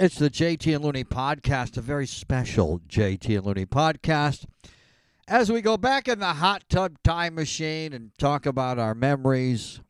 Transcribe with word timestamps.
It's 0.00 0.14
the 0.14 0.30
JT 0.30 0.76
and 0.76 0.84
Looney 0.84 1.02
podcast, 1.02 1.76
a 1.76 1.80
very 1.80 2.06
special 2.06 2.80
JT 2.88 3.36
and 3.36 3.44
Looney 3.44 3.66
podcast. 3.66 4.44
As 5.26 5.50
we 5.50 5.60
go 5.60 5.76
back 5.76 6.06
in 6.06 6.20
the 6.20 6.34
hot 6.34 6.62
tub 6.68 7.02
time 7.02 7.34
machine 7.34 7.92
and 7.92 8.12
talk 8.16 8.46
about 8.46 8.78
our 8.78 8.94
memories, 8.94 9.80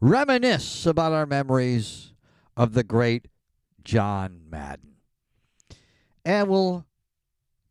reminisce 0.00 0.86
about 0.86 1.12
our 1.12 1.24
memories 1.24 2.14
of 2.56 2.74
the 2.74 2.82
great 2.82 3.28
John 3.84 4.40
Madden. 4.50 4.96
And 6.24 6.48
we'll 6.48 6.84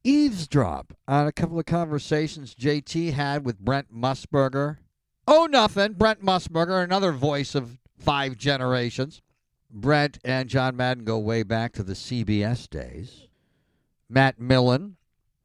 eavesdrop 0.06 0.94
on 1.06 1.28
a 1.28 1.34
couple 1.34 1.60
of 1.60 1.66
conversations 1.66 2.56
JT 2.56 3.12
had 3.12 3.46
with 3.46 3.60
Brent 3.60 3.94
Musburger. 3.94 4.78
Oh, 5.28 5.50
nothing. 5.52 5.96
Brent 5.96 6.24
Musburger, 6.24 6.82
another 6.82 7.12
voice 7.12 7.56
of 7.56 7.78
five 8.00 8.38
generations. 8.38 9.22
Brent 9.76 10.20
and 10.24 10.50
John 10.50 10.76
Madden 10.76 11.04
go 11.04 11.18
way 11.18 11.42
back 11.42 11.74
to 11.74 11.84
the 11.84 11.94
CBS 11.94 12.70
days. 12.70 13.28
Matt 14.08 14.40
Millen, 14.40 14.98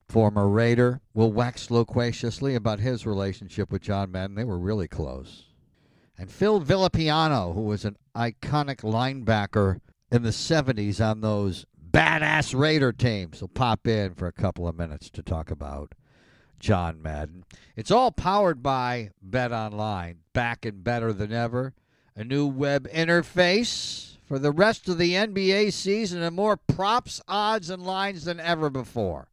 former 0.06 0.46
Raider, 0.46 1.00
will 1.14 1.32
wax 1.32 1.70
loquaciously 1.70 2.55
about 2.55 2.80
his 2.80 3.06
relationship 3.06 3.72
with 3.72 3.80
John 3.80 4.12
Madden. 4.12 4.36
They 4.36 4.45
were 4.45 4.59
really 4.59 4.86
close. 4.86 5.46
And 6.19 6.30
Phil 6.30 6.60
Villapiano, 6.60 7.55
who 7.55 7.62
was 7.62 7.86
an 7.86 7.96
iconic 8.14 8.83
linebacker 8.83 9.80
in 10.12 10.24
the 10.24 10.30
70s 10.30 11.02
on 11.02 11.22
those 11.22 11.64
badass 11.91 12.58
Raider 12.58 12.92
teams, 12.92 13.41
will 13.41 13.48
pop 13.48 13.86
in 13.86 14.14
for 14.14 14.27
a 14.27 14.33
couple 14.33 14.69
of 14.69 14.77
minutes 14.77 15.08
to 15.10 15.22
talk 15.22 15.50
about 15.50 15.95
John 16.60 17.00
Madden. 17.00 17.45
It's 17.77 17.91
all 17.91 18.10
powered 18.10 18.62
by 18.62 19.10
Bet 19.22 19.52
Online, 19.52 20.19
back 20.34 20.66
and 20.66 20.84
better 20.84 21.14
than 21.14 21.33
ever. 21.33 21.72
A 22.14 22.24
new 22.24 22.47
web 22.47 22.86
interface 22.91 24.17
for 24.28 24.38
the 24.38 24.52
rest 24.52 24.91
of 24.91 24.98
the 24.98 25.14
NBA 25.14 25.73
season 25.73 26.23
and 26.23 26.36
more 26.36 26.59
props, 26.59 27.23
odds, 27.27 27.70
and 27.70 27.82
lines 27.82 28.27
than 28.27 28.38
ever 28.38 28.69
before. 28.69 29.28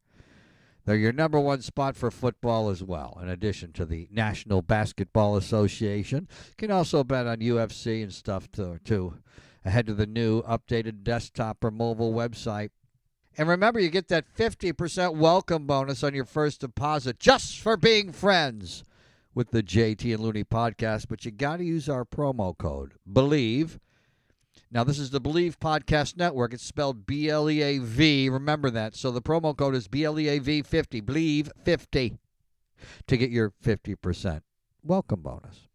They're 0.86 0.96
your 0.96 1.12
number 1.12 1.40
one 1.40 1.62
spot 1.62 1.98
for 1.98 2.10
football 2.10 2.70
as 2.70 2.82
well, 2.82 3.20
in 3.22 3.28
addition 3.28 3.74
to 3.74 3.86
the 3.86 4.08
National 4.10 4.62
Basketball 4.62 5.36
Association. 5.36 6.30
You 6.48 6.54
can 6.58 6.72
also 6.72 7.04
bet 7.04 7.28
on 7.28 7.40
UFC 7.40 8.04
and 8.04 8.14
stuff 8.14 8.50
too, 8.52 8.80
too 8.86 9.16
ahead 9.66 9.90
of 9.90 9.98
the 9.98 10.06
new 10.06 10.44
updated 10.44 11.04
desktop 11.04 11.62
or 11.64 11.72
mobile 11.72 12.14
website. 12.14 12.70
And 13.38 13.50
remember, 13.50 13.82
you 13.82 13.90
get 13.90 14.08
that 14.08 14.34
50% 14.34 15.16
welcome 15.16 15.68
bonus 15.68 16.04
on 16.04 16.14
your 16.14 16.24
first 16.24 16.62
deposit 16.62 17.20
just 17.20 17.60
for 17.60 17.76
being 17.76 18.14
friends 18.14 18.86
with 19.34 19.52
the 19.52 19.62
JT 19.62 20.14
and 20.14 20.24
Looney 20.24 20.46
podcast. 20.46 21.08
But 21.10 21.26
you 21.26 21.32
got 21.32 21.58
to 21.58 21.66
use 21.66 21.90
our 21.90 22.06
promo 22.06 22.58
code, 22.58 22.94
BELIEVE 23.06 23.80
now, 24.72 24.84
this 24.84 25.00
is 25.00 25.12
the 25.12 25.22
Bleav 25.22 25.58
Podcast 25.58 26.18
Network. 26.18 26.54
It's 26.54 26.66
spelled 26.66 27.06
B 27.06 27.30
L 27.30 27.50
E 27.50 27.62
A 27.62 27.78
V. 27.78 28.30
Remember 28.30 28.70
that. 28.72 28.96
So 28.96 29.12
the 29.12 29.22
promo 29.22 29.56
code 29.56 29.76
is 29.76 29.88
B 29.88 30.04
L 30.04 30.20
E 30.20 30.28
A 30.28 30.40
V 30.40 30.64
50. 30.64 31.02
Believe 31.02 31.52
50 31.64 32.18
to 33.08 33.18
get 33.18 33.30
your 33.30 33.52
50% 33.64 34.42
welcome 34.84 35.22
bonus. 35.22 35.68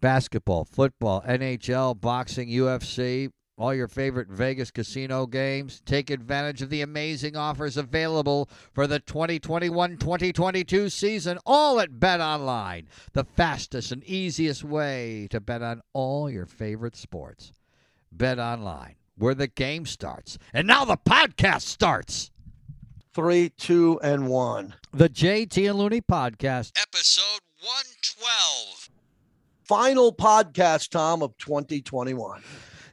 Basketball, 0.00 0.64
football, 0.64 1.22
NHL, 1.22 1.98
boxing, 2.00 2.48
UFC, 2.48 3.30
all 3.56 3.74
your 3.74 3.88
favorite 3.88 4.28
Vegas 4.28 4.70
casino 4.70 5.26
games. 5.26 5.80
Take 5.84 6.10
advantage 6.10 6.62
of 6.62 6.70
the 6.70 6.82
amazing 6.82 7.36
offers 7.36 7.76
available 7.76 8.48
for 8.72 8.86
the 8.86 8.98
2021 9.00 9.96
2022 9.96 10.88
season, 10.88 11.38
all 11.46 11.80
at 11.80 12.00
Bet 12.00 12.20
Online, 12.20 12.88
the 13.12 13.24
fastest 13.24 13.92
and 13.92 14.02
easiest 14.04 14.64
way 14.64 15.28
to 15.30 15.40
bet 15.40 15.62
on 15.62 15.82
all 15.92 16.30
your 16.30 16.46
favorite 16.46 16.96
sports. 16.96 17.52
Bet 18.10 18.38
Online, 18.38 18.96
where 19.16 19.34
the 19.34 19.48
game 19.48 19.86
starts. 19.86 20.38
And 20.52 20.66
now 20.66 20.84
the 20.84 20.96
podcast 20.96 21.62
starts. 21.62 22.30
Three, 23.12 23.50
two, 23.50 24.00
and 24.02 24.28
one. 24.28 24.74
The 24.92 25.08
JT 25.08 25.70
and 25.70 25.78
Looney 25.78 26.00
Podcast, 26.00 26.72
episode 26.80 27.40
112. 27.60 28.90
Final 29.62 30.12
podcast, 30.12 30.90
Tom, 30.90 31.22
of 31.22 31.36
2021. 31.38 32.42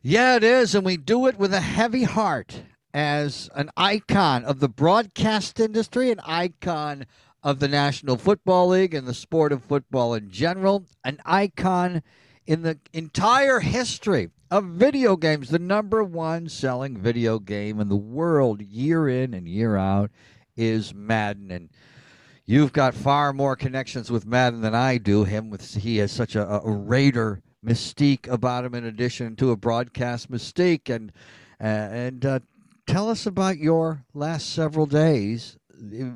Yeah, 0.03 0.35
it 0.35 0.43
is. 0.43 0.73
And 0.73 0.83
we 0.83 0.97
do 0.97 1.27
it 1.27 1.37
with 1.37 1.53
a 1.53 1.61
heavy 1.61 2.03
heart 2.03 2.63
as 2.91 3.51
an 3.53 3.69
icon 3.77 4.43
of 4.43 4.59
the 4.59 4.67
broadcast 4.67 5.59
industry, 5.59 6.09
an 6.09 6.19
icon 6.23 7.05
of 7.43 7.59
the 7.59 7.67
National 7.67 8.17
Football 8.17 8.69
League 8.69 8.95
and 8.95 9.07
the 9.07 9.13
sport 9.13 9.51
of 9.51 9.63
football 9.63 10.15
in 10.15 10.31
general, 10.31 10.85
an 11.03 11.19
icon 11.23 12.01
in 12.47 12.63
the 12.63 12.79
entire 12.93 13.59
history 13.59 14.29
of 14.49 14.65
video 14.65 15.15
games, 15.15 15.49
the 15.49 15.59
number 15.59 16.03
one 16.03 16.49
selling 16.49 16.97
video 16.97 17.37
game 17.37 17.79
in 17.79 17.87
the 17.87 17.95
world 17.95 18.61
year 18.61 19.07
in 19.07 19.35
and 19.35 19.47
year 19.47 19.77
out 19.77 20.09
is 20.57 20.95
Madden. 20.95 21.51
And 21.51 21.69
you've 22.45 22.73
got 22.73 22.95
far 22.95 23.33
more 23.33 23.55
connections 23.55 24.09
with 24.09 24.25
Madden 24.25 24.61
than 24.61 24.73
I 24.73 24.97
do. 24.97 25.25
Him 25.25 25.51
with 25.51 25.75
he 25.75 25.97
has 25.97 26.11
such 26.11 26.35
a, 26.35 26.47
a 26.47 26.71
Raider 26.71 27.41
mystique 27.65 28.27
about 28.27 28.65
him 28.65 28.75
in 28.75 28.85
addition 28.85 29.35
to 29.37 29.51
a 29.51 29.57
broadcast 29.57 30.31
mystique 30.31 30.93
and 30.93 31.11
uh, 31.59 31.63
and 31.63 32.25
uh, 32.25 32.39
tell 32.87 33.09
us 33.09 33.25
about 33.25 33.57
your 33.57 34.03
last 34.13 34.49
several 34.49 34.85
days 34.85 35.57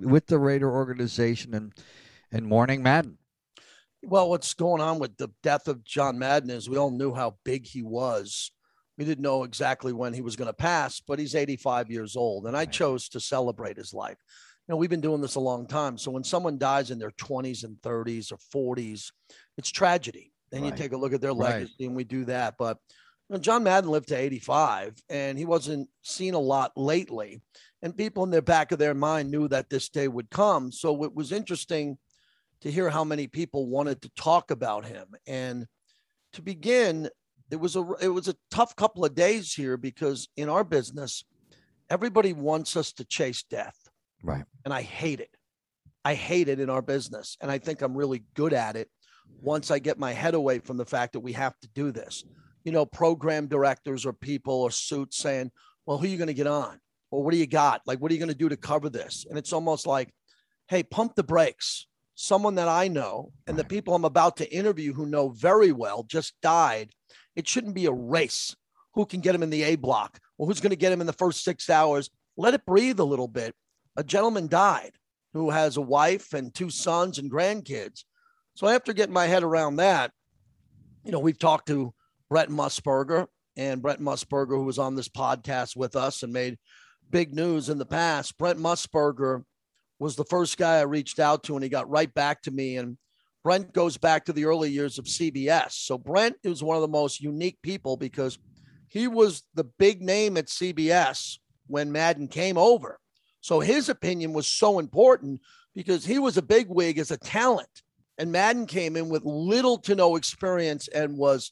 with 0.01 0.27
the 0.27 0.39
Raider 0.39 0.71
organization 0.71 1.53
and 1.53 1.73
and 2.31 2.47
mourning 2.47 2.81
Madden. 2.81 3.17
Well, 4.03 4.29
what's 4.29 4.53
going 4.53 4.81
on 4.81 4.99
with 4.99 5.17
the 5.17 5.29
death 5.41 5.67
of 5.67 5.83
John 5.83 6.19
Madden 6.19 6.49
is 6.49 6.69
we 6.69 6.77
all 6.77 6.91
knew 6.91 7.13
how 7.13 7.37
big 7.43 7.65
he 7.65 7.81
was. 7.81 8.51
We 8.97 9.05
didn't 9.05 9.23
know 9.23 9.43
exactly 9.43 9.93
when 9.93 10.13
he 10.13 10.21
was 10.21 10.35
going 10.35 10.47
to 10.47 10.53
pass, 10.53 11.01
but 11.05 11.19
he's 11.19 11.35
85 11.35 11.89
years 11.89 12.15
old, 12.15 12.45
and 12.45 12.55
I 12.55 12.65
chose 12.65 13.09
to 13.09 13.19
celebrate 13.19 13.77
his 13.77 13.93
life. 13.93 14.17
You 14.67 14.73
know, 14.73 14.77
we've 14.77 14.89
been 14.89 15.01
doing 15.01 15.21
this 15.21 15.35
a 15.35 15.39
long 15.39 15.67
time. 15.67 15.97
So 15.97 16.11
when 16.11 16.23
someone 16.23 16.57
dies 16.57 16.91
in 16.91 16.99
their 16.99 17.11
20s 17.11 17.63
and 17.63 17.77
30s 17.81 18.31
or 18.31 18.75
40s, 18.75 19.11
it's 19.57 19.69
tragedy. 19.69 20.31
Then 20.55 20.63
right. 20.63 20.71
you 20.71 20.77
take 20.77 20.93
a 20.93 20.97
look 20.97 21.11
at 21.11 21.19
their 21.19 21.33
legacy, 21.33 21.73
right. 21.81 21.87
and 21.87 21.95
we 21.97 22.05
do 22.05 22.23
that. 22.25 22.55
But 22.57 22.77
you 23.27 23.35
know, 23.35 23.41
John 23.41 23.63
Madden 23.63 23.89
lived 23.89 24.07
to 24.07 24.15
85, 24.15 24.95
and 25.09 25.37
he 25.37 25.43
wasn't 25.43 25.89
seen 26.01 26.33
a 26.33 26.39
lot 26.39 26.71
lately. 26.77 27.41
And 27.81 27.97
people 27.97 28.23
in 28.23 28.29
the 28.29 28.41
back 28.41 28.71
of 28.71 28.79
their 28.79 28.93
mind 28.93 29.29
knew 29.29 29.49
that 29.49 29.69
this 29.69 29.89
day 29.89 30.07
would 30.07 30.29
come. 30.29 30.71
So 30.71 31.03
it 31.03 31.13
was 31.13 31.33
interesting 31.33 31.97
to 32.61 32.71
hear 32.71 32.89
how 32.89 33.03
many 33.03 33.27
people 33.27 33.67
wanted 33.67 34.01
to 34.03 34.09
talk 34.15 34.49
about 34.49 34.85
him. 34.85 35.07
And 35.27 35.67
to 36.33 36.41
begin, 36.41 37.09
it 37.51 37.59
was 37.59 37.75
a 37.75 37.85
it 38.01 38.07
was 38.07 38.29
a 38.29 38.35
tough 38.49 38.77
couple 38.77 39.03
of 39.03 39.13
days 39.13 39.53
here 39.53 39.75
because 39.75 40.29
in 40.37 40.47
our 40.47 40.63
business, 40.63 41.25
everybody 41.89 42.31
wants 42.31 42.77
us 42.77 42.93
to 42.93 43.03
chase 43.03 43.43
death. 43.43 43.77
Right. 44.23 44.45
And 44.63 44.73
I 44.73 44.83
hate 44.83 45.19
it. 45.19 45.35
I 46.05 46.13
hate 46.13 46.47
it 46.47 46.61
in 46.61 46.69
our 46.69 46.81
business. 46.81 47.35
And 47.41 47.51
I 47.51 47.57
think 47.57 47.81
I'm 47.81 47.93
really 47.93 48.23
good 48.35 48.53
at 48.53 48.77
it 48.77 48.89
once 49.41 49.71
I 49.71 49.79
get 49.79 49.99
my 49.99 50.13
head 50.13 50.33
away 50.33 50.59
from 50.59 50.77
the 50.77 50.85
fact 50.85 51.13
that 51.13 51.19
we 51.19 51.33
have 51.33 51.59
to 51.59 51.67
do 51.69 51.91
this. 51.91 52.23
You 52.63 52.71
know, 52.71 52.85
program 52.85 53.47
directors 53.47 54.05
or 54.05 54.13
people 54.13 54.55
or 54.55 54.71
suits 54.71 55.17
saying, 55.17 55.51
Well, 55.85 55.97
who 55.97 56.05
are 56.05 56.09
you 56.09 56.17
going 56.17 56.27
to 56.27 56.33
get 56.33 56.47
on? 56.47 56.79
Or 57.11 57.23
what 57.23 57.31
do 57.31 57.37
you 57.37 57.47
got? 57.47 57.81
Like, 57.85 57.99
what 57.99 58.11
are 58.11 58.15
you 58.15 58.19
going 58.19 58.29
to 58.29 58.35
do 58.35 58.49
to 58.49 58.57
cover 58.57 58.89
this? 58.89 59.25
And 59.29 59.37
it's 59.37 59.53
almost 59.53 59.85
like, 59.85 60.11
hey, 60.67 60.81
pump 60.81 61.15
the 61.15 61.23
brakes 61.23 61.85
someone 62.15 62.55
that 62.55 62.69
I 62.69 62.87
know 62.87 63.31
and 63.45 63.57
the 63.57 63.63
people 63.63 63.93
I'm 63.93 64.05
about 64.05 64.37
to 64.37 64.51
interview 64.51 64.93
who 64.93 65.05
know 65.05 65.29
very 65.29 65.71
well 65.71 66.03
just 66.03 66.33
died, 66.41 66.91
it 67.35 67.47
shouldn't 67.47 67.75
be 67.75 67.85
a 67.85 67.91
race. 67.91 68.55
Who 68.93 69.05
can 69.05 69.19
get 69.19 69.35
him 69.35 69.43
in 69.43 69.49
the 69.49 69.63
A 69.63 69.75
block 69.75 70.19
or 70.37 70.47
who's 70.47 70.61
going 70.61 70.69
to 70.69 70.77
get 70.77 70.93
him 70.93 71.01
in 71.01 71.07
the 71.07 71.13
first 71.13 71.43
six 71.43 71.69
hours? 71.69 72.09
Let 72.37 72.53
it 72.53 72.65
breathe 72.65 72.99
a 72.99 73.05
little 73.05 73.27
bit. 73.27 73.53
A 73.97 74.03
gentleman 74.03 74.47
died 74.47 74.93
who 75.33 75.49
has 75.49 75.75
a 75.75 75.81
wife 75.81 76.33
and 76.33 76.53
two 76.53 76.69
sons 76.69 77.19
and 77.19 77.29
grandkids. 77.29 78.05
So 78.55 78.69
after 78.69 78.93
getting 78.93 79.13
my 79.13 79.27
head 79.27 79.43
around 79.43 79.75
that, 79.77 80.11
you 81.03 81.11
know, 81.11 81.19
we've 81.19 81.37
talked 81.37 81.67
to 81.67 81.93
Brent 82.29 82.49
Musburger 82.49 83.27
and 83.57 83.81
Brent 83.81 83.99
Musburger, 83.99 84.55
who 84.55 84.63
was 84.63 84.79
on 84.79 84.95
this 84.95 85.09
podcast 85.09 85.75
with 85.75 85.97
us 85.97 86.23
and 86.23 86.31
made 86.31 86.57
big 87.11 87.33
news 87.35 87.69
in 87.69 87.77
the 87.77 87.85
past. 87.85 88.37
Brent 88.37 88.57
Musburger 88.57 89.43
was 89.99 90.15
the 90.15 90.23
first 90.23 90.57
guy 90.57 90.77
I 90.77 90.83
reached 90.83 91.19
out 91.19 91.43
to, 91.43 91.55
and 91.55 91.63
he 91.63 91.69
got 91.69 91.89
right 91.89 92.11
back 92.13 92.41
to 92.43 92.51
me. 92.51 92.77
And 92.77 92.97
Brent 93.43 93.73
goes 93.73 93.97
back 93.97 94.23
to 94.25 94.33
the 94.33 94.45
early 94.45 94.71
years 94.71 94.97
of 94.97 95.05
CBS. 95.05 95.73
So 95.73 95.97
Brent 95.97 96.37
is 96.43 96.63
one 96.63 96.77
of 96.77 96.81
the 96.81 96.87
most 96.87 97.19
unique 97.19 97.57
people 97.61 97.97
because 97.97 98.39
he 98.87 99.09
was 99.09 99.43
the 99.53 99.65
big 99.65 100.01
name 100.01 100.37
at 100.37 100.47
CBS 100.47 101.39
when 101.67 101.91
Madden 101.91 102.29
came 102.29 102.57
over. 102.57 102.99
So 103.41 103.59
his 103.59 103.89
opinion 103.89 104.31
was 104.31 104.47
so 104.47 104.79
important 104.79 105.41
because 105.75 106.05
he 106.05 106.19
was 106.19 106.37
a 106.37 106.41
big 106.41 106.67
wig 106.69 106.97
as 106.99 107.11
a 107.11 107.17
talent. 107.17 107.67
And 108.17 108.31
Madden 108.31 108.65
came 108.65 108.95
in 108.95 109.09
with 109.09 109.25
little 109.25 109.77
to 109.79 109.95
no 109.95 110.15
experience 110.15 110.87
and 110.87 111.17
was 111.17 111.51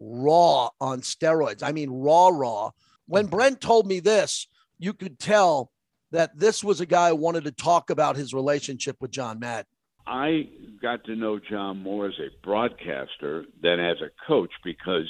raw 0.00 0.70
on 0.80 1.02
steroids. 1.02 1.62
I 1.62 1.72
mean, 1.72 1.90
raw, 1.90 2.28
raw. 2.28 2.70
When 3.06 3.24
mm-hmm. 3.24 3.36
Brent 3.36 3.60
told 3.60 3.86
me 3.86 4.00
this, 4.00 4.46
you 4.78 4.94
could 4.94 5.18
tell 5.18 5.70
that 6.10 6.38
this 6.38 6.64
was 6.64 6.80
a 6.80 6.86
guy 6.86 7.10
who 7.10 7.16
wanted 7.16 7.44
to 7.44 7.52
talk 7.52 7.90
about 7.90 8.16
his 8.16 8.32
relationship 8.32 8.96
with 9.00 9.10
John 9.10 9.38
Madden. 9.38 9.66
I 10.06 10.48
got 10.82 11.04
to 11.04 11.14
know 11.14 11.38
John 11.38 11.82
more 11.82 12.06
as 12.06 12.18
a 12.18 12.30
broadcaster 12.42 13.44
than 13.62 13.78
as 13.78 13.98
a 14.00 14.10
coach 14.26 14.50
because, 14.64 15.08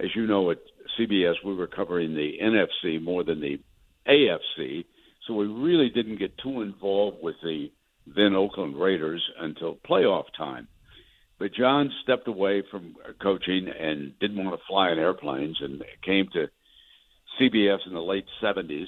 as 0.00 0.14
you 0.14 0.26
know, 0.26 0.50
at 0.50 0.58
CBS, 0.98 1.34
we 1.44 1.54
were 1.54 1.66
covering 1.66 2.14
the 2.14 2.38
NFC 2.42 3.02
more 3.02 3.24
than 3.24 3.40
the 3.40 3.60
AFC, 4.08 4.86
so 5.26 5.34
we 5.34 5.46
really 5.46 5.90
didn't 5.90 6.18
get 6.18 6.38
too 6.38 6.62
involved 6.62 7.18
with 7.20 7.34
the 7.42 7.70
then 8.14 8.34
Oakland 8.34 8.80
Raiders 8.80 9.22
until 9.38 9.78
playoff 9.88 10.24
time. 10.36 10.68
But 11.38 11.54
John 11.54 11.92
stepped 12.02 12.26
away 12.26 12.62
from 12.70 12.96
coaching 13.22 13.68
and 13.68 14.18
didn't 14.18 14.44
want 14.44 14.58
to 14.58 14.66
fly 14.68 14.90
in 14.90 14.98
airplanes 14.98 15.58
and 15.60 15.82
came 16.04 16.28
to 16.32 16.48
CBS 17.40 17.86
in 17.86 17.94
the 17.94 18.00
late 18.00 18.26
70s. 18.42 18.86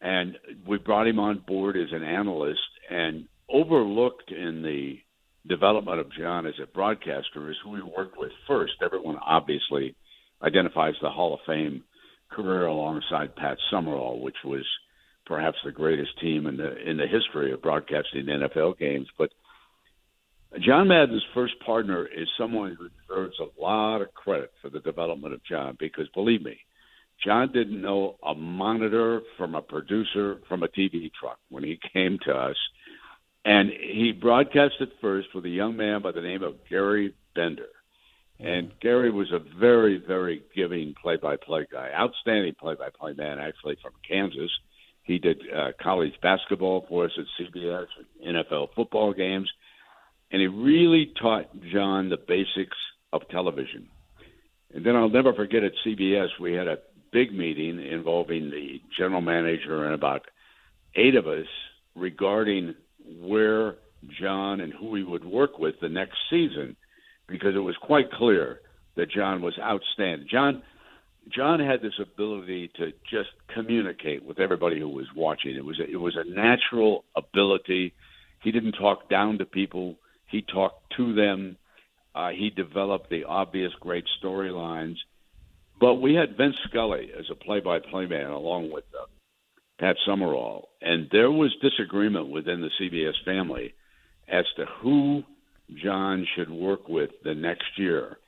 And 0.00 0.38
we 0.66 0.78
brought 0.78 1.06
him 1.06 1.18
on 1.18 1.44
board 1.46 1.76
as 1.76 1.92
an 1.92 2.02
analyst 2.02 2.60
and 2.88 3.28
overlooked 3.50 4.30
in 4.30 4.62
the 4.62 4.98
development 5.46 6.00
of 6.00 6.12
John 6.12 6.46
as 6.46 6.54
a 6.62 6.66
broadcaster 6.66 7.50
is 7.50 7.56
who 7.62 7.76
he 7.76 7.82
worked 7.82 8.18
with 8.18 8.32
first. 8.46 8.74
Everyone 8.82 9.18
obviously 9.24 9.94
identifies 10.42 10.94
the 11.02 11.10
Hall 11.10 11.34
of 11.34 11.40
Fame 11.46 11.84
career 12.30 12.66
alongside 12.66 13.36
Pat 13.36 13.58
Summerall, 13.70 14.22
which 14.22 14.36
was 14.44 14.64
perhaps 15.30 15.58
the 15.64 15.70
greatest 15.70 16.18
team 16.20 16.48
in 16.48 16.56
the 16.56 16.76
in 16.76 16.96
the 16.96 17.06
history 17.06 17.52
of 17.52 17.62
broadcasting 17.62 18.26
NFL 18.26 18.76
games. 18.80 19.06
But 19.16 19.30
John 20.58 20.88
Madden's 20.88 21.24
first 21.32 21.54
partner 21.64 22.04
is 22.04 22.28
someone 22.36 22.76
who 22.76 22.88
deserves 22.88 23.36
a 23.38 23.62
lot 23.62 24.02
of 24.02 24.12
credit 24.12 24.50
for 24.60 24.70
the 24.70 24.80
development 24.80 25.32
of 25.32 25.44
John 25.44 25.76
because 25.78 26.08
believe 26.14 26.42
me, 26.42 26.58
John 27.24 27.52
didn't 27.52 27.80
know 27.80 28.16
a 28.26 28.34
monitor 28.34 29.20
from 29.38 29.54
a 29.54 29.62
producer 29.62 30.38
from 30.48 30.64
a 30.64 30.68
TV 30.68 31.12
truck 31.12 31.38
when 31.48 31.62
he 31.62 31.78
came 31.92 32.18
to 32.24 32.32
us. 32.32 32.56
And 33.44 33.70
he 33.70 34.12
broadcasted 34.12 34.90
first 35.00 35.28
with 35.32 35.44
a 35.46 35.48
young 35.48 35.76
man 35.76 36.02
by 36.02 36.10
the 36.10 36.20
name 36.20 36.42
of 36.42 36.56
Gary 36.68 37.14
Bender. 37.36 37.68
And 38.40 38.70
mm. 38.70 38.80
Gary 38.80 39.12
was 39.12 39.30
a 39.30 39.38
very, 39.58 40.02
very 40.04 40.42
giving 40.56 40.94
play 41.00 41.16
by 41.16 41.36
play 41.36 41.68
guy, 41.70 41.90
outstanding 41.96 42.56
play 42.60 42.74
by 42.74 42.88
play 42.90 43.12
man, 43.12 43.38
actually, 43.38 43.76
from 43.80 43.92
Kansas. 44.06 44.50
He 45.10 45.18
did 45.18 45.42
uh, 45.52 45.72
college 45.82 46.12
basketball 46.22 46.86
for 46.88 47.06
us 47.06 47.10
at 47.18 47.24
CBS, 47.38 47.86
NFL 48.24 48.68
football 48.76 49.12
games, 49.12 49.50
and 50.30 50.40
he 50.40 50.46
really 50.46 51.12
taught 51.20 51.50
John 51.72 52.10
the 52.10 52.16
basics 52.16 52.76
of 53.12 53.22
television. 53.28 53.88
And 54.72 54.86
then 54.86 54.94
I'll 54.94 55.08
never 55.08 55.34
forget 55.34 55.64
at 55.64 55.72
CBS, 55.84 56.28
we 56.40 56.52
had 56.52 56.68
a 56.68 56.78
big 57.12 57.32
meeting 57.32 57.84
involving 57.84 58.50
the 58.50 58.80
general 58.96 59.20
manager 59.20 59.84
and 59.84 59.94
about 59.94 60.22
eight 60.94 61.16
of 61.16 61.26
us 61.26 61.46
regarding 61.96 62.76
where 63.18 63.78
John 64.20 64.60
and 64.60 64.72
who 64.72 64.94
he 64.94 65.02
would 65.02 65.24
work 65.24 65.58
with 65.58 65.74
the 65.80 65.88
next 65.88 66.18
season 66.30 66.76
because 67.26 67.56
it 67.56 67.60
was 67.60 67.74
quite 67.82 68.12
clear 68.12 68.60
that 68.94 69.10
John 69.10 69.42
was 69.42 69.58
outstanding. 69.58 70.28
John 70.30 70.62
John 71.28 71.60
had 71.60 71.82
this 71.82 71.98
ability 72.00 72.70
to 72.76 72.92
just 73.10 73.30
communicate 73.54 74.24
with 74.24 74.40
everybody 74.40 74.80
who 74.80 74.88
was 74.88 75.06
watching. 75.14 75.54
It 75.54 75.64
was 75.64 75.78
a, 75.78 75.88
it 75.88 76.00
was 76.00 76.16
a 76.16 76.28
natural 76.28 77.04
ability. 77.14 77.94
He 78.42 78.52
didn't 78.52 78.72
talk 78.72 79.08
down 79.08 79.38
to 79.38 79.44
people. 79.44 79.96
He 80.26 80.42
talked 80.42 80.94
to 80.96 81.14
them. 81.14 81.56
Uh, 82.14 82.30
he 82.30 82.50
developed 82.50 83.10
the 83.10 83.24
obvious 83.24 83.72
great 83.80 84.04
storylines. 84.22 84.96
But 85.80 85.94
we 85.94 86.14
had 86.14 86.36
Vin 86.36 86.54
Scully 86.68 87.10
as 87.18 87.26
a 87.30 87.34
play-by-play 87.34 88.06
man, 88.06 88.30
along 88.30 88.70
with 88.72 88.84
uh, 88.98 89.06
Pat 89.78 89.96
Summerall, 90.06 90.68
and 90.82 91.08
there 91.10 91.30
was 91.30 91.54
disagreement 91.62 92.28
within 92.28 92.60
the 92.60 92.70
CBS 92.80 93.14
family 93.24 93.74
as 94.28 94.44
to 94.56 94.66
who 94.82 95.22
John 95.82 96.26
should 96.36 96.50
work 96.50 96.88
with 96.88 97.10
the 97.24 97.34
next 97.34 97.78
year. 97.78 98.18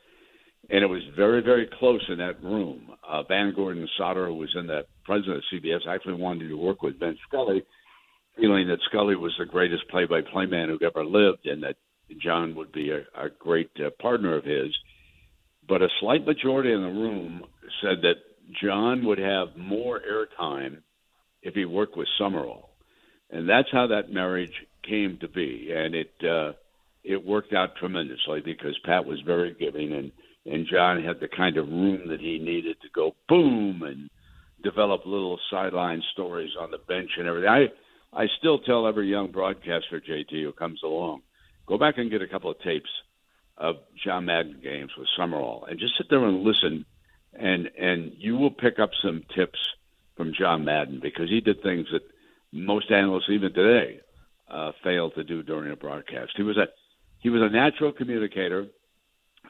And 0.70 0.82
it 0.82 0.86
was 0.86 1.02
very, 1.16 1.42
very 1.42 1.68
close 1.78 2.04
in 2.08 2.18
that 2.18 2.42
room. 2.42 2.88
Uh, 3.06 3.22
Van 3.24 3.52
Gordon 3.54 3.88
Sauter, 3.98 4.32
was 4.32 4.54
in 4.54 4.66
the 4.66 4.82
president 5.04 5.38
of 5.38 5.42
CBS, 5.52 5.86
actually 5.88 6.14
wanted 6.14 6.48
to 6.48 6.54
work 6.54 6.82
with 6.82 6.98
Vin 6.98 7.16
Scully, 7.28 7.64
feeling 8.38 8.68
that 8.68 8.78
Scully 8.88 9.16
was 9.16 9.34
the 9.38 9.44
greatest 9.44 9.88
play-by-play 9.90 10.46
man 10.46 10.68
who 10.68 10.78
ever 10.86 11.04
lived, 11.04 11.46
and 11.46 11.62
that 11.62 11.76
John 12.22 12.54
would 12.54 12.72
be 12.72 12.90
a, 12.90 12.98
a 13.20 13.28
great 13.38 13.70
uh, 13.84 13.90
partner 14.00 14.36
of 14.36 14.44
his. 14.44 14.74
But 15.68 15.82
a 15.82 15.88
slight 16.00 16.26
majority 16.26 16.72
in 16.72 16.82
the 16.82 16.88
room 16.88 17.44
said 17.82 18.02
that 18.02 18.16
John 18.62 19.04
would 19.06 19.18
have 19.18 19.56
more 19.56 20.00
airtime 20.00 20.78
if 21.42 21.54
he 21.54 21.64
worked 21.64 21.96
with 21.96 22.08
Summerall, 22.18 22.70
and 23.30 23.48
that's 23.48 23.68
how 23.72 23.88
that 23.88 24.12
marriage 24.12 24.52
came 24.88 25.18
to 25.20 25.28
be, 25.28 25.72
and 25.74 25.94
it 25.94 26.12
uh, 26.24 26.52
it 27.04 27.24
worked 27.24 27.52
out 27.52 27.76
tremendously 27.76 28.40
because 28.44 28.78
Pat 28.84 29.04
was 29.04 29.20
very 29.26 29.54
giving, 29.58 29.92
and 29.92 30.12
and 30.46 30.66
John 30.70 31.02
had 31.02 31.20
the 31.20 31.28
kind 31.28 31.56
of 31.56 31.68
room 31.68 32.08
that 32.08 32.20
he 32.20 32.38
needed 32.38 32.80
to 32.82 32.88
go 32.94 33.14
boom 33.28 33.82
and 33.82 34.10
develop 34.62 35.02
little 35.06 35.38
sideline 35.50 36.02
stories 36.12 36.50
on 36.58 36.70
the 36.70 36.78
bench 36.78 37.10
and 37.18 37.26
everything. 37.26 37.48
I 37.48 37.66
I 38.14 38.26
still 38.38 38.58
tell 38.58 38.86
every 38.86 39.08
young 39.08 39.30
broadcaster 39.30 40.00
JT 40.00 40.42
who 40.42 40.52
comes 40.52 40.80
along, 40.82 41.22
go 41.66 41.78
back 41.78 41.96
and 41.96 42.10
get 42.10 42.22
a 42.22 42.28
couple 42.28 42.50
of 42.50 42.60
tapes 42.60 42.90
of 43.56 43.76
John 44.04 44.26
Madden 44.26 44.60
games 44.62 44.90
with 44.98 45.08
Summerall 45.16 45.66
and 45.68 45.78
just 45.78 45.96
sit 45.96 46.08
there 46.10 46.24
and 46.24 46.42
listen 46.42 46.84
and 47.34 47.70
and 47.78 48.12
you 48.18 48.36
will 48.36 48.50
pick 48.50 48.78
up 48.78 48.90
some 49.02 49.22
tips 49.34 49.58
from 50.16 50.32
John 50.38 50.64
Madden 50.64 51.00
because 51.02 51.28
he 51.30 51.40
did 51.40 51.62
things 51.62 51.86
that 51.92 52.02
most 52.52 52.90
analysts, 52.90 53.30
even 53.30 53.52
today, 53.52 54.00
uh, 54.50 54.72
fail 54.84 55.10
to 55.12 55.24
do 55.24 55.42
during 55.42 55.72
a 55.72 55.76
broadcast. 55.76 56.32
He 56.36 56.42
was 56.42 56.56
a 56.56 56.66
he 57.20 57.30
was 57.30 57.42
a 57.42 57.48
natural 57.48 57.92
communicator. 57.92 58.66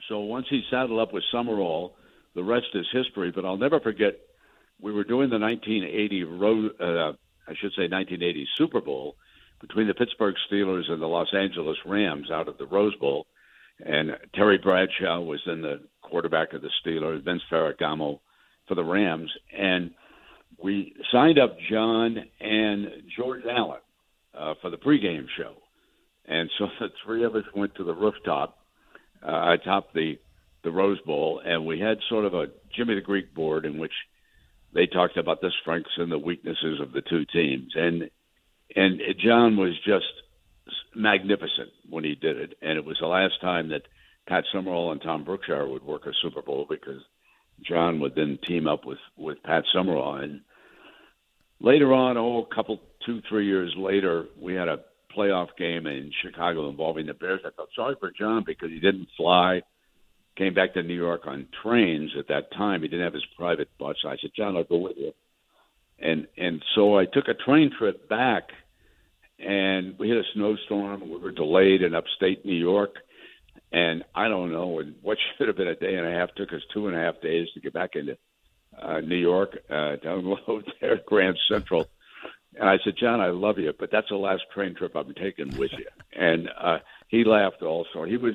So 0.09 0.21
once 0.21 0.47
he 0.51 0.63
saddled 0.71 1.01
up 1.01 1.13
with 1.13 1.25
Summerall, 1.33 1.95
the 2.35 2.43
rest 2.43 2.67
is 2.75 2.87
history. 2.93 3.31
But 3.31 3.45
I'll 3.45 3.57
never 3.57 3.81
forget 3.81 4.15
we 4.81 4.93
were 4.93 5.05
doing 5.05 5.31
the 5.31 5.39
1980 5.39 6.25
road, 6.25 6.73
uh, 6.81 7.13
I 7.49 7.55
should 7.61 7.73
say 7.73 7.89
1980 7.89 8.47
Super 8.59 8.81
Bowl 8.81 9.17
between 9.61 9.87
the 9.87 9.95
Pittsburgh 9.95 10.35
Steelers 10.51 10.91
and 10.91 11.01
the 11.01 11.07
Los 11.07 11.29
Angeles 11.33 11.79
Rams 11.87 12.31
out 12.31 12.49
of 12.49 12.59
the 12.59 12.67
Rose 12.67 12.97
Bowl, 12.97 13.27
and 13.79 14.11
Terry 14.35 14.59
Bradshaw 14.59 15.21
was 15.21 15.41
then 15.47 15.63
the 15.63 15.81
quarterback 16.03 16.53
of 16.53 16.63
the 16.63 16.71
Steelers, 16.85 17.25
Vince 17.25 17.43
Ferragamo 17.51 18.19
for 18.67 18.75
the 18.75 18.85
Rams, 18.85 19.31
and 19.57 19.93
we 20.63 20.95
signed 21.13 21.39
up 21.39 21.57
John 21.71 22.17
and 22.41 22.89
George 23.17 23.43
Allen 23.49 23.81
uh, 24.37 24.55
for 24.61 24.71
the 24.71 24.77
pregame 24.77 25.27
show. 25.37 25.55
And 26.27 26.51
so 26.59 26.67
the 26.81 26.89
three 27.05 27.25
of 27.25 27.37
us 27.37 27.45
went 27.55 27.75
to 27.77 27.85
the 27.85 27.95
rooftop 27.95 28.59
uh, 29.27 29.55
atop 29.55 29.93
the 29.93 30.19
the 30.65 30.71
Rose 30.71 31.01
Bowl, 31.01 31.41
and 31.45 31.67
we 31.67 31.81
had 31.81 31.99
sort 32.09 32.25
of 32.25 32.35
a 32.35 32.47
Jimmy 32.77 32.95
the 32.95 33.01
Greek 33.01 33.35
board 33.35 33.65
in 33.65 33.79
which 33.79 33.93
they 34.73 34.87
talked 34.87 35.17
about 35.17 35.41
the 35.41 35.51
strengths 35.61 35.91
and 35.96 36.11
the 36.11 36.19
weaknesses 36.19 36.81
of 36.81 36.93
the 36.93 37.03
two 37.03 37.25
teams. 37.25 37.73
And 37.75 38.11
and 38.75 39.01
John 39.19 39.56
was 39.56 39.75
just 39.85 40.06
magnificent 40.94 41.70
when 41.89 42.05
he 42.05 42.15
did 42.15 42.37
it, 42.37 42.56
and 42.63 42.79
it 42.79 42.85
was 42.85 42.99
the 43.01 43.08
last 43.08 43.41
time 43.41 43.70
that 43.70 43.82
Pat 44.29 44.44
Summerall 44.53 44.93
and 44.93 45.03
Tom 45.03 45.25
Brookshier 45.25 45.69
would 45.69 45.82
work 45.82 46.06
a 46.06 46.13
Super 46.23 46.43
Bowl 46.43 46.67
because 46.69 47.03
John 47.67 48.01
would 48.01 48.15
then 48.15 48.39
team 48.46 48.67
up 48.67 48.85
with 48.85 48.99
with 49.17 49.43
Pat 49.43 49.65
Summerall. 49.75 50.17
And 50.17 50.41
later 51.61 51.93
on, 51.93 52.17
oh, 52.17 52.46
a 52.51 52.55
couple, 52.55 52.81
two, 53.05 53.20
three 53.29 53.46
years 53.46 53.75
later, 53.77 54.27
we 54.41 54.55
had 54.55 54.69
a 54.69 54.81
playoff 55.17 55.49
game 55.59 55.87
in 55.87 56.11
Chicago 56.23 56.69
involving 56.69 57.07
the 57.07 57.15
Bears. 57.15 57.41
I 57.45 57.51
felt 57.51 57.71
sorry 57.75 57.97
for 57.99 58.11
John 58.11 58.45
because 58.47 58.71
he 58.71 58.81
didn't 58.81 59.09
fly. 59.17 59.63
Came 60.37 60.55
back 60.55 60.75
to 60.75 60.83
New 60.83 60.95
York 60.95 61.23
on 61.27 61.47
trains 61.63 62.13
at 62.19 62.29
that 62.29 62.53
time. 62.53 62.83
He 62.83 62.89
didn't 62.89 63.05
have 63.05 63.15
his 63.15 63.27
private 63.37 63.69
bus. 63.79 63.97
I 64.07 64.17
said, 64.21 64.31
John, 64.37 64.57
I'll 64.57 64.65
go 64.65 64.79
with 64.79 64.97
you. 64.97 65.13
And 65.99 66.27
and 66.37 66.65
so 66.75 66.99
I 66.99 67.05
took 67.05 67.29
a 67.29 67.35
train 67.35 67.71
trip 67.79 68.09
back, 68.09 68.45
and 69.39 69.97
we 69.99 70.09
hit 70.09 70.17
a 70.17 70.25
snowstorm. 70.35 71.09
We 71.09 71.19
were 71.19 71.31
delayed 71.31 71.83
in 71.83 71.95
upstate 71.95 72.45
New 72.45 72.57
York 72.57 72.97
and 73.73 74.05
I 74.15 74.29
don't 74.29 74.53
know, 74.53 74.81
and 74.81 74.95
what 75.03 75.19
should 75.39 75.49
have 75.49 75.57
been 75.57 75.69
a 75.69 75.75
day 75.75 75.95
and 75.95 76.07
a 76.07 76.11
half 76.11 76.35
took 76.35 76.53
us 76.53 76.61
two 76.73 76.89
and 76.89 76.97
a 76.97 77.01
half 77.01 77.21
days 77.21 77.49
to 77.55 77.61
get 77.61 77.73
back 77.73 77.97
into 77.97 78.17
uh, 78.81 79.01
New 79.01 79.17
York, 79.17 79.59
uh, 79.71 79.97
to 79.97 80.15
unload 80.15 80.71
there 80.81 80.95
at 80.95 81.07
Grand 81.07 81.39
Central. 81.51 81.89
And 82.63 82.71
I 82.71 82.79
said, 82.85 82.95
John, 82.97 83.21
I 83.21 83.31
love 83.31 83.59
you, 83.59 83.73
but 83.77 83.91
that's 83.91 84.09
the 84.09 84.15
last 84.15 84.43
train 84.55 84.77
trip 84.77 84.93
I'm 84.95 85.13
taking 85.15 85.59
with 85.59 85.73
you. 85.73 85.87
And 86.15 86.49
uh, 86.61 86.79
he 87.09 87.25
laughed 87.25 87.63
also. 87.63 88.05
He 88.05 88.19
was, 88.19 88.35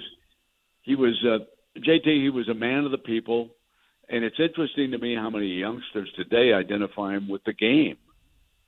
he 0.81 0.95
was, 0.95 1.13
uh, 1.23 1.45
JT, 1.79 2.05
he 2.05 2.29
was 2.29 2.49
a 2.49 2.55
man 2.55 2.85
of 2.85 2.91
the 2.91 2.97
people. 2.97 3.51
And 4.09 4.25
it's 4.25 4.39
interesting 4.39 4.91
to 4.91 4.97
me 4.97 5.15
how 5.15 5.29
many 5.29 5.45
youngsters 5.45 6.11
today 6.17 6.53
identify 6.53 7.15
him 7.15 7.29
with 7.29 7.43
the 7.45 7.53
game 7.53 7.97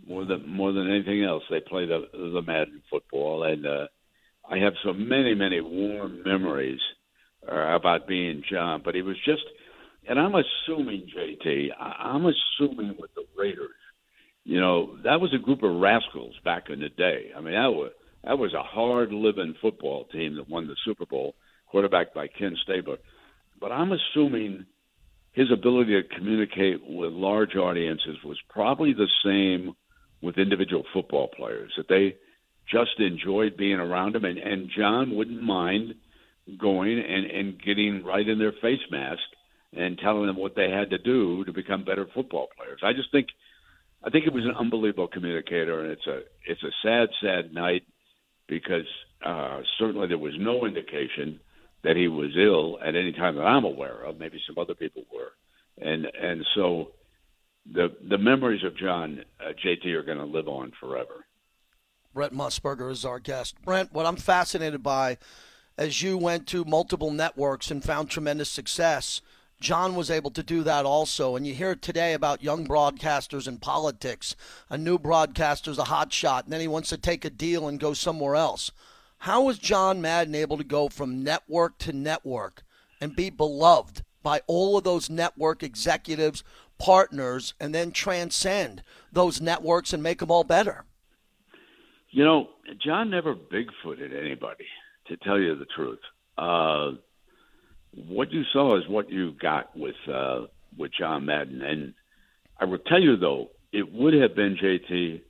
more 0.07 0.25
than 0.25 0.47
more 0.47 0.71
than 0.71 0.89
anything 0.89 1.23
else. 1.23 1.43
They 1.49 1.59
play 1.59 1.85
the 1.85 2.07
the 2.13 2.41
Madden 2.41 2.81
football, 2.89 3.43
and 3.43 3.65
uh, 3.65 3.87
I 4.49 4.59
have 4.59 4.73
so 4.83 4.93
many, 4.93 5.33
many 5.33 5.59
warm 5.59 6.23
memories 6.23 6.79
uh, 7.51 7.75
about 7.75 8.07
being 8.07 8.43
John, 8.49 8.81
but 8.85 8.95
he 8.95 9.01
was 9.01 9.17
just, 9.25 9.43
and 10.07 10.19
I'm 10.19 10.35
assuming, 10.35 11.07
JT, 11.15 11.69
I'm 11.79 12.25
assuming 12.25 12.95
with 12.99 13.13
the 13.15 13.25
Raiders, 13.37 13.78
you 14.49 14.59
know, 14.59 14.97
that 15.03 15.21
was 15.21 15.31
a 15.31 15.37
group 15.37 15.61
of 15.61 15.79
rascals 15.79 16.33
back 16.43 16.71
in 16.71 16.79
the 16.79 16.89
day. 16.89 17.29
I 17.37 17.39
mean, 17.39 17.53
that 17.53 17.71
was, 17.71 17.91
that 18.23 18.39
was 18.39 18.51
a 18.55 18.63
hard 18.63 19.11
living 19.11 19.53
football 19.61 20.05
team 20.05 20.37
that 20.37 20.49
won 20.49 20.65
the 20.65 20.75
Super 20.83 21.05
Bowl, 21.05 21.35
quarterbacked 21.67 22.15
by 22.15 22.25
Ken 22.27 22.57
Stabler. 22.63 22.97
But 23.61 23.71
I'm 23.71 23.91
assuming 23.91 24.65
his 25.33 25.51
ability 25.51 26.01
to 26.01 26.15
communicate 26.17 26.81
with 26.83 27.13
large 27.13 27.55
audiences 27.57 28.17
was 28.25 28.39
probably 28.49 28.91
the 28.91 29.07
same 29.23 29.75
with 30.23 30.39
individual 30.39 30.83
football 30.95 31.27
players 31.27 31.71
that 31.77 31.87
they 31.87 32.15
just 32.71 32.99
enjoyed 32.99 33.55
being 33.55 33.79
around 33.79 34.15
him 34.15 34.25
and, 34.25 34.39
and 34.39 34.71
John 34.75 35.15
wouldn't 35.15 35.43
mind 35.43 35.93
going 36.59 36.97
and, 36.97 37.25
and 37.27 37.61
getting 37.61 38.03
right 38.03 38.27
in 38.27 38.39
their 38.39 38.53
face 38.63 38.81
mask 38.89 39.21
and 39.73 39.99
telling 39.99 40.25
them 40.25 40.37
what 40.37 40.55
they 40.55 40.71
had 40.71 40.89
to 40.89 40.97
do 40.97 41.45
to 41.45 41.53
become 41.53 41.85
better 41.85 42.07
football 42.15 42.47
players. 42.57 42.79
I 42.83 42.93
just 42.93 43.11
think 43.11 43.27
I 44.03 44.09
think 44.09 44.25
it 44.25 44.33
was 44.33 44.45
an 44.45 44.55
unbelievable 44.57 45.07
communicator 45.07 45.81
and 45.81 45.91
it's 45.91 46.07
a 46.07 46.21
it's 46.45 46.63
a 46.63 46.71
sad, 46.83 47.09
sad 47.21 47.53
night 47.53 47.83
because 48.47 48.87
uh 49.25 49.61
certainly 49.77 50.07
there 50.07 50.17
was 50.17 50.33
no 50.37 50.65
indication 50.65 51.39
that 51.83 51.95
he 51.95 52.07
was 52.07 52.31
ill 52.37 52.77
at 52.81 52.95
any 52.95 53.13
time 53.13 53.35
that 53.35 53.43
I'm 53.45 53.65
aware 53.65 54.03
of. 54.03 54.19
Maybe 54.19 54.39
some 54.45 54.57
other 54.57 54.75
people 54.75 55.03
were. 55.13 55.31
And 55.81 56.05
and 56.05 56.45
so 56.55 56.91
the 57.71 57.95
the 58.07 58.17
memories 58.17 58.63
of 58.63 58.77
John 58.77 59.23
uh, 59.39 59.53
JT 59.63 59.85
are 59.93 60.03
going 60.03 60.17
to 60.17 60.25
live 60.25 60.47
on 60.47 60.71
forever. 60.79 61.25
Brent 62.13 62.33
Musburger 62.33 62.91
is 62.91 63.05
our 63.05 63.19
guest. 63.19 63.55
Brent, 63.63 63.93
what 63.93 64.05
I'm 64.05 64.15
fascinated 64.15 64.81
by, 64.81 65.17
as 65.77 66.01
you 66.01 66.17
went 66.17 66.47
to 66.47 66.65
multiple 66.65 67.11
networks 67.11 67.69
and 67.69 67.83
found 67.83 68.09
tremendous 68.09 68.49
success, 68.49 69.21
John 69.59 69.95
was 69.95 70.09
able 70.09 70.31
to 70.31 70.43
do 70.43 70.63
that 70.63 70.85
also. 70.85 71.35
And 71.35 71.45
you 71.45 71.53
hear 71.53 71.75
today 71.75 72.13
about 72.13 72.43
young 72.43 72.65
broadcasters 72.65 73.47
in 73.47 73.57
politics. 73.57 74.35
A 74.69 74.77
new 74.77 74.97
broadcaster's 74.97 75.77
a 75.77 75.85
hot 75.85 76.13
shot, 76.13 76.45
and 76.45 76.53
then 76.53 76.61
he 76.61 76.67
wants 76.67 76.89
to 76.89 76.97
take 76.97 77.25
a 77.25 77.29
deal 77.29 77.67
and 77.67 77.79
go 77.79 77.93
somewhere 77.93 78.35
else. 78.35 78.71
How 79.19 79.43
was 79.43 79.59
John 79.59 80.01
Madden 80.01 80.33
able 80.33 80.57
to 80.57 80.63
go 80.63 80.87
from 80.87 81.23
network 81.23 81.77
to 81.79 81.91
network 81.91 82.63
and 83.01 83.15
be 83.15 83.29
beloved 83.29 84.03
by 84.23 84.41
all 84.47 84.77
of 84.77 84.85
those 84.85 85.09
network 85.09 85.61
executives, 85.61 86.43
partners, 86.77 87.53
and 87.59 87.75
then 87.75 87.91
transcend 87.91 88.81
those 89.11 89.41
networks 89.41 89.91
and 89.91 90.01
make 90.01 90.19
them 90.19 90.31
all 90.31 90.45
better? 90.45 90.85
You 92.11 92.23
know, 92.23 92.47
John 92.83 93.09
never 93.09 93.35
bigfooted 93.35 94.17
anybody, 94.17 94.65
to 95.07 95.17
tell 95.17 95.37
you 95.37 95.55
the 95.55 95.65
truth. 95.75 95.99
Uh, 96.37 96.91
what 97.93 98.31
you 98.31 98.43
saw 98.53 98.77
is 98.77 98.87
what 98.87 99.09
you 99.09 99.33
got 99.41 99.75
with 99.75 99.95
uh, 100.11 100.41
with 100.77 100.91
John 100.97 101.25
Madden, 101.25 101.61
and 101.61 101.93
I 102.59 102.65
will 102.65 102.77
tell 102.79 103.01
you 103.01 103.17
though, 103.17 103.47
it 103.71 103.91
would 103.91 104.13
have 104.13 104.35
been 104.35 104.57
JT. 104.61 105.21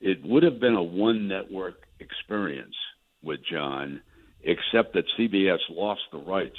It 0.00 0.24
would 0.24 0.42
have 0.42 0.60
been 0.60 0.74
a 0.74 0.82
one 0.82 1.28
network 1.28 1.74
experience 1.98 2.74
with 3.22 3.40
John, 3.50 4.00
except 4.42 4.94
that 4.94 5.04
CBS 5.18 5.58
lost 5.70 6.02
the 6.12 6.18
rights 6.18 6.58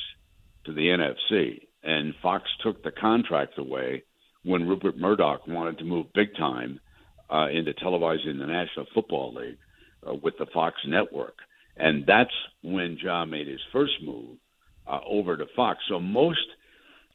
to 0.65 0.73
the 0.73 0.81
NFC, 0.81 1.67
and 1.83 2.13
Fox 2.21 2.43
took 2.61 2.83
the 2.83 2.91
contract 2.91 3.57
away 3.57 4.03
when 4.43 4.67
Rupert 4.67 4.97
Murdoch 4.97 5.47
wanted 5.47 5.77
to 5.79 5.85
move 5.85 6.07
big 6.13 6.35
time 6.37 6.79
uh, 7.29 7.47
into 7.49 7.73
televising 7.73 8.39
the 8.39 8.47
National 8.47 8.85
Football 8.93 9.35
League 9.35 9.57
uh, 10.07 10.13
with 10.15 10.37
the 10.37 10.47
Fox 10.53 10.75
network. 10.85 11.35
And 11.77 12.05
that's 12.05 12.33
when 12.61 12.97
John 13.01 13.29
made 13.29 13.47
his 13.47 13.61
first 13.71 13.93
move 14.03 14.37
uh, 14.89 14.99
over 15.07 15.37
to 15.37 15.45
Fox. 15.55 15.79
So 15.87 15.99
most 15.99 16.39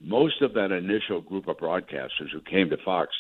most 0.01 0.43
of 0.43 0.55
that 0.55 0.71
initial 0.71 1.21
group 1.21 1.49
of 1.49 1.57
broadcasters 1.57 2.31
who 2.33 2.41
came 2.41 2.69
to 2.71 2.77
Fox, 2.85 3.11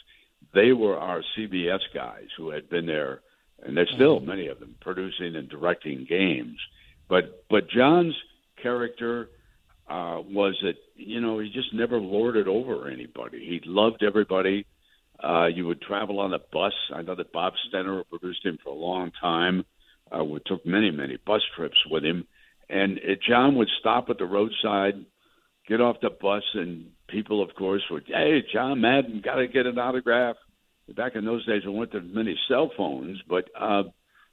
they 0.52 0.72
were 0.72 0.98
our 0.98 1.22
CBS 1.36 1.80
guys 1.94 2.26
who 2.36 2.50
had 2.50 2.68
been 2.68 2.86
there, 2.86 3.20
and 3.62 3.76
there's 3.76 3.90
still 3.94 4.18
mm-hmm. 4.18 4.28
many 4.28 4.46
of 4.48 4.60
them 4.60 4.74
producing 4.80 5.36
and 5.36 5.48
directing 5.48 6.06
games. 6.08 6.58
But 7.08 7.44
but 7.50 7.68
John's 7.68 8.14
character 8.62 9.28
uh, 9.88 10.20
was 10.20 10.56
that 10.62 10.74
you 10.96 11.20
know 11.20 11.38
he 11.38 11.50
just 11.50 11.74
never 11.74 11.98
lorded 11.98 12.48
over 12.48 12.88
anybody. 12.88 13.38
He 13.38 13.68
loved 13.68 14.02
everybody. 14.02 14.66
Uh, 15.22 15.46
you 15.46 15.66
would 15.66 15.80
travel 15.80 16.20
on 16.20 16.34
a 16.34 16.38
bus. 16.52 16.72
I 16.92 17.02
know 17.02 17.14
that 17.14 17.32
Bob 17.32 17.54
Stenner 17.68 18.02
produced 18.08 18.44
him 18.44 18.58
for 18.62 18.70
a 18.70 18.76
long 18.76 19.12
time. 19.20 19.64
Uh, 20.14 20.24
we 20.24 20.40
took 20.44 20.66
many, 20.66 20.90
many 20.90 21.18
bus 21.24 21.40
trips 21.56 21.78
with 21.88 22.04
him. 22.04 22.26
And 22.68 22.98
it, 22.98 23.20
John 23.26 23.56
would 23.56 23.68
stop 23.80 24.10
at 24.10 24.18
the 24.18 24.24
roadside, 24.24 25.04
get 25.68 25.80
off 25.80 25.96
the 26.00 26.10
bus, 26.10 26.42
and 26.54 26.86
people, 27.08 27.42
of 27.42 27.54
course, 27.54 27.82
would, 27.90 28.04
hey, 28.06 28.42
John 28.52 28.80
Madden, 28.80 29.22
got 29.24 29.36
to 29.36 29.48
get 29.48 29.66
an 29.66 29.78
autograph. 29.78 30.36
Back 30.94 31.14
in 31.14 31.24
those 31.24 31.46
days, 31.46 31.62
there 31.62 31.72
weren't 31.72 31.94
many 32.14 32.38
cell 32.46 32.70
phones, 32.76 33.18
but 33.26 33.44
uh, 33.58 33.84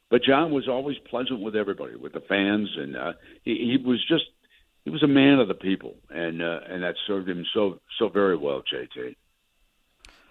but 0.09 0.21
John 0.23 0.51
was 0.51 0.67
always 0.67 0.97
pleasant 1.09 1.39
with 1.39 1.55
everybody, 1.55 1.95
with 1.95 2.11
the 2.11 2.19
fans, 2.19 2.69
and 2.75 2.97
uh, 2.97 3.13
he, 3.43 3.77
he 3.79 3.83
was 3.83 4.05
just 4.05 4.25
he 4.83 4.89
was 4.89 5.01
a 5.01 5.07
man 5.07 5.39
of 5.39 5.47
the 5.47 5.53
people, 5.53 5.95
and 6.09 6.41
uh, 6.41 6.59
and 6.67 6.83
that 6.83 6.95
served 7.07 7.29
him 7.29 7.45
so 7.53 7.79
so 7.97 8.09
very 8.09 8.35
well, 8.35 8.61
JT. 8.61 9.15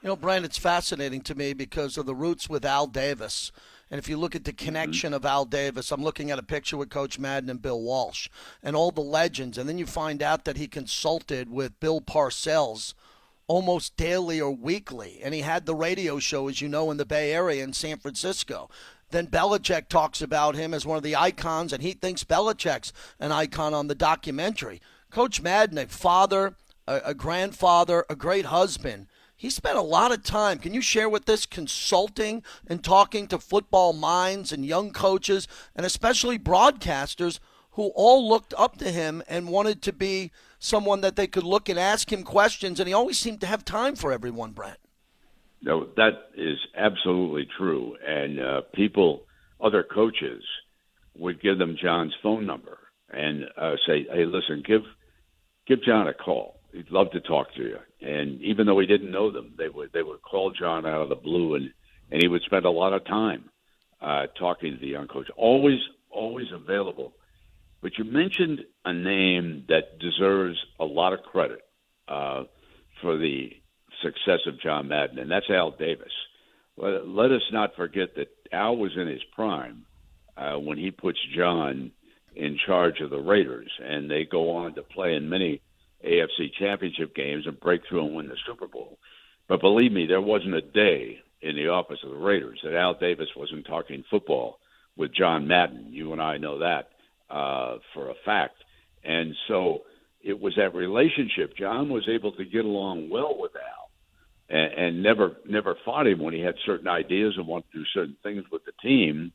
You 0.02 0.08
know, 0.08 0.16
Brian, 0.16 0.44
it's 0.44 0.58
fascinating 0.58 1.20
to 1.22 1.34
me 1.34 1.52
because 1.52 1.96
of 1.96 2.06
the 2.06 2.14
roots 2.14 2.48
with 2.48 2.64
Al 2.64 2.86
Davis. 2.86 3.52
And 3.90 3.98
if 3.98 4.08
you 4.08 4.16
look 4.16 4.36
at 4.36 4.44
the 4.44 4.52
mm-hmm. 4.52 4.64
connection 4.64 5.12
of 5.12 5.24
Al 5.24 5.44
Davis, 5.44 5.90
I'm 5.90 6.04
looking 6.04 6.30
at 6.30 6.38
a 6.38 6.44
picture 6.44 6.76
with 6.76 6.90
Coach 6.90 7.18
Madden 7.18 7.50
and 7.50 7.60
Bill 7.60 7.80
Walsh 7.80 8.28
and 8.62 8.76
all 8.76 8.90
the 8.90 9.00
legends. 9.00 9.58
And 9.58 9.68
then 9.68 9.78
you 9.78 9.86
find 9.86 10.22
out 10.22 10.44
that 10.44 10.56
he 10.56 10.68
consulted 10.68 11.50
with 11.50 11.80
Bill 11.80 12.00
Parcells 12.00 12.94
almost 13.46 13.96
daily 13.96 14.40
or 14.40 14.52
weekly. 14.52 15.18
And 15.22 15.34
he 15.34 15.40
had 15.40 15.66
the 15.66 15.74
radio 15.74 16.20
show, 16.20 16.48
as 16.48 16.60
you 16.60 16.68
know, 16.68 16.90
in 16.90 16.98
the 16.98 17.04
Bay 17.04 17.32
Area 17.32 17.64
in 17.64 17.72
San 17.72 17.98
Francisco. 17.98 18.70
Then 19.10 19.26
Belichick 19.26 19.88
talks 19.88 20.22
about 20.22 20.54
him 20.54 20.72
as 20.72 20.86
one 20.86 20.96
of 20.96 21.02
the 21.02 21.16
icons, 21.16 21.72
and 21.72 21.82
he 21.82 21.92
thinks 21.92 22.22
Belichick's 22.22 22.92
an 23.18 23.32
icon 23.32 23.74
on 23.74 23.88
the 23.88 23.96
documentary. 23.96 24.80
Coach 25.10 25.42
Madden, 25.42 25.78
a 25.78 25.86
father, 25.86 26.54
a, 26.86 27.00
a 27.06 27.14
grandfather, 27.14 28.04
a 28.08 28.14
great 28.14 28.46
husband 28.46 29.08
he 29.40 29.48
spent 29.48 29.78
a 29.78 29.82
lot 29.82 30.12
of 30.12 30.22
time. 30.22 30.58
Can 30.58 30.74
you 30.74 30.82
share 30.82 31.08
with 31.08 31.24
this 31.24 31.46
consulting 31.46 32.42
and 32.66 32.84
talking 32.84 33.26
to 33.28 33.38
football 33.38 33.94
minds 33.94 34.52
and 34.52 34.66
young 34.66 34.90
coaches 34.90 35.48
and 35.74 35.86
especially 35.86 36.38
broadcasters 36.38 37.40
who 37.70 37.86
all 37.94 38.28
looked 38.28 38.52
up 38.58 38.76
to 38.76 38.92
him 38.92 39.22
and 39.26 39.48
wanted 39.48 39.80
to 39.80 39.94
be 39.94 40.30
someone 40.58 41.00
that 41.00 41.16
they 41.16 41.26
could 41.26 41.44
look 41.44 41.70
and 41.70 41.78
ask 41.78 42.12
him 42.12 42.22
questions 42.22 42.78
and 42.78 42.86
he 42.86 42.92
always 42.92 43.18
seemed 43.18 43.40
to 43.40 43.46
have 43.46 43.64
time 43.64 43.96
for 43.96 44.12
everyone, 44.12 44.52
Brent. 44.52 44.76
No, 45.62 45.86
that 45.96 46.28
is 46.36 46.58
absolutely 46.76 47.48
true. 47.56 47.96
And 48.06 48.38
uh, 48.38 48.60
people, 48.74 49.22
other 49.58 49.82
coaches, 49.82 50.44
would 51.16 51.40
give 51.40 51.56
them 51.56 51.78
John's 51.82 52.12
phone 52.22 52.44
number 52.44 52.78
and 53.08 53.44
uh, 53.56 53.76
say, 53.86 54.06
"Hey, 54.12 54.26
listen, 54.26 54.62
give 54.66 54.82
give 55.66 55.82
John 55.82 56.08
a 56.08 56.14
call." 56.14 56.60
he'd 56.72 56.90
love 56.90 57.10
to 57.12 57.20
talk 57.20 57.52
to 57.54 57.62
you. 57.62 57.78
And 58.02 58.40
even 58.40 58.66
though 58.66 58.78
he 58.78 58.86
didn't 58.86 59.10
know 59.10 59.30
them, 59.30 59.54
they 59.58 59.68
would 59.68 59.92
they 59.92 60.02
would 60.02 60.22
call 60.22 60.52
John 60.52 60.86
out 60.86 61.02
of 61.02 61.08
the 61.08 61.16
blue, 61.16 61.54
and 61.54 61.70
and 62.10 62.22
he 62.22 62.28
would 62.28 62.42
spend 62.42 62.64
a 62.64 62.70
lot 62.70 62.92
of 62.92 63.04
time 63.04 63.50
uh, 64.00 64.26
talking 64.38 64.72
to 64.72 64.80
the 64.80 64.86
young 64.86 65.06
coach. 65.06 65.28
Always 65.36 65.80
always 66.10 66.46
available. 66.52 67.12
But 67.82 67.98
you 67.98 68.04
mentioned 68.04 68.60
a 68.84 68.92
name 68.92 69.64
that 69.68 69.98
deserves 69.98 70.58
a 70.78 70.84
lot 70.84 71.12
of 71.12 71.22
credit 71.22 71.62
uh, 72.08 72.44
for 73.00 73.16
the 73.16 73.50
success 74.02 74.40
of 74.46 74.60
John 74.60 74.88
Madden, 74.88 75.18
and 75.18 75.30
that's 75.30 75.48
Al 75.50 75.70
Davis. 75.72 76.12
Let, 76.76 77.08
let 77.08 77.30
us 77.30 77.42
not 77.52 77.76
forget 77.76 78.14
that 78.16 78.28
Al 78.52 78.76
was 78.76 78.92
in 78.96 79.06
his 79.06 79.22
prime 79.34 79.86
uh, 80.36 80.56
when 80.56 80.78
he 80.78 80.90
puts 80.90 81.18
John 81.36 81.92
in 82.34 82.58
charge 82.66 83.00
of 83.00 83.10
the 83.10 83.18
Raiders, 83.18 83.70
and 83.82 84.10
they 84.10 84.24
go 84.24 84.56
on 84.56 84.74
to 84.74 84.82
play 84.82 85.14
in 85.14 85.28
many 85.28 85.60
AFC 86.04 86.52
championship 86.58 87.14
games 87.14 87.46
and 87.46 87.60
break 87.60 87.82
through 87.88 88.06
and 88.06 88.14
win 88.16 88.28
the 88.28 88.36
Super 88.46 88.66
Bowl. 88.66 88.98
But 89.48 89.60
believe 89.60 89.92
me, 89.92 90.06
there 90.06 90.20
wasn't 90.20 90.54
a 90.54 90.60
day 90.60 91.18
in 91.42 91.56
the 91.56 91.68
office 91.68 91.98
of 92.04 92.10
the 92.10 92.16
Raiders 92.16 92.60
that 92.62 92.74
Al 92.74 92.94
Davis 92.94 93.28
wasn't 93.36 93.66
talking 93.66 94.04
football 94.10 94.58
with 94.96 95.14
John 95.14 95.46
Madden. 95.46 95.86
You 95.90 96.12
and 96.12 96.22
I 96.22 96.36
know 96.36 96.58
that 96.58 96.90
uh, 97.30 97.78
for 97.94 98.10
a 98.10 98.14
fact. 98.24 98.56
And 99.04 99.34
so 99.48 99.80
it 100.22 100.38
was 100.38 100.54
that 100.56 100.74
relationship. 100.74 101.56
John 101.56 101.88
was 101.88 102.08
able 102.08 102.32
to 102.32 102.44
get 102.44 102.64
along 102.64 103.08
well 103.10 103.36
with 103.38 103.52
Al 103.56 103.90
and, 104.50 104.72
and 104.72 105.02
never 105.02 105.36
never 105.48 105.76
fought 105.84 106.06
him 106.06 106.18
when 106.18 106.34
he 106.34 106.40
had 106.40 106.54
certain 106.66 106.88
ideas 106.88 107.34
and 107.36 107.46
wanted 107.46 107.70
to 107.72 107.78
do 107.78 107.84
certain 107.94 108.16
things 108.22 108.44
with 108.50 108.62
the 108.64 108.72
team 108.82 109.32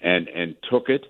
and 0.00 0.28
and 0.28 0.56
took 0.70 0.88
it 0.88 1.04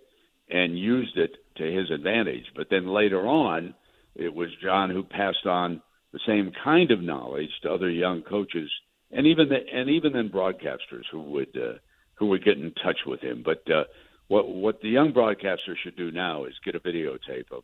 and 0.51 0.79
used 0.79 1.17
it 1.17 1.33
to 1.57 1.65
his 1.65 1.91
advantage. 1.91 2.45
But 2.55 2.69
then 2.69 2.87
later 2.89 3.27
on, 3.27 3.75
it 4.15 4.35
was 4.35 4.49
John 4.63 4.91
who 4.91 5.03
passed 5.03 5.47
on 5.47 5.83
the 6.13 6.21
same 6.27 6.53
kind 6.63 6.91
of 6.91 7.03
knowledge 7.03 7.51
to 7.63 7.73
other 7.73 7.91
young 7.91 8.23
coaches 8.23 8.71
and 9.11 9.27
even 9.27 9.49
the, 9.49 9.59
and 9.73 9.89
even 9.91 10.13
then 10.13 10.29
broadcasters 10.29 11.05
who 11.11 11.23
would 11.23 11.57
uh, 11.57 11.79
who 12.15 12.27
would 12.27 12.45
get 12.45 12.59
in 12.59 12.73
touch 12.83 12.99
with 13.07 13.21
him. 13.21 13.43
But 13.45 13.63
uh, 13.71 13.85
what 14.29 14.49
what 14.49 14.81
the 14.81 14.89
young 14.89 15.13
broadcasters 15.13 15.77
should 15.83 15.97
do 15.97 16.11
now 16.11 16.45
is 16.45 16.55
get 16.65 16.75
a 16.75 16.81
videotape 16.81 17.51
of 17.53 17.63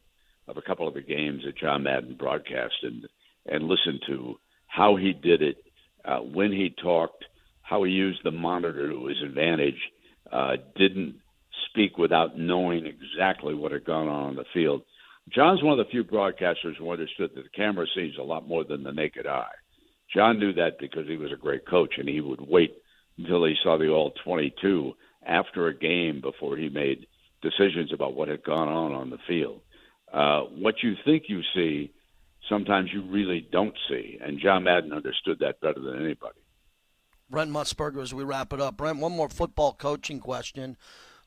of 0.48 0.56
a 0.56 0.62
couple 0.62 0.88
of 0.88 0.94
the 0.94 1.02
games 1.02 1.42
that 1.44 1.58
John 1.58 1.82
Madden 1.82 2.16
broadcast 2.18 2.74
and 2.82 3.06
and 3.46 3.64
listen 3.64 4.00
to 4.06 4.36
how 4.66 4.96
he 4.96 5.12
did 5.12 5.42
it, 5.42 5.56
uh, 6.04 6.18
when 6.18 6.52
he 6.52 6.74
talked, 6.82 7.24
how 7.62 7.82
he 7.82 7.90
used 7.90 8.20
the 8.22 8.30
monitor 8.30 8.88
to 8.88 9.06
his 9.06 9.20
advantage, 9.24 9.80
uh, 10.30 10.52
didn't 10.76 11.16
speak 11.68 11.98
without 11.98 12.38
knowing 12.38 12.86
exactly 12.86 13.54
what 13.54 13.72
had 13.72 13.84
gone 13.84 14.06
on 14.06 14.28
on 14.28 14.36
the 14.36 14.44
field 14.54 14.82
John's 15.34 15.62
one 15.62 15.78
of 15.78 15.86
the 15.86 15.90
few 15.90 16.04
broadcasters 16.04 16.76
who 16.76 16.90
understood 16.90 17.30
that 17.34 17.44
the 17.44 17.50
camera 17.50 17.86
sees 17.94 18.14
a 18.18 18.22
lot 18.22 18.48
more 18.48 18.64
than 18.64 18.82
the 18.82 18.92
naked 18.92 19.26
eye. 19.26 19.52
John 20.12 20.40
knew 20.40 20.52
that 20.54 20.78
because 20.80 21.06
he 21.06 21.16
was 21.16 21.30
a 21.32 21.36
great 21.36 21.66
coach, 21.66 21.94
and 21.98 22.08
he 22.08 22.20
would 22.20 22.40
wait 22.40 22.76
until 23.16 23.44
he 23.44 23.54
saw 23.62 23.78
the 23.78 23.88
all 23.88 24.12
22 24.24 24.92
after 25.24 25.68
a 25.68 25.76
game 25.76 26.20
before 26.20 26.56
he 26.56 26.68
made 26.68 27.06
decisions 27.42 27.92
about 27.92 28.14
what 28.14 28.28
had 28.28 28.42
gone 28.42 28.68
on 28.68 28.92
on 28.92 29.10
the 29.10 29.18
field. 29.28 29.60
Uh, 30.12 30.40
what 30.40 30.82
you 30.82 30.94
think 31.04 31.24
you 31.28 31.42
see, 31.54 31.92
sometimes 32.48 32.90
you 32.92 33.02
really 33.02 33.46
don't 33.52 33.76
see, 33.88 34.18
and 34.20 34.40
John 34.40 34.64
Madden 34.64 34.92
understood 34.92 35.38
that 35.40 35.60
better 35.60 35.80
than 35.80 36.04
anybody. 36.04 36.40
Brent 37.28 37.52
Musburger, 37.52 38.02
as 38.02 38.12
we 38.12 38.24
wrap 38.24 38.52
it 38.52 38.60
up. 38.60 38.76
Brent, 38.76 38.98
one 38.98 39.12
more 39.12 39.28
football 39.28 39.74
coaching 39.74 40.18
question. 40.18 40.76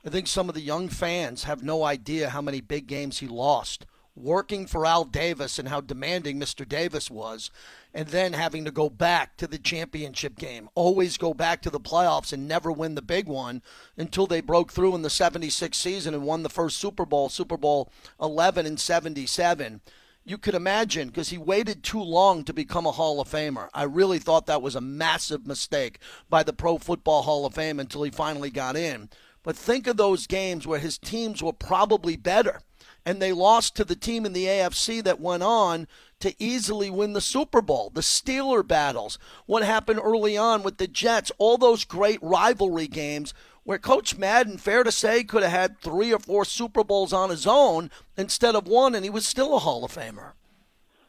I 0.06 0.10
think 0.10 0.28
some 0.28 0.50
of 0.50 0.56
the 0.56 0.62
young 0.62 0.90
fans 0.90 1.46
have 1.46 1.64
no 1.64 1.86
idea 1.86 2.30
how 2.30 2.42
many 2.42 2.60
big 2.60 2.88
games 2.88 3.20
he 3.20 3.28
lost 3.28 3.86
working 4.16 4.68
for 4.68 4.86
Al 4.86 5.06
Davis 5.06 5.58
and 5.58 5.70
how 5.70 5.82
demanding 5.82 6.40
Mr. 6.40 6.68
Davis 6.68 7.10
was, 7.10 7.50
and 7.94 8.10
then 8.10 8.34
having 8.34 8.64
to 8.66 8.72
go 8.72 8.90
back 8.90 9.38
to 9.38 9.48
the 9.48 9.58
championship 9.58 10.38
game, 10.38 10.70
always 10.76 11.18
go 11.18 11.34
back 11.34 11.62
to 11.62 11.70
the 11.70 11.80
playoffs 11.80 12.32
and 12.32 12.48
never 12.48 12.72
win 12.72 12.96
the 12.96 13.02
big 13.02 13.28
one 13.28 13.62
until 13.98 14.28
they 14.28 14.42
broke 14.42 14.72
through 14.72 14.96
in 14.96 15.02
the 15.02 15.10
76 15.10 15.78
season 15.78 16.14
and 16.14 16.24
won 16.24 16.44
the 16.44 16.50
first 16.50 16.78
Super 16.78 17.06
Bowl, 17.06 17.30
Super 17.30 17.58
Bowl 17.58 17.92
11 18.22 18.66
and 18.66 18.80
77. 18.80 19.82
You 20.26 20.38
could 20.38 20.56
imagine 20.56 21.10
because 21.10 21.30
he 21.30 21.38
waited 21.38 21.84
too 21.84 22.02
long 22.02 22.46
to 22.46 22.54
become 22.54 22.86
a 22.86 22.92
Hall 22.92 23.20
of 23.20 23.30
Famer. 23.30 23.68
I 23.74 23.84
really 23.84 24.20
thought 24.20 24.46
that 24.46 24.62
was 24.62 24.76
a 24.76 24.82
massive 24.82 25.46
mistake 25.46 26.00
by 26.30 26.44
the 26.44 26.54
Pro 26.54 26.78
Football 26.78 27.24
Hall 27.24 27.46
of 27.46 27.56
Fame 27.56 27.80
until 27.80 28.04
he 28.04 28.12
finally 28.12 28.50
got 28.50 28.78
in. 28.78 29.10
But 29.44 29.58
think 29.58 29.86
of 29.88 29.98
those 29.98 30.26
games 30.26 30.66
where 30.66 30.80
his 30.80 30.98
teams 30.98 31.44
were 31.44 31.52
probably 31.52 32.16
better 32.16 32.62
and 33.06 33.22
they 33.22 33.34
lost 33.34 33.76
to 33.76 33.84
the 33.84 33.96
team 33.96 34.26
in 34.26 34.34
the 34.34 34.46
AFC 34.46 35.04
that 35.04 35.20
went 35.20 35.44
on 35.44 35.88
to 36.20 36.36
easily 36.42 36.90
win 36.90 37.14
the 37.14 37.22
Super 37.22 37.62
Bowl. 37.62 37.92
The 37.94 38.02
Steeler 38.02 38.66
battles, 38.66 39.20
what 39.46 39.64
happened 39.64 40.00
early 40.02 40.38
on 40.38 40.64
with 40.64 40.78
the 40.78 40.88
Jets, 40.88 41.32
all 41.38 41.58
those 41.58 41.84
great 41.84 42.20
rivalry 42.22 42.88
games 42.88 43.34
where 43.64 43.78
Coach 43.78 44.18
Madden, 44.18 44.58
fair 44.58 44.84
to 44.84 44.92
say, 44.92 45.24
could 45.24 45.44
have 45.44 45.52
had 45.52 45.80
three 45.80 46.14
or 46.14 46.20
four 46.20 46.46
Super 46.46 46.84
Bowls 46.84 47.14
on 47.14 47.30
his 47.30 47.48
own 47.48 47.90
instead 48.18 48.56
of 48.56 48.68
one, 48.68 48.96
and 48.96 49.04
he 49.04 49.10
was 49.10 49.26
still 49.26 49.56
a 49.56 49.60
Hall 49.60 49.84
of 49.86 49.94
Famer. 49.94 50.32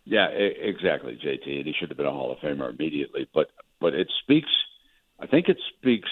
Yeah, 0.04 0.28
exactly, 0.28 1.18
JT. 1.22 1.58
And 1.58 1.66
he 1.66 1.74
should 1.78 1.88
have 1.88 1.96
been 1.96 2.06
a 2.06 2.12
Hall 2.12 2.32
of 2.32 2.38
Famer 2.38 2.72
immediately. 2.72 3.28
But 3.32 3.50
but 3.80 3.94
it 3.94 4.10
speaks. 4.22 4.50
I 5.18 5.26
think 5.26 5.48
it 5.48 5.58
speaks 5.78 6.10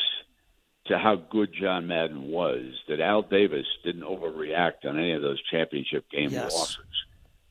to 0.92 0.98
how 0.98 1.16
good 1.16 1.54
John 1.58 1.86
Madden 1.86 2.24
was 2.24 2.64
that 2.86 3.00
Al 3.00 3.22
Davis 3.22 3.66
didn't 3.82 4.02
overreact 4.02 4.84
on 4.84 4.98
any 4.98 5.12
of 5.12 5.22
those 5.22 5.40
championship 5.50 6.04
game 6.10 6.28
yes. 6.30 6.52
losses. 6.52 6.76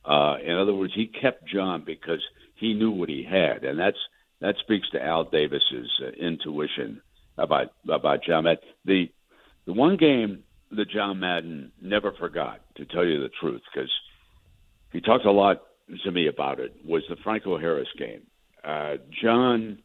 Uh, 0.04 0.36
in 0.44 0.56
other 0.56 0.72
words, 0.72 0.92
he 0.94 1.06
kept 1.08 1.48
John 1.48 1.82
because 1.84 2.20
he 2.54 2.72
knew 2.72 2.92
what 2.92 3.08
he 3.08 3.24
had, 3.24 3.64
and 3.64 3.78
that's 3.78 3.98
that 4.40 4.56
speaks 4.60 4.88
to 4.90 5.02
Al 5.02 5.24
Davis's 5.24 5.90
uh, 6.00 6.10
intuition 6.10 7.02
about 7.36 7.72
about 7.88 8.22
John 8.24 8.44
Madden. 8.44 8.62
The 8.84 9.10
the 9.66 9.72
one 9.72 9.96
game 9.96 10.44
that 10.70 10.88
John 10.88 11.18
Madden 11.18 11.72
never 11.80 12.12
forgot, 12.12 12.60
to 12.76 12.84
tell 12.84 13.04
you 13.04 13.20
the 13.20 13.30
truth, 13.40 13.62
because 13.72 13.90
he 14.92 15.00
talked 15.00 15.24
a 15.24 15.32
lot 15.32 15.62
to 16.04 16.10
me 16.12 16.28
about 16.28 16.60
it, 16.60 16.76
was 16.84 17.02
the 17.08 17.16
Franco 17.16 17.58
Harris 17.58 17.88
game. 17.98 18.22
Uh, 18.64 18.98
John 19.20 19.82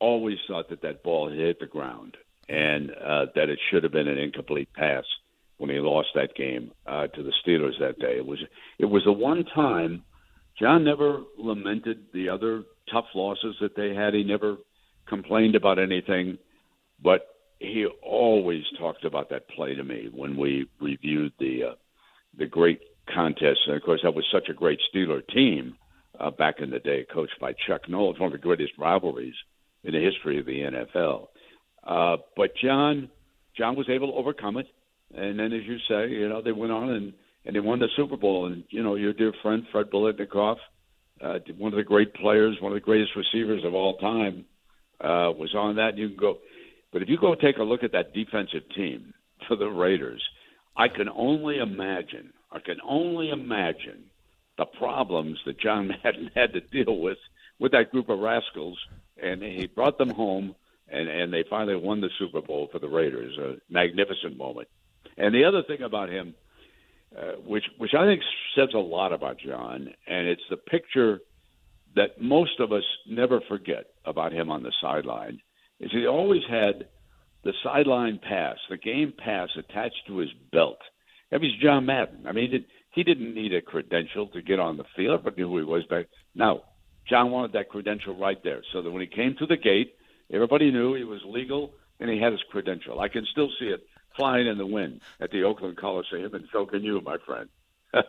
always 0.00 0.38
thought 0.48 0.70
that 0.70 0.82
that 0.82 1.04
ball 1.04 1.30
hit 1.30 1.60
the 1.60 1.66
ground 1.66 2.16
and 2.50 2.90
uh, 2.90 3.26
that 3.36 3.48
it 3.48 3.58
should 3.70 3.84
have 3.84 3.92
been 3.92 4.08
an 4.08 4.18
incomplete 4.18 4.68
pass 4.74 5.04
when 5.58 5.70
he 5.70 5.78
lost 5.78 6.08
that 6.14 6.34
game 6.34 6.72
uh, 6.86 7.06
to 7.06 7.22
the 7.22 7.32
Steelers 7.46 7.78
that 7.78 7.98
day. 7.98 8.16
It 8.16 8.26
was 8.26 8.38
it 8.78 8.86
was 8.86 9.04
the 9.04 9.12
one 9.12 9.44
time 9.54 10.02
John 10.58 10.84
never 10.84 11.22
lamented 11.38 12.06
the 12.12 12.28
other 12.28 12.64
tough 12.92 13.06
losses 13.14 13.54
that 13.60 13.76
they 13.76 13.94
had. 13.94 14.14
He 14.14 14.24
never 14.24 14.56
complained 15.06 15.54
about 15.54 15.78
anything, 15.78 16.38
but 17.02 17.26
he 17.60 17.86
always 18.02 18.64
talked 18.78 19.04
about 19.04 19.30
that 19.30 19.48
play 19.50 19.74
to 19.74 19.84
me 19.84 20.08
when 20.12 20.36
we 20.36 20.66
reviewed 20.80 21.32
the 21.38 21.64
uh, 21.70 21.74
the 22.36 22.46
great 22.46 22.80
contest. 23.14 23.60
And 23.66 23.76
of 23.76 23.82
course, 23.82 24.00
that 24.02 24.14
was 24.14 24.24
such 24.32 24.48
a 24.48 24.54
great 24.54 24.80
Steeler 24.92 25.22
team 25.28 25.76
uh, 26.18 26.32
back 26.32 26.56
in 26.58 26.70
the 26.70 26.80
day, 26.80 27.06
coached 27.12 27.38
by 27.40 27.52
Chuck 27.68 27.88
Noll. 27.88 28.10
It's 28.10 28.20
one 28.20 28.32
of 28.32 28.40
the 28.40 28.42
greatest 28.42 28.72
rivalries 28.76 29.34
in 29.84 29.92
the 29.92 30.00
history 30.00 30.40
of 30.40 30.46
the 30.46 30.60
NFL. 30.60 31.28
Uh, 31.84 32.18
but 32.36 32.50
John, 32.62 33.10
John 33.56 33.76
was 33.76 33.88
able 33.88 34.08
to 34.08 34.14
overcome 34.14 34.56
it, 34.56 34.66
and 35.14 35.38
then, 35.38 35.52
as 35.52 35.64
you 35.64 35.78
say, 35.88 36.08
you 36.10 36.28
know, 36.28 36.42
they 36.42 36.52
went 36.52 36.72
on 36.72 36.90
and 36.90 37.12
and 37.44 37.56
they 37.56 37.60
won 37.60 37.78
the 37.78 37.88
Super 37.96 38.16
Bowl. 38.16 38.46
And 38.46 38.64
you 38.70 38.82
know, 38.82 38.94
your 38.94 39.12
dear 39.12 39.32
friend 39.42 39.64
Fred 39.72 39.90
Biletnikoff, 39.90 40.56
uh, 41.20 41.38
one 41.56 41.72
of 41.72 41.76
the 41.76 41.84
great 41.84 42.14
players, 42.14 42.56
one 42.60 42.72
of 42.72 42.76
the 42.76 42.84
greatest 42.84 43.12
receivers 43.16 43.64
of 43.64 43.74
all 43.74 43.96
time, 43.96 44.44
uh, 45.00 45.32
was 45.36 45.54
on 45.54 45.76
that. 45.76 45.90
And 45.90 45.98
you 45.98 46.08
can 46.08 46.16
go, 46.16 46.38
but 46.92 47.02
if 47.02 47.08
you 47.08 47.18
go 47.18 47.34
take 47.34 47.58
a 47.58 47.62
look 47.62 47.82
at 47.82 47.92
that 47.92 48.12
defensive 48.12 48.62
team 48.74 49.14
for 49.48 49.56
the 49.56 49.68
Raiders, 49.68 50.22
I 50.76 50.88
can 50.88 51.08
only 51.08 51.58
imagine. 51.58 52.32
I 52.52 52.58
can 52.58 52.78
only 52.86 53.30
imagine 53.30 54.04
the 54.58 54.66
problems 54.66 55.38
that 55.46 55.58
John 55.58 55.88
Madden 56.04 56.30
had 56.34 56.52
to 56.52 56.60
deal 56.60 56.98
with 56.98 57.18
with 57.58 57.72
that 57.72 57.90
group 57.90 58.08
of 58.08 58.18
rascals, 58.18 58.78
and 59.22 59.42
he 59.42 59.66
brought 59.66 59.98
them 59.98 60.10
home 60.10 60.54
and 60.92 61.08
and 61.08 61.32
they 61.32 61.44
finally 61.48 61.76
won 61.76 62.00
the 62.00 62.10
Super 62.18 62.40
Bowl 62.40 62.68
for 62.70 62.78
the 62.78 62.88
Raiders. 62.88 63.36
A 63.38 63.56
magnificent 63.72 64.36
moment. 64.36 64.68
And 65.16 65.34
the 65.34 65.44
other 65.44 65.62
thing 65.62 65.82
about 65.82 66.08
him, 66.08 66.34
uh, 67.16 67.32
which 67.46 67.64
which 67.78 67.94
I 67.94 68.04
think 68.06 68.22
says 68.54 68.68
a 68.74 68.78
lot 68.78 69.12
about 69.12 69.38
John, 69.38 69.92
and 70.06 70.26
it's 70.26 70.42
the 70.50 70.56
picture 70.56 71.20
that 71.96 72.20
most 72.20 72.60
of 72.60 72.72
us 72.72 72.84
never 73.08 73.40
forget 73.48 73.86
about 74.04 74.32
him 74.32 74.50
on 74.50 74.62
the 74.62 74.72
sideline, 74.80 75.40
is 75.80 75.90
he 75.90 76.06
always 76.06 76.42
had 76.48 76.86
the 77.42 77.52
sideline 77.64 78.20
pass, 78.22 78.56
the 78.68 78.76
game 78.76 79.12
pass 79.16 79.48
attached 79.56 80.02
to 80.06 80.18
his 80.18 80.30
belt. 80.52 80.78
That 81.30 81.40
was 81.40 81.50
John 81.62 81.86
Madden. 81.86 82.26
I 82.26 82.32
mean, 82.32 82.54
it, 82.54 82.66
he 82.92 83.02
didn't 83.02 83.34
need 83.34 83.54
a 83.54 83.62
credential 83.62 84.26
to 84.28 84.42
get 84.42 84.60
on 84.60 84.76
the 84.76 84.84
field, 84.96 85.22
but 85.24 85.36
knew 85.36 85.48
who 85.48 85.58
he 85.58 85.64
was 85.64 85.84
back. 85.86 86.06
Now, 86.34 86.62
John 87.08 87.30
wanted 87.30 87.52
that 87.52 87.70
credential 87.70 88.14
right 88.16 88.42
there, 88.44 88.62
so 88.72 88.82
that 88.82 88.90
when 88.90 89.00
he 89.00 89.06
came 89.06 89.34
to 89.38 89.46
the 89.46 89.56
gate, 89.56 89.94
Everybody 90.32 90.70
knew 90.70 90.94
he 90.94 91.04
was 91.04 91.20
legal 91.26 91.72
and 91.98 92.08
he 92.10 92.18
had 92.18 92.32
his 92.32 92.42
credential. 92.50 93.00
I 93.00 93.08
can 93.08 93.26
still 93.30 93.48
see 93.58 93.66
it 93.66 93.80
flying 94.16 94.46
in 94.46 94.58
the 94.58 94.66
wind 94.66 95.00
at 95.20 95.30
the 95.30 95.44
Oakland 95.44 95.76
Coliseum, 95.76 96.34
and 96.34 96.44
so 96.52 96.66
can 96.66 96.82
you, 96.82 97.00
my 97.00 97.16
friend. 97.26 97.48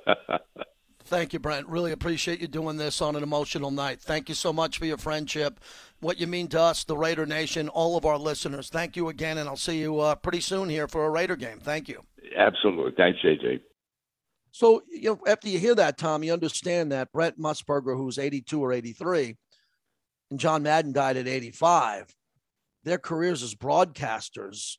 Thank 1.03 1.33
you, 1.33 1.39
Brent. 1.39 1.67
Really 1.67 1.91
appreciate 1.91 2.39
you 2.39 2.47
doing 2.47 2.77
this 2.77 3.01
on 3.01 3.15
an 3.15 3.23
emotional 3.23 3.71
night. 3.71 3.99
Thank 3.99 4.29
you 4.29 4.35
so 4.35 4.53
much 4.53 4.77
for 4.77 4.85
your 4.85 4.97
friendship, 4.97 5.59
what 5.99 6.19
you 6.19 6.27
mean 6.27 6.47
to 6.49 6.61
us, 6.61 6.83
the 6.83 6.95
Raider 6.95 7.25
Nation, 7.25 7.69
all 7.69 7.97
of 7.97 8.05
our 8.05 8.17
listeners. 8.17 8.69
Thank 8.69 8.95
you 8.95 9.09
again, 9.09 9.37
and 9.37 9.49
I'll 9.49 9.55
see 9.55 9.79
you 9.79 9.99
uh, 9.99 10.15
pretty 10.15 10.41
soon 10.41 10.69
here 10.69 10.87
for 10.87 11.05
a 11.05 11.09
Raider 11.09 11.35
game. 11.35 11.59
Thank 11.59 11.89
you. 11.89 12.03
Absolutely. 12.37 12.93
Thanks, 12.95 13.19
JJ. 13.25 13.61
So, 14.51 14.83
you 14.89 15.11
know, 15.11 15.19
after 15.27 15.47
you 15.47 15.59
hear 15.59 15.75
that, 15.75 15.97
Tom, 15.97 16.23
you 16.23 16.33
understand 16.33 16.91
that 16.91 17.11
Brent 17.11 17.39
Musburger, 17.39 17.95
who's 17.95 18.19
82 18.19 18.61
or 18.61 18.73
83, 18.73 19.37
and 20.31 20.39
John 20.39 20.63
Madden 20.63 20.93
died 20.93 21.17
at 21.17 21.27
85, 21.27 22.15
their 22.83 22.97
careers 22.97 23.43
as 23.43 23.53
broadcasters 23.53 24.77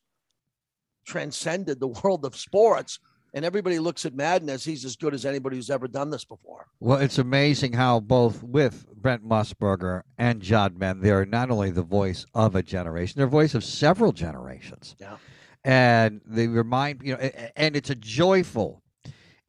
transcended 1.06 1.78
the 1.78 1.88
world 2.02 2.24
of 2.24 2.34
sports. 2.34 2.98
And 3.34 3.46
everybody 3.46 3.78
looks 3.78 4.04
at 4.04 4.14
Madden 4.14 4.50
as 4.50 4.62
he's 4.62 4.84
as 4.84 4.94
good 4.94 5.14
as 5.14 5.24
anybody 5.24 5.56
who's 5.56 5.70
ever 5.70 5.88
done 5.88 6.10
this 6.10 6.24
before. 6.24 6.66
Well, 6.80 6.98
it's 6.98 7.16
amazing 7.16 7.72
how 7.72 8.00
both 8.00 8.42
with 8.42 8.86
Brent 8.94 9.26
Musburger 9.26 10.02
and 10.18 10.42
John 10.42 10.76
Madden, 10.76 11.00
they're 11.00 11.24
not 11.24 11.50
only 11.50 11.70
the 11.70 11.82
voice 11.82 12.26
of 12.34 12.54
a 12.54 12.62
generation, 12.62 13.18
they're 13.18 13.26
voice 13.26 13.54
of 13.54 13.64
several 13.64 14.12
generations. 14.12 14.96
Yeah. 15.00 15.16
And 15.64 16.20
they 16.26 16.46
remind, 16.46 17.00
you 17.02 17.14
know, 17.14 17.30
and 17.56 17.74
it's 17.74 17.88
a 17.88 17.94
joyful, 17.94 18.82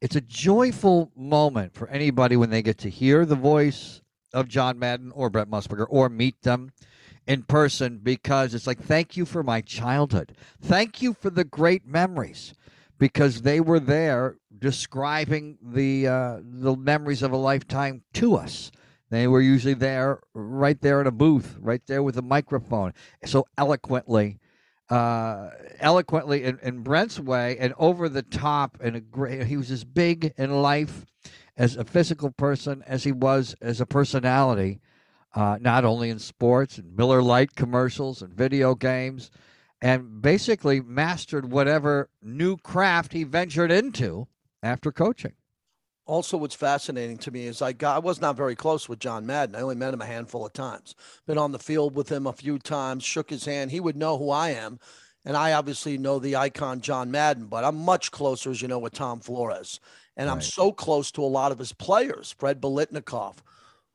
it's 0.00 0.16
a 0.16 0.20
joyful 0.22 1.12
moment 1.14 1.74
for 1.74 1.86
anybody 1.88 2.36
when 2.36 2.48
they 2.48 2.62
get 2.62 2.78
to 2.78 2.88
hear 2.88 3.26
the 3.26 3.36
voice 3.36 4.00
of 4.34 4.48
John 4.48 4.78
Madden 4.78 5.12
or 5.12 5.30
Brent 5.30 5.50
Musburger 5.50 5.86
or 5.88 6.08
meet 6.08 6.42
them 6.42 6.72
in 7.26 7.42
person 7.42 8.00
because 8.02 8.54
it's 8.54 8.66
like, 8.66 8.82
thank 8.82 9.16
you 9.16 9.24
for 9.24 9.42
my 9.42 9.60
childhood. 9.60 10.36
Thank 10.60 11.00
you 11.00 11.14
for 11.14 11.30
the 11.30 11.44
great 11.44 11.86
memories 11.86 12.54
because 12.98 13.42
they 13.42 13.60
were 13.60 13.80
there 13.80 14.36
describing 14.58 15.58
the 15.62 16.06
uh, 16.06 16.40
the 16.42 16.76
memories 16.76 17.22
of 17.22 17.32
a 17.32 17.36
lifetime 17.36 18.02
to 18.14 18.36
us. 18.36 18.70
They 19.10 19.28
were 19.28 19.40
usually 19.40 19.74
there, 19.74 20.20
right 20.32 20.80
there 20.80 21.00
in 21.00 21.06
a 21.06 21.12
booth, 21.12 21.56
right 21.60 21.82
there 21.86 22.02
with 22.02 22.16
a 22.16 22.22
microphone, 22.22 22.94
so 23.24 23.46
eloquently, 23.56 24.38
uh, 24.88 25.50
eloquently 25.78 26.44
in, 26.44 26.58
in 26.62 26.80
Brent's 26.80 27.20
way, 27.20 27.56
and 27.58 27.74
over 27.78 28.08
the 28.08 28.22
top. 28.22 28.78
And 28.80 28.96
a 28.96 29.00
great, 29.00 29.46
he 29.46 29.56
was 29.56 29.70
as 29.70 29.84
big 29.84 30.32
in 30.36 30.62
life 30.62 31.04
as 31.56 31.76
a 31.76 31.84
physical 31.84 32.30
person 32.30 32.82
as 32.86 33.04
he 33.04 33.12
was 33.12 33.54
as 33.60 33.80
a 33.80 33.86
personality, 33.86 34.80
uh, 35.34 35.58
not 35.60 35.84
only 35.84 36.10
in 36.10 36.18
sports 36.18 36.78
and 36.78 36.96
Miller 36.96 37.22
Lite 37.22 37.54
commercials 37.54 38.22
and 38.22 38.32
video 38.32 38.74
games, 38.74 39.30
and 39.80 40.22
basically 40.22 40.80
mastered 40.80 41.50
whatever 41.50 42.08
new 42.22 42.56
craft 42.56 43.12
he 43.12 43.24
ventured 43.24 43.70
into 43.70 44.26
after 44.62 44.90
coaching. 44.90 45.34
Also, 46.06 46.36
what's 46.36 46.54
fascinating 46.54 47.16
to 47.16 47.30
me 47.30 47.46
is 47.46 47.62
I 47.62 47.72
got 47.72 47.96
I 47.96 47.98
was 47.98 48.20
not 48.20 48.36
very 48.36 48.54
close 48.54 48.88
with 48.88 48.98
John 48.98 49.24
Madden. 49.24 49.54
I 49.54 49.62
only 49.62 49.74
met 49.74 49.94
him 49.94 50.02
a 50.02 50.06
handful 50.06 50.44
of 50.44 50.52
times. 50.52 50.94
Been 51.26 51.38
on 51.38 51.52
the 51.52 51.58
field 51.58 51.94
with 51.94 52.10
him 52.10 52.26
a 52.26 52.32
few 52.32 52.58
times, 52.58 53.04
shook 53.04 53.30
his 53.30 53.46
hand. 53.46 53.70
He 53.70 53.80
would 53.80 53.96
know 53.96 54.18
who 54.18 54.30
I 54.30 54.50
am. 54.50 54.78
And 55.24 55.36
I 55.38 55.52
obviously 55.54 55.96
know 55.96 56.18
the 56.18 56.36
icon 56.36 56.82
John 56.82 57.10
Madden, 57.10 57.46
but 57.46 57.64
I'm 57.64 57.76
much 57.76 58.10
closer, 58.10 58.50
as 58.50 58.60
you 58.60 58.68
know, 58.68 58.78
with 58.78 58.92
Tom 58.92 59.20
Flores. 59.20 59.80
And 60.16 60.30
I'm 60.30 60.40
so 60.40 60.70
close 60.72 61.10
to 61.12 61.24
a 61.24 61.26
lot 61.26 61.52
of 61.52 61.58
his 61.58 61.72
players, 61.72 62.34
Fred 62.38 62.60
Biletnikoff, 62.60 63.36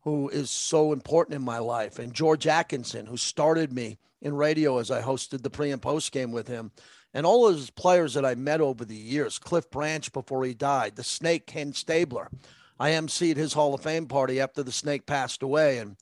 who 0.01 0.29
is 0.29 0.51
so 0.51 0.91
important 0.91 1.35
in 1.35 1.41
my 1.43 1.59
life, 1.59 1.99
and 1.99 2.13
George 2.13 2.45
Atkinson, 2.47 3.05
who 3.05 3.17
started 3.17 3.71
me 3.71 3.99
in 4.21 4.33
radio 4.33 4.79
as 4.79 4.91
I 4.91 5.01
hosted 5.01 5.43
the 5.43 5.49
pre 5.49 5.71
and 5.71 5.81
post 5.81 6.11
game 6.11 6.31
with 6.31 6.47
him. 6.47 6.71
And 7.13 7.25
all 7.25 7.47
of 7.47 7.55
his 7.55 7.69
players 7.71 8.13
that 8.13 8.25
I 8.25 8.35
met 8.35 8.61
over 8.61 8.85
the 8.85 8.95
years, 8.95 9.39
Cliff 9.39 9.69
Branch 9.71 10.11
before 10.11 10.43
he 10.45 10.53
died, 10.53 10.95
the 10.95 11.03
Snake 11.03 11.47
Ken 11.47 11.73
Stabler. 11.73 12.29
I 12.79 12.91
emceed 12.91 13.35
his 13.35 13.53
Hall 13.53 13.73
of 13.73 13.81
Fame 13.81 14.05
party 14.05 14.39
after 14.39 14.63
the 14.63 14.71
Snake 14.71 15.05
passed 15.05 15.41
away. 15.41 15.79
And 15.79 15.97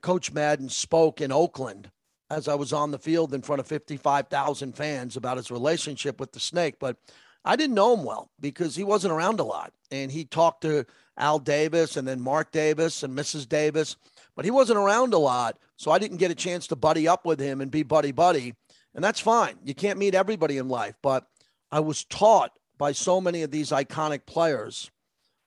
Coach 0.00 0.32
Madden 0.32 0.68
spoke 0.68 1.20
in 1.20 1.32
Oakland 1.32 1.90
as 2.30 2.46
I 2.46 2.54
was 2.54 2.72
on 2.72 2.90
the 2.90 2.98
field 2.98 3.34
in 3.34 3.42
front 3.42 3.60
of 3.60 3.66
55,000 3.66 4.76
fans 4.76 5.16
about 5.16 5.36
his 5.36 5.50
relationship 5.50 6.20
with 6.20 6.32
the 6.32 6.40
Snake. 6.40 6.76
But 6.78 6.96
I 7.44 7.56
didn't 7.56 7.74
know 7.74 7.94
him 7.96 8.04
well 8.04 8.30
because 8.40 8.76
he 8.76 8.84
wasn't 8.84 9.12
around 9.12 9.40
a 9.40 9.44
lot. 9.44 9.72
And 9.90 10.10
he 10.10 10.24
talked 10.24 10.62
to 10.62 10.84
Al 11.16 11.38
Davis 11.38 11.96
and 11.96 12.06
then 12.06 12.20
Mark 12.20 12.52
Davis 12.52 13.02
and 13.02 13.16
Mrs. 13.16 13.48
Davis, 13.48 13.96
but 14.36 14.44
he 14.44 14.50
wasn't 14.50 14.78
around 14.78 15.14
a 15.14 15.18
lot. 15.18 15.58
So 15.76 15.90
I 15.90 15.98
didn't 15.98 16.18
get 16.18 16.30
a 16.30 16.36
chance 16.36 16.66
to 16.68 16.76
buddy 16.76 17.08
up 17.08 17.24
with 17.24 17.40
him 17.40 17.60
and 17.60 17.70
be 17.70 17.82
buddy 17.82 18.12
buddy. 18.12 18.54
And 18.94 19.02
that's 19.02 19.20
fine. 19.20 19.56
You 19.64 19.74
can't 19.74 19.98
meet 19.98 20.14
everybody 20.14 20.58
in 20.58 20.68
life. 20.68 20.94
But 21.02 21.26
I 21.70 21.80
was 21.80 22.04
taught 22.04 22.52
by 22.76 22.92
so 22.92 23.20
many 23.20 23.42
of 23.42 23.50
these 23.50 23.70
iconic 23.70 24.26
players 24.26 24.90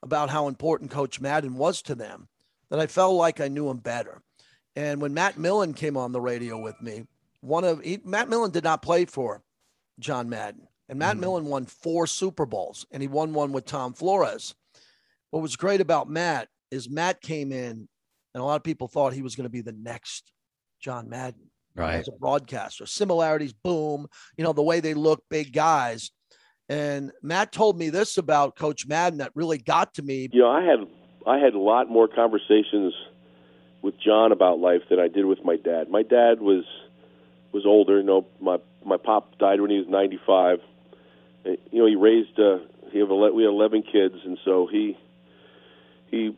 about 0.04 0.30
how 0.30 0.48
important 0.48 0.92
Coach 0.92 1.20
Madden 1.20 1.56
was 1.56 1.82
to 1.84 1.96
them 1.96 2.28
that 2.70 2.80
I 2.80 2.88
felt 2.88 3.16
like 3.16 3.40
I 3.40 3.48
knew 3.48 3.70
him 3.70 3.78
better. 3.78 4.22
And 4.76 5.02
when 5.02 5.14
Matt 5.14 5.38
Millen 5.38 5.74
came 5.74 5.98
on 5.98 6.12
the 6.12 6.22
radio 6.22 6.58
with 6.58 6.82
me, 6.82 7.06
one 7.42 7.64
of 7.64 7.82
he, 7.82 8.00
Matt 8.04 8.30
Millen 8.30 8.52
did 8.52 8.64
not 8.64 8.82
play 8.82 9.06
for 9.06 9.44
John 10.00 10.30
Madden, 10.30 10.68
and 10.92 11.00
Matt 11.00 11.14
mm-hmm. 11.14 11.22
Millen 11.22 11.46
won 11.46 11.66
four 11.66 12.06
Super 12.06 12.46
Bowls, 12.46 12.86
and 12.92 13.02
he 13.02 13.08
won 13.08 13.34
one 13.34 13.54
with 13.54 13.66
Tom 13.66 13.94
Flores. 13.94 14.54
What 15.32 15.42
was 15.42 15.56
great 15.56 15.80
about 15.80 16.10
Matt 16.10 16.50
is 16.70 16.90
Matt 16.90 17.22
came 17.22 17.54
in, 17.54 17.88
and 18.34 18.42
a 18.42 18.44
lot 18.44 18.58
of 18.58 18.64
people 18.64 18.90
thought 18.90 19.14
he 19.14 19.22
was 19.22 19.36
going 19.36 19.46
to 19.46 19.50
be 19.50 19.62
the 19.62 19.72
next 19.72 20.32
John 20.82 21.10
Madden 21.10 21.50
Right. 21.74 21.96
as 21.96 22.10
a 22.10 22.12
broadcaster. 22.12 22.86
Similarities, 22.86 23.54
boom, 23.54 24.08
you 24.38 24.44
know, 24.44 24.52
the 24.52 24.62
way 24.62 24.82
they 24.82 24.94
look, 24.94 25.24
big 25.30 25.54
guys. 25.54 26.12
And 26.68 27.14
Matt 27.24 27.54
told 27.54 27.80
me 27.80 27.90
this 27.90 28.18
about 28.18 28.58
Coach 28.58 28.86
Madden 28.86 29.20
that 29.20 29.32
really 29.36 29.58
got 29.58 29.94
to 29.94 30.02
me. 30.02 30.28
You 30.34 30.42
know, 30.42 30.52
I 30.52 30.64
had 30.64 30.80
I 31.26 31.38
had 31.38 31.54
a 31.54 31.60
lot 31.60 31.90
more 31.90 32.10
conversations 32.10 32.94
with 33.82 33.94
John 34.00 34.34
about 34.34 34.60
life 34.60 34.82
than 34.90 35.00
I 35.00 35.08
did 35.08 35.26
with 35.26 35.46
my 35.46 35.56
dad. 35.56 35.90
My 35.90 36.04
dad 36.04 36.42
was 36.42 36.66
was 37.54 37.66
older. 37.66 38.00
You 38.00 38.06
know, 38.06 38.28
my 38.42 38.58
my 38.84 38.98
pop 38.98 39.38
died 39.38 39.62
when 39.62 39.70
he 39.70 39.78
was 39.78 39.88
95. 39.88 40.60
You 41.46 41.58
know, 41.72 41.88
he 41.88 41.96
raised 41.96 42.40
uh, 42.40 42.60
he 42.92 43.00
have 43.00 43.10
ele- 43.10 43.34
we 43.34 43.44
had 43.44 43.50
11 43.50 43.84
kids, 43.84 44.16
and 44.26 44.38
so 44.46 44.68
he 44.68 44.98
he 46.10 46.36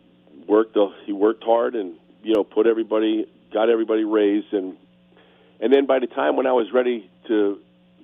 worked 0.48 0.78
uh, 0.78 0.88
he 1.06 1.14
worked 1.14 1.44
hard 1.44 1.76
and 1.76 1.96
you 2.24 2.34
know 2.34 2.44
put 2.44 2.68
everybody 2.68 3.26
got 3.54 3.70
everybody 3.70 4.04
raised 4.04 4.52
and 4.54 4.76
and 5.60 5.72
then 5.74 5.86
by 5.86 6.00
the 6.00 6.08
time 6.08 6.36
when 6.36 6.48
I 6.48 6.52
was 6.52 6.68
ready 6.74 7.10
to 7.28 7.60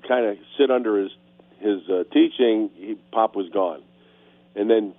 kind 0.07 0.25
of 0.25 0.37
sit 0.57 0.71
under 0.71 0.97
his 0.97 1.11
his 1.59 1.89
uh, 1.89 2.03
teaching, 2.13 2.69
he, 2.75 2.95
Pop 3.11 3.35
was 3.35 3.49
gone, 3.49 3.81
and 4.55 4.69
then 4.69 4.93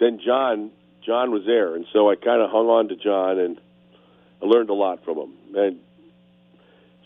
then 0.00 0.20
John 0.24 0.70
John 1.04 1.30
was 1.30 1.42
there, 1.46 1.74
and 1.74 1.86
so 1.92 2.10
I 2.10 2.16
kind 2.16 2.42
of 2.42 2.50
hung 2.50 2.66
on 2.66 2.88
to 2.88 2.96
John, 2.96 3.38
and 3.38 3.60
I 4.42 4.46
learned 4.46 4.70
a 4.70 4.74
lot 4.74 5.04
from 5.04 5.18
him. 5.18 5.32
And 5.54 5.78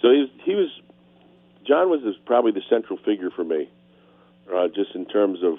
so 0.01 0.11
he 0.11 0.21
was, 0.21 0.29
he 0.45 0.55
was 0.55 0.69
John 1.67 1.89
was 1.91 2.01
probably 2.27 2.53
the 2.53 2.63
central 2.69 2.99
figure 3.05 3.31
for 3.31 3.45
me, 3.45 3.69
uh, 4.53 4.69
just 4.69 4.95
in 4.95 5.07
terms 5.07 5.39
of 5.43 5.55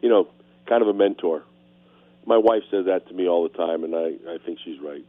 you 0.00 0.08
know 0.08 0.28
kind 0.68 0.82
of 0.82 0.88
a 0.88 0.94
mentor. 0.94 1.44
My 2.26 2.36
wife 2.36 2.62
says 2.70 2.84
that 2.86 3.08
to 3.08 3.14
me 3.14 3.26
all 3.26 3.42
the 3.48 3.56
time, 3.56 3.84
and 3.84 3.94
I, 3.94 4.32
I 4.34 4.38
think 4.44 4.58
she's 4.64 4.78
right. 4.80 5.04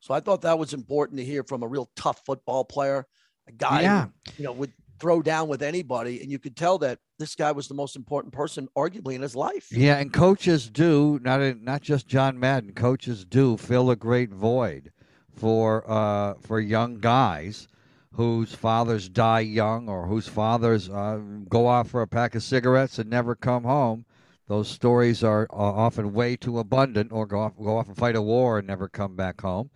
So 0.00 0.12
I 0.12 0.20
thought 0.20 0.42
that 0.42 0.58
was 0.58 0.74
important 0.74 1.18
to 1.18 1.24
hear 1.24 1.42
from 1.42 1.62
a 1.62 1.66
real 1.66 1.88
tough 1.96 2.20
football 2.26 2.64
player, 2.64 3.06
a 3.48 3.52
guy 3.52 3.80
Yeah. 3.82 4.04
who, 4.04 4.32
you 4.36 4.44
know, 4.44 4.52
would 4.52 4.72
throw 5.00 5.22
down 5.22 5.48
with 5.48 5.62
anybody. 5.62 6.20
And 6.20 6.30
you 6.30 6.38
could 6.38 6.54
tell 6.56 6.76
that 6.78 6.98
this 7.18 7.34
guy 7.34 7.52
was 7.52 7.68
the 7.68 7.74
most 7.74 7.96
important 7.96 8.34
person, 8.34 8.68
arguably, 8.76 9.14
in 9.14 9.22
his 9.22 9.34
life. 9.34 9.68
Yeah, 9.70 9.96
and 9.96 10.12
coaches 10.12 10.68
do 10.68 11.18
not 11.22 11.40
not 11.62 11.80
just 11.80 12.06
John 12.06 12.38
Madden. 12.38 12.72
Coaches 12.74 13.24
do 13.24 13.56
fill 13.56 13.90
a 13.90 13.96
great 13.96 14.30
void 14.30 14.92
for 15.32 15.90
uh, 15.90 16.34
for 16.42 16.60
young 16.60 16.98
guys 16.98 17.68
whose 18.14 18.54
fathers 18.54 19.08
die 19.08 19.40
young 19.40 19.88
or 19.88 20.06
whose 20.06 20.28
fathers 20.28 20.88
uh, 20.88 21.20
go 21.48 21.66
off 21.66 21.90
for 21.90 22.02
a 22.02 22.06
pack 22.06 22.34
of 22.34 22.42
cigarettes 22.42 22.98
and 22.98 23.10
never 23.10 23.34
come 23.34 23.64
home. 23.64 24.04
Those 24.46 24.68
stories 24.68 25.24
are, 25.24 25.48
often 25.50 26.12
way 26.12 26.36
too 26.36 26.58
abundant, 26.58 27.12
or 27.12 27.26
go 27.26 27.40
off 27.40 27.56
go 27.56 27.78
off 27.78 27.88
and 27.88 27.96
fight 27.96 28.14
a 28.14 28.22
war 28.22 28.58
and 28.58 28.66
never 28.66 28.88
come 28.88 29.16
back 29.16 29.40
home. 29.40 29.70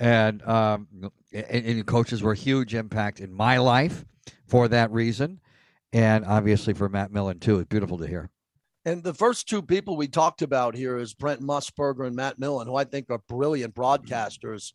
And 0.00 0.42
um, 0.42 0.88
and, 1.32 1.66
and 1.66 1.86
coaches 1.86 2.22
were 2.22 2.32
a 2.32 2.36
huge 2.36 2.74
impact 2.74 3.20
in 3.20 3.32
my 3.32 3.58
life 3.58 4.04
for 4.46 4.66
that 4.68 4.90
reason, 4.90 5.40
and 5.92 6.24
obviously 6.24 6.72
for 6.72 6.88
Matt 6.88 7.12
Millen 7.12 7.38
too. 7.38 7.58
It's 7.58 7.68
beautiful 7.68 7.98
to 7.98 8.06
hear. 8.06 8.30
And 8.84 9.04
the 9.04 9.12
first 9.12 9.46
two 9.46 9.60
people 9.60 9.96
we 9.96 10.08
talked 10.08 10.40
about 10.40 10.74
here 10.74 10.96
is 10.96 11.12
Brent 11.12 11.42
Musburger 11.42 12.06
and 12.06 12.16
Matt 12.16 12.38
Millen, 12.38 12.66
who 12.66 12.76
I 12.76 12.84
think 12.84 13.10
are 13.10 13.18
brilliant 13.28 13.74
broadcasters. 13.74 14.72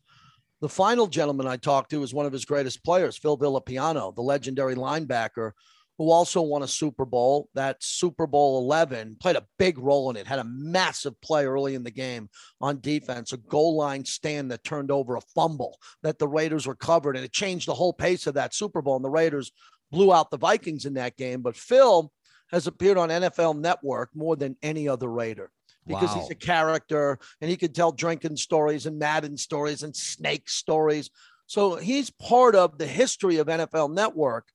The 0.64 0.70
final 0.70 1.06
gentleman 1.06 1.46
I 1.46 1.58
talked 1.58 1.90
to 1.90 2.02
is 2.02 2.14
one 2.14 2.24
of 2.24 2.32
his 2.32 2.46
greatest 2.46 2.82
players, 2.82 3.18
Phil 3.18 3.36
Villapiano, 3.36 4.14
the 4.14 4.22
legendary 4.22 4.74
linebacker, 4.74 5.50
who 5.98 6.10
also 6.10 6.40
won 6.40 6.62
a 6.62 6.66
Super 6.66 7.04
Bowl. 7.04 7.50
That 7.52 7.76
Super 7.82 8.26
Bowl 8.26 8.62
11 8.62 9.18
played 9.20 9.36
a 9.36 9.46
big 9.58 9.78
role 9.78 10.08
in 10.08 10.16
it, 10.16 10.26
had 10.26 10.38
a 10.38 10.44
massive 10.44 11.20
play 11.20 11.44
early 11.44 11.74
in 11.74 11.84
the 11.84 11.90
game 11.90 12.30
on 12.62 12.80
defense, 12.80 13.34
a 13.34 13.36
goal 13.36 13.76
line 13.76 14.06
stand 14.06 14.50
that 14.52 14.64
turned 14.64 14.90
over 14.90 15.16
a 15.16 15.20
fumble 15.34 15.76
that 16.02 16.18
the 16.18 16.28
Raiders 16.28 16.66
recovered, 16.66 17.16
and 17.16 17.26
it 17.26 17.32
changed 17.34 17.68
the 17.68 17.74
whole 17.74 17.92
pace 17.92 18.26
of 18.26 18.32
that 18.32 18.54
Super 18.54 18.80
Bowl. 18.80 18.96
And 18.96 19.04
the 19.04 19.10
Raiders 19.10 19.52
blew 19.92 20.14
out 20.14 20.30
the 20.30 20.38
Vikings 20.38 20.86
in 20.86 20.94
that 20.94 21.18
game. 21.18 21.42
But 21.42 21.58
Phil 21.58 22.10
has 22.52 22.66
appeared 22.66 22.96
on 22.96 23.10
NFL 23.10 23.60
Network 23.60 24.08
more 24.14 24.34
than 24.34 24.56
any 24.62 24.88
other 24.88 25.08
Raider 25.08 25.50
because 25.86 26.14
Wow. 26.14 26.20
he's 26.22 26.30
a 26.30 26.34
character 26.34 27.18
and 27.40 27.50
he 27.50 27.56
could 27.56 27.74
tell 27.74 27.92
drinking 27.92 28.36
stories 28.36 28.86
and 28.86 28.98
Madden 28.98 29.36
stories 29.36 29.82
and 29.82 29.94
snake 29.94 30.48
stories. 30.48 31.10
So 31.46 31.76
he's 31.76 32.10
part 32.10 32.54
of 32.54 32.78
the 32.78 32.86
history 32.86 33.36
of 33.38 33.48
NFL 33.48 33.92
Network. 33.92 34.48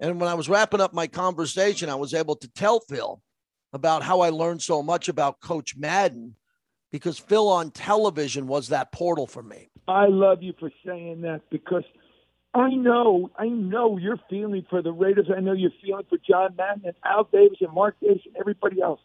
And 0.00 0.20
when 0.20 0.28
I 0.28 0.34
was 0.34 0.48
wrapping 0.48 0.80
up 0.80 0.92
my 0.92 1.06
conversation, 1.06 1.88
I 1.88 1.94
was 1.94 2.14
able 2.14 2.36
to 2.36 2.48
tell 2.48 2.80
Phil 2.80 3.22
about 3.72 4.02
how 4.02 4.20
I 4.20 4.30
learned 4.30 4.60
so 4.62 4.82
much 4.82 5.08
about 5.08 5.40
Coach 5.40 5.76
Madden 5.76 6.34
because 6.90 7.18
Phil 7.18 7.48
on 7.48 7.70
television 7.70 8.46
was 8.46 8.68
that 8.68 8.92
portal 8.92 9.26
for 9.26 9.42
me. 9.42 9.70
I 9.88 10.06
love 10.08 10.42
you 10.42 10.52
for 10.58 10.70
saying 10.84 11.22
that 11.22 11.42
because 11.50 11.84
I 12.54 12.68
know, 12.70 13.30
I 13.38 13.46
know 13.48 13.96
you're 13.96 14.20
feeling 14.28 14.66
for 14.68 14.82
the 14.82 14.92
Raiders. 14.92 15.28
I 15.34 15.40
know 15.40 15.52
you're 15.52 15.70
feeling 15.82 16.04
for 16.08 16.18
John 16.18 16.54
Madden 16.56 16.82
and 16.84 16.94
Al 17.04 17.24
Davis 17.32 17.58
and 17.60 17.72
Mark 17.72 17.96
Davis 18.00 18.22
and 18.26 18.36
everybody 18.38 18.82
else. 18.82 19.00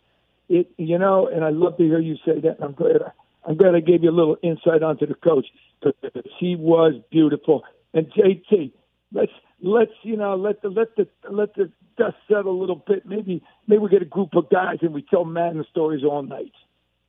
It, 0.50 0.72
you 0.78 0.98
know, 0.98 1.28
and 1.28 1.44
I 1.44 1.50
love 1.50 1.78
to 1.78 1.84
hear 1.84 2.00
you 2.00 2.16
say 2.26 2.40
that. 2.40 2.56
And 2.56 2.64
I'm 2.64 2.74
glad, 2.74 3.02
I'm 3.46 3.58
glad 3.58 3.76
I 3.76 3.82
gave 3.82 4.04
you 4.04 4.10
a 4.10 4.12
little 4.12 4.38
insight 4.42 4.84
onto 4.84 5.06
the 5.06 5.16
coach 5.16 5.46
because 5.80 6.24
he 6.40 6.56
was 6.56 6.94
beautiful. 7.12 7.64
And 7.94 8.08
JT, 8.12 8.72
let's 9.14 9.32
let's 9.62 9.92
you 10.04 10.18
know 10.18 10.36
let 10.36 10.62
the 10.62 10.70
let 10.70 10.96
the 10.96 11.08
let 11.30 11.56
the 11.56 11.72
dust 11.98 12.16
settle 12.28 12.52
a 12.52 12.60
little 12.60 12.84
bit. 12.88 13.06
Maybe 13.06 13.44
maybe 13.68 13.80
we 13.80 13.90
get 13.90 14.02
a 14.02 14.06
group 14.06 14.36
of 14.36 14.50
guys 14.50 14.78
and 14.82 14.94
we 14.94 15.02
tell 15.02 15.26
Madden 15.26 15.66
stories 15.70 16.04
all 16.04 16.24
night. 16.24 16.54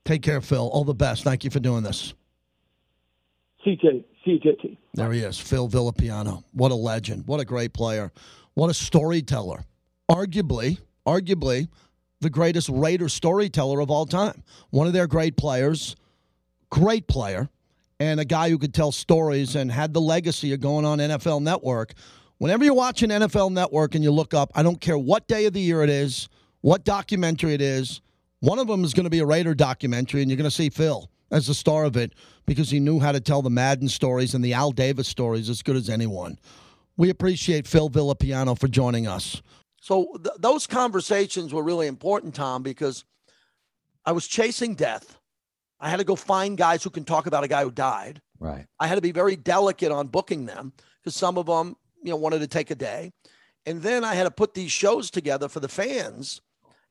Take 0.05 0.23
care, 0.23 0.41
Phil. 0.41 0.69
All 0.69 0.85
the 0.85 0.95
best. 0.95 1.25
Thank 1.25 1.45
you 1.45 1.51
for 1.51 1.61
doing 1.61 1.83
this. 1.83 2.15
CJ, 3.67 4.05
CJT. 4.27 4.79
There 4.95 5.13
he 5.13 5.21
is, 5.21 5.39
Phil 5.39 5.69
Villapiano. 5.69 6.45
What 6.53 6.71
a 6.71 6.77
legend. 6.77 7.27
What 7.27 7.41
a 7.41 7.45
great 7.45 7.73
player. 7.73 8.13
What 8.55 8.71
a 8.71 8.75
storyteller. 8.75 9.65
Arguably, 10.11 10.79
arguably, 11.07 11.69
the 12.21 12.31
greatest 12.31 12.69
Raider 12.69 13.09
storyteller 13.09 13.81
of 13.81 13.91
all 13.91 14.07
time. 14.07 14.43
One 14.71 14.87
of 14.87 14.93
their 14.93 15.07
great 15.07 15.37
players, 15.37 15.97
great 16.71 17.07
player, 17.07 17.49
and 18.01 18.21
a 18.21 18.25
guy 18.25 18.51
who 18.51 18.59
could 18.59 18.75
tell 18.75 18.93
stories 18.93 19.57
and 19.57 19.71
had 19.71 19.93
the 19.93 20.01
legacy 20.01 20.53
of 20.53 20.61
going 20.61 20.85
on 20.85 20.99
NFL 20.99 21.43
Network. 21.43 21.95
Whenever 22.39 22.65
you 22.65 22.75
watch 22.75 23.03
an 23.03 23.11
NFL 23.11 23.53
Network 23.53 23.95
and 23.95 24.05
you 24.05 24.11
look 24.13 24.35
up, 24.35 24.51
I 24.55 24.63
don't 24.63 24.81
care 24.81 24.99
what 24.99 25.27
day 25.27 25.47
of 25.47 25.53
the 25.53 25.61
year 25.61 25.83
it 25.83 25.91
is, 25.91 26.29
what 26.61 26.85
documentary 26.85 27.55
it 27.55 27.61
is, 27.61 28.01
one 28.41 28.61
of 28.61 28.69
them 28.69 28.85
is 28.85 28.95
going 28.95 29.05
to 29.05 29.11
be 29.11 29.19
a 29.19 29.27
Raider 29.27 29.55
documentary, 29.55 30.23
and 30.23 30.31
you're 30.31 30.37
going 30.37 30.49
to 30.49 30.55
see 30.55 30.71
Phil 30.71 31.11
as 31.31 31.49
the 31.49 31.55
star 31.55 31.85
of 31.85 31.97
it 31.97 32.15
because 32.47 32.71
he 32.71 32.79
knew 32.79 33.01
how 33.01 33.13
to 33.13 33.21
tell 33.21 33.43
the 33.43 33.51
Madden 33.51 33.89
stories 33.89 34.35
and 34.35 34.45
the 34.45 34.55
Al 34.55 34.71
Davis 34.71 35.09
stories 35.09 35.51
as 35.51 35.63
good 35.63 35.77
as 35.77 35.91
anyone. 35.91 36.39
We 36.97 37.11
appreciate 37.11 37.67
Phil 37.67 37.91
Villapiano 37.91 38.59
for 38.59 38.69
joining 38.69 39.07
us. 39.07 39.43
So 39.89 40.19
th- 40.23 40.37
those 40.39 40.67
conversations 40.67 41.55
were 41.55 41.63
really 41.63 41.87
important, 41.87 42.35
Tom, 42.35 42.63
because 42.63 43.05
I 44.05 44.13
was 44.13 44.27
chasing 44.27 44.75
death. 44.75 45.19
I 45.81 45.89
had 45.89 45.97
to 45.97 46.05
go 46.05 46.15
find 46.15 46.59
guys 46.59 46.85
who 46.85 46.91
can 46.91 47.05
talk 47.05 47.27
about 47.27 47.43
a 47.43 47.49
guy 47.49 47.65
who 47.65 47.71
died. 47.71 48.21
Right. 48.39 48.67
I 48.79 48.87
had 48.87 48.97
to 48.97 49.01
be 49.01 49.13
very 49.13 49.35
delicate 49.35 49.91
on 49.91 50.09
booking 50.09 50.45
them 50.45 50.75
because 51.01 51.17
some 51.17 51.39
of 51.39 51.47
them, 51.47 51.75
you 52.03 52.11
know, 52.11 52.17
wanted 52.17 52.41
to 52.41 52.47
take 52.47 52.71
a 52.71 52.75
day. 52.75 53.13
And 53.65 53.81
then 53.81 54.05
I 54.05 54.15
had 54.15 54.25
to 54.25 54.31
put 54.31 54.53
these 54.53 54.71
shows 54.71 55.11
together 55.11 55.49
for 55.49 55.61
the 55.61 55.69
fans. 55.69 56.43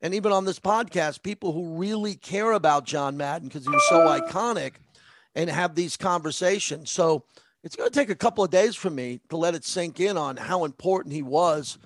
And 0.02 0.16
even 0.16 0.32
on 0.32 0.46
this 0.46 0.60
podcast, 0.60 1.22
people 1.22 1.54
who 1.54 1.78
really 1.78 2.16
care 2.16 2.54
about 2.54 2.86
John 2.86 3.16
Madden 3.16 3.48
because 3.48 3.64
he 3.64 3.70
was 3.70 3.88
so 3.90 4.08
iconic 4.08 4.72
and 5.36 5.52
have 5.52 5.76
these 5.76 5.98
conversations. 5.98 6.90
So 6.90 7.26
it's 7.64 7.76
going 7.76 7.92
to 7.92 7.96
take 7.96 8.10
a 8.10 8.16
couple 8.16 8.44
of 8.44 8.50
days 8.50 8.76
for 8.76 8.90
me 8.90 9.20
to 9.30 9.38
let 9.38 9.54
it 9.54 9.66
sink 9.66 10.00
in 10.00 10.18
on 10.18 10.36
how 10.36 10.66
important 10.66 11.14
he 11.14 11.22
was 11.22 11.78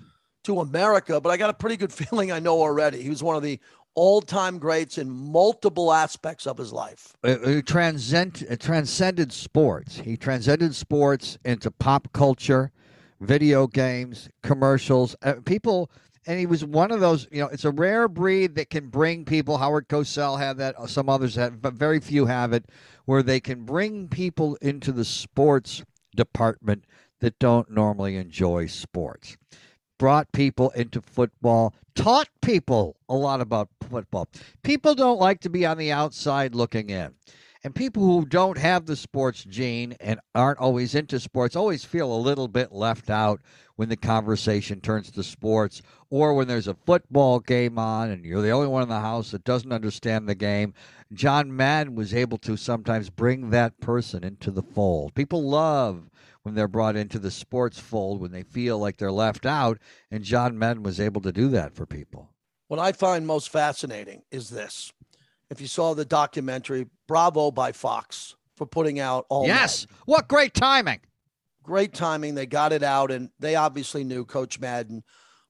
to 0.43 0.59
America. 0.59 1.19
But 1.21 1.29
I 1.29 1.37
got 1.37 1.49
a 1.49 1.53
pretty 1.53 1.77
good 1.77 1.93
feeling 2.01 2.31
I 2.31 2.39
know 2.39 2.59
already. 2.59 3.01
He 3.01 3.09
was 3.09 3.23
one 3.23 3.35
of 3.35 3.43
the 3.43 3.59
all-time 3.93 4.57
greats 4.57 4.97
in 4.97 5.09
multiple 5.09 5.91
aspects 5.91 6.47
of 6.47 6.57
his 6.57 6.71
life. 6.71 7.13
It, 7.23 7.43
it 7.43 7.65
transcend, 7.67 8.45
transcended 8.59 9.33
sports. 9.33 9.97
He 9.97 10.15
transcended 10.15 10.73
sports 10.75 11.37
into 11.43 11.71
pop 11.71 12.11
culture, 12.13 12.71
video 13.19 13.67
games, 13.67 14.29
commercials. 14.43 15.15
Uh, 15.21 15.35
people, 15.45 15.91
and 16.25 16.39
he 16.39 16.45
was 16.45 16.63
one 16.63 16.91
of 16.91 17.01
those. 17.01 17.27
You 17.31 17.41
know, 17.41 17.47
it's 17.47 17.65
a 17.65 17.71
rare 17.71 18.07
breed 18.07 18.55
that 18.55 18.69
can 18.69 18.87
bring 18.87 19.25
people. 19.25 19.57
Howard 19.57 19.89
Cosell 19.89 20.39
had 20.39 20.57
that. 20.57 20.79
uh, 20.79 20.87
Some 20.87 21.09
others 21.09 21.35
have, 21.35 21.61
but 21.61 21.73
very 21.73 21.99
few 21.99 22.25
have 22.27 22.53
it, 22.53 22.65
where 23.05 23.23
they 23.23 23.41
can 23.41 23.65
bring 23.65 24.07
people 24.07 24.55
into 24.61 24.93
the 24.93 25.05
sports 25.05 25.83
department 26.15 26.85
that 27.19 27.37
don't 27.39 27.69
normally 27.69 28.15
enjoy 28.15 28.65
sports 28.67 29.35
brought 30.01 30.31
people 30.31 30.71
into 30.71 30.99
football, 30.99 31.75
taught 31.93 32.27
people 32.41 32.95
a 33.07 33.13
lot 33.13 33.39
about 33.39 33.69
football. 33.87 34.27
People 34.63 34.95
don't 34.95 35.19
like 35.19 35.39
to 35.41 35.47
be 35.47 35.63
on 35.63 35.77
the 35.77 35.91
outside 35.91 36.55
looking 36.55 36.89
in. 36.89 37.13
And 37.63 37.75
people 37.75 38.01
who 38.01 38.25
don't 38.25 38.57
have 38.57 38.87
the 38.87 38.95
sports 38.95 39.43
gene 39.43 39.95
and 39.99 40.19
aren't 40.33 40.57
always 40.57 40.95
into 40.95 41.19
sports 41.19 41.55
always 41.55 41.85
feel 41.85 42.11
a 42.11 42.17
little 42.17 42.47
bit 42.47 42.71
left 42.71 43.11
out 43.11 43.41
when 43.75 43.89
the 43.89 43.95
conversation 43.95 44.81
turns 44.81 45.11
to 45.11 45.21
sports 45.21 45.83
or 46.09 46.33
when 46.33 46.47
there's 46.47 46.67
a 46.67 46.73
football 46.73 47.39
game 47.39 47.77
on 47.77 48.09
and 48.09 48.25
you're 48.25 48.41
the 48.41 48.49
only 48.49 48.69
one 48.69 48.81
in 48.81 48.89
the 48.89 49.01
house 49.01 49.29
that 49.29 49.43
doesn't 49.43 49.71
understand 49.71 50.27
the 50.27 50.33
game. 50.33 50.73
John 51.13 51.55
Madden 51.55 51.93
was 51.93 52.11
able 52.11 52.39
to 52.39 52.57
sometimes 52.57 53.11
bring 53.11 53.51
that 53.51 53.79
person 53.79 54.23
into 54.23 54.49
the 54.49 54.63
fold. 54.63 55.13
People 55.13 55.47
love 55.47 56.09
when 56.43 56.55
they're 56.55 56.67
brought 56.67 56.95
into 56.95 57.19
the 57.19 57.31
sports 57.31 57.79
fold 57.79 58.21
when 58.21 58.31
they 58.31 58.43
feel 58.43 58.77
like 58.77 58.97
they're 58.97 59.11
left 59.11 59.45
out. 59.45 59.77
And 60.09 60.23
John 60.23 60.57
Madden 60.57 60.83
was 60.83 60.99
able 60.99 61.21
to 61.21 61.31
do 61.31 61.49
that 61.49 61.75
for 61.75 61.85
people. 61.85 62.29
What 62.67 62.79
I 62.79 62.91
find 62.93 63.27
most 63.27 63.49
fascinating 63.49 64.23
is 64.31 64.49
this. 64.49 64.91
If 65.49 65.59
you 65.59 65.67
saw 65.67 65.93
the 65.93 66.05
documentary, 66.05 66.87
bravo 67.07 67.51
by 67.51 67.73
Fox 67.73 68.35
for 68.55 68.65
putting 68.65 68.99
out 68.99 69.25
all 69.29 69.45
yes. 69.45 69.85
What 70.05 70.27
great 70.27 70.53
timing. 70.53 71.01
Great 71.63 71.93
timing. 71.93 72.35
They 72.35 72.45
got 72.45 72.71
it 72.71 72.81
out, 72.81 73.11
and 73.11 73.29
they 73.39 73.55
obviously 73.55 74.03
knew 74.03 74.25
Coach 74.25 74.59
Madden 74.59 75.03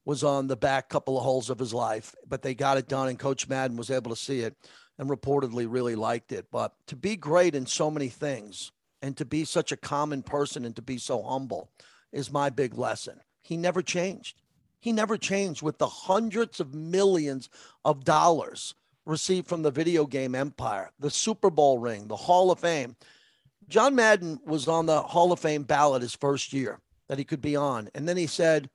was 0.03 0.23
on 0.23 0.47
the 0.47 0.57
back 0.57 0.89
couple 0.89 1.17
of 1.17 1.23
holes 1.23 1.49
of 1.49 1.59
his 1.59 1.73
life, 1.73 2.15
but 2.27 2.41
they 2.41 2.55
got 2.55 2.77
it 2.77 2.87
done, 2.87 3.07
and 3.07 3.19
Coach 3.19 3.47
Madden 3.47 3.77
was 3.77 3.91
able 3.91 4.09
to 4.09 4.17
see 4.17 4.39
it 4.39 4.55
and 4.97 5.09
reportedly 5.09 5.67
really 5.69 5.95
liked 5.95 6.31
it. 6.31 6.47
But 6.51 6.73
to 6.87 6.95
be 6.95 7.15
great 7.15 7.55
in 7.55 7.65
so 7.65 7.91
many 7.91 8.09
things 8.09 8.71
and 9.01 9.17
to 9.17 9.25
be 9.25 9.45
such 9.45 9.71
a 9.71 9.77
common 9.77 10.23
person 10.23 10.65
and 10.65 10.75
to 10.75 10.81
be 10.81 10.97
so 10.97 11.21
humble 11.21 11.71
is 12.11 12.31
my 12.31 12.49
big 12.49 12.77
lesson. 12.77 13.19
He 13.41 13.57
never 13.57 13.81
changed. 13.81 14.41
He 14.79 14.91
never 14.91 15.17
changed 15.17 15.61
with 15.61 15.77
the 15.77 15.87
hundreds 15.87 16.59
of 16.59 16.73
millions 16.73 17.49
of 17.85 18.03
dollars 18.03 18.75
received 19.05 19.47
from 19.47 19.61
the 19.61 19.71
video 19.71 20.05
game 20.05 20.35
empire, 20.35 20.91
the 20.99 21.09
Super 21.09 21.49
Bowl 21.49 21.79
ring, 21.79 22.07
the 22.07 22.15
Hall 22.15 22.51
of 22.51 22.59
Fame. 22.59 22.95
John 23.67 23.95
Madden 23.95 24.39
was 24.45 24.67
on 24.67 24.85
the 24.85 25.01
Hall 25.01 25.31
of 25.31 25.39
Fame 25.39 25.63
ballot 25.63 26.01
his 26.01 26.15
first 26.15 26.53
year 26.53 26.79
that 27.07 27.17
he 27.17 27.23
could 27.23 27.41
be 27.41 27.55
on. 27.55 27.89
And 27.95 28.07
then 28.07 28.17
he 28.17 28.27
said, 28.27 28.69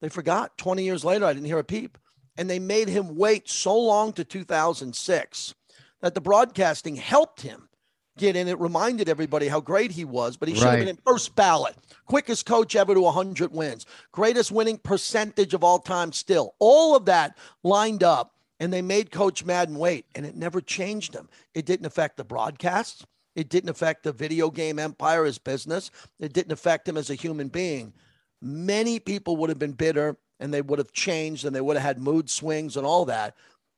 they 0.00 0.08
forgot 0.08 0.58
20 0.58 0.84
years 0.84 1.04
later, 1.04 1.24
I 1.24 1.32
didn't 1.32 1.46
hear 1.46 1.58
a 1.58 1.64
peep. 1.64 1.98
And 2.36 2.50
they 2.50 2.58
made 2.58 2.88
him 2.88 3.14
wait 3.14 3.48
so 3.48 3.78
long 3.78 4.12
to 4.14 4.24
2006 4.24 5.54
that 6.00 6.14
the 6.14 6.20
broadcasting 6.20 6.96
helped 6.96 7.42
him 7.42 7.68
get 8.16 8.36
in. 8.36 8.48
It 8.48 8.58
reminded 8.60 9.08
everybody 9.08 9.48
how 9.48 9.60
great 9.60 9.90
he 9.90 10.04
was, 10.04 10.36
but 10.36 10.48
he 10.48 10.54
should 10.54 10.68
have 10.68 10.78
been 10.78 10.88
in 10.88 10.98
first 11.06 11.34
ballot. 11.34 11.76
Quickest 12.06 12.46
coach 12.46 12.76
ever 12.76 12.94
to 12.94 13.00
100 13.00 13.52
wins, 13.52 13.86
greatest 14.12 14.52
winning 14.52 14.78
percentage 14.78 15.54
of 15.54 15.64
all 15.64 15.78
time 15.78 16.12
still. 16.12 16.54
All 16.58 16.94
of 16.96 17.06
that 17.06 17.36
lined 17.62 18.02
up, 18.02 18.34
and 18.60 18.72
they 18.72 18.82
made 18.82 19.10
Coach 19.10 19.44
Madden 19.44 19.78
wait, 19.78 20.06
and 20.14 20.24
it 20.24 20.36
never 20.36 20.60
changed 20.60 21.14
him. 21.14 21.28
It 21.54 21.66
didn't 21.66 21.86
affect 21.86 22.16
the 22.16 22.24
broadcasts. 22.24 23.04
It 23.34 23.48
didn't 23.48 23.70
affect 23.70 24.04
the 24.04 24.12
video 24.12 24.50
game 24.50 24.78
empire, 24.78 25.24
his 25.24 25.38
business. 25.38 25.90
It 26.20 26.32
didn't 26.32 26.52
affect 26.52 26.88
him 26.88 26.96
as 26.96 27.10
a 27.10 27.14
human 27.14 27.48
being. 27.48 27.92
Many 28.40 29.00
people 29.00 29.36
would 29.36 29.50
have 29.50 29.58
been 29.58 29.72
bitter 29.72 30.16
and 30.38 30.52
they 30.52 30.62
would 30.62 30.78
have 30.78 30.92
changed 30.92 31.44
and 31.44 31.54
they 31.54 31.60
would 31.60 31.76
have 31.76 31.84
had 31.84 31.98
mood 31.98 32.30
swings 32.30 32.76
and 32.76 32.86
all 32.86 33.04
that. 33.06 33.34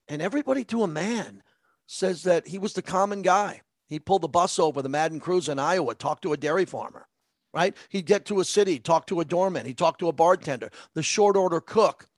And 0.08 0.20
everybody 0.20 0.64
to 0.64 0.82
a 0.82 0.88
man 0.88 1.42
says 1.86 2.24
that 2.24 2.48
he 2.48 2.58
was 2.58 2.74
the 2.74 2.82
common 2.82 3.22
guy. 3.22 3.62
He'd 3.88 4.04
pull 4.04 4.18
the 4.18 4.28
bus 4.28 4.58
over 4.58 4.82
the 4.82 4.88
Madden 4.88 5.20
Cruise 5.20 5.48
in 5.48 5.58
Iowa, 5.58 5.94
talk 5.94 6.20
to 6.22 6.32
a 6.32 6.36
dairy 6.36 6.64
farmer, 6.64 7.06
right? 7.54 7.76
He'd 7.88 8.06
get 8.06 8.24
to 8.26 8.40
a 8.40 8.44
city, 8.44 8.78
talk 8.78 9.06
to 9.06 9.20
a 9.20 9.24
doorman, 9.24 9.66
he'd 9.66 9.78
talk 9.78 9.98
to 9.98 10.08
a 10.08 10.12
bartender, 10.12 10.70
the 10.94 11.02
short 11.02 11.36
order 11.36 11.60
cook 11.60 12.08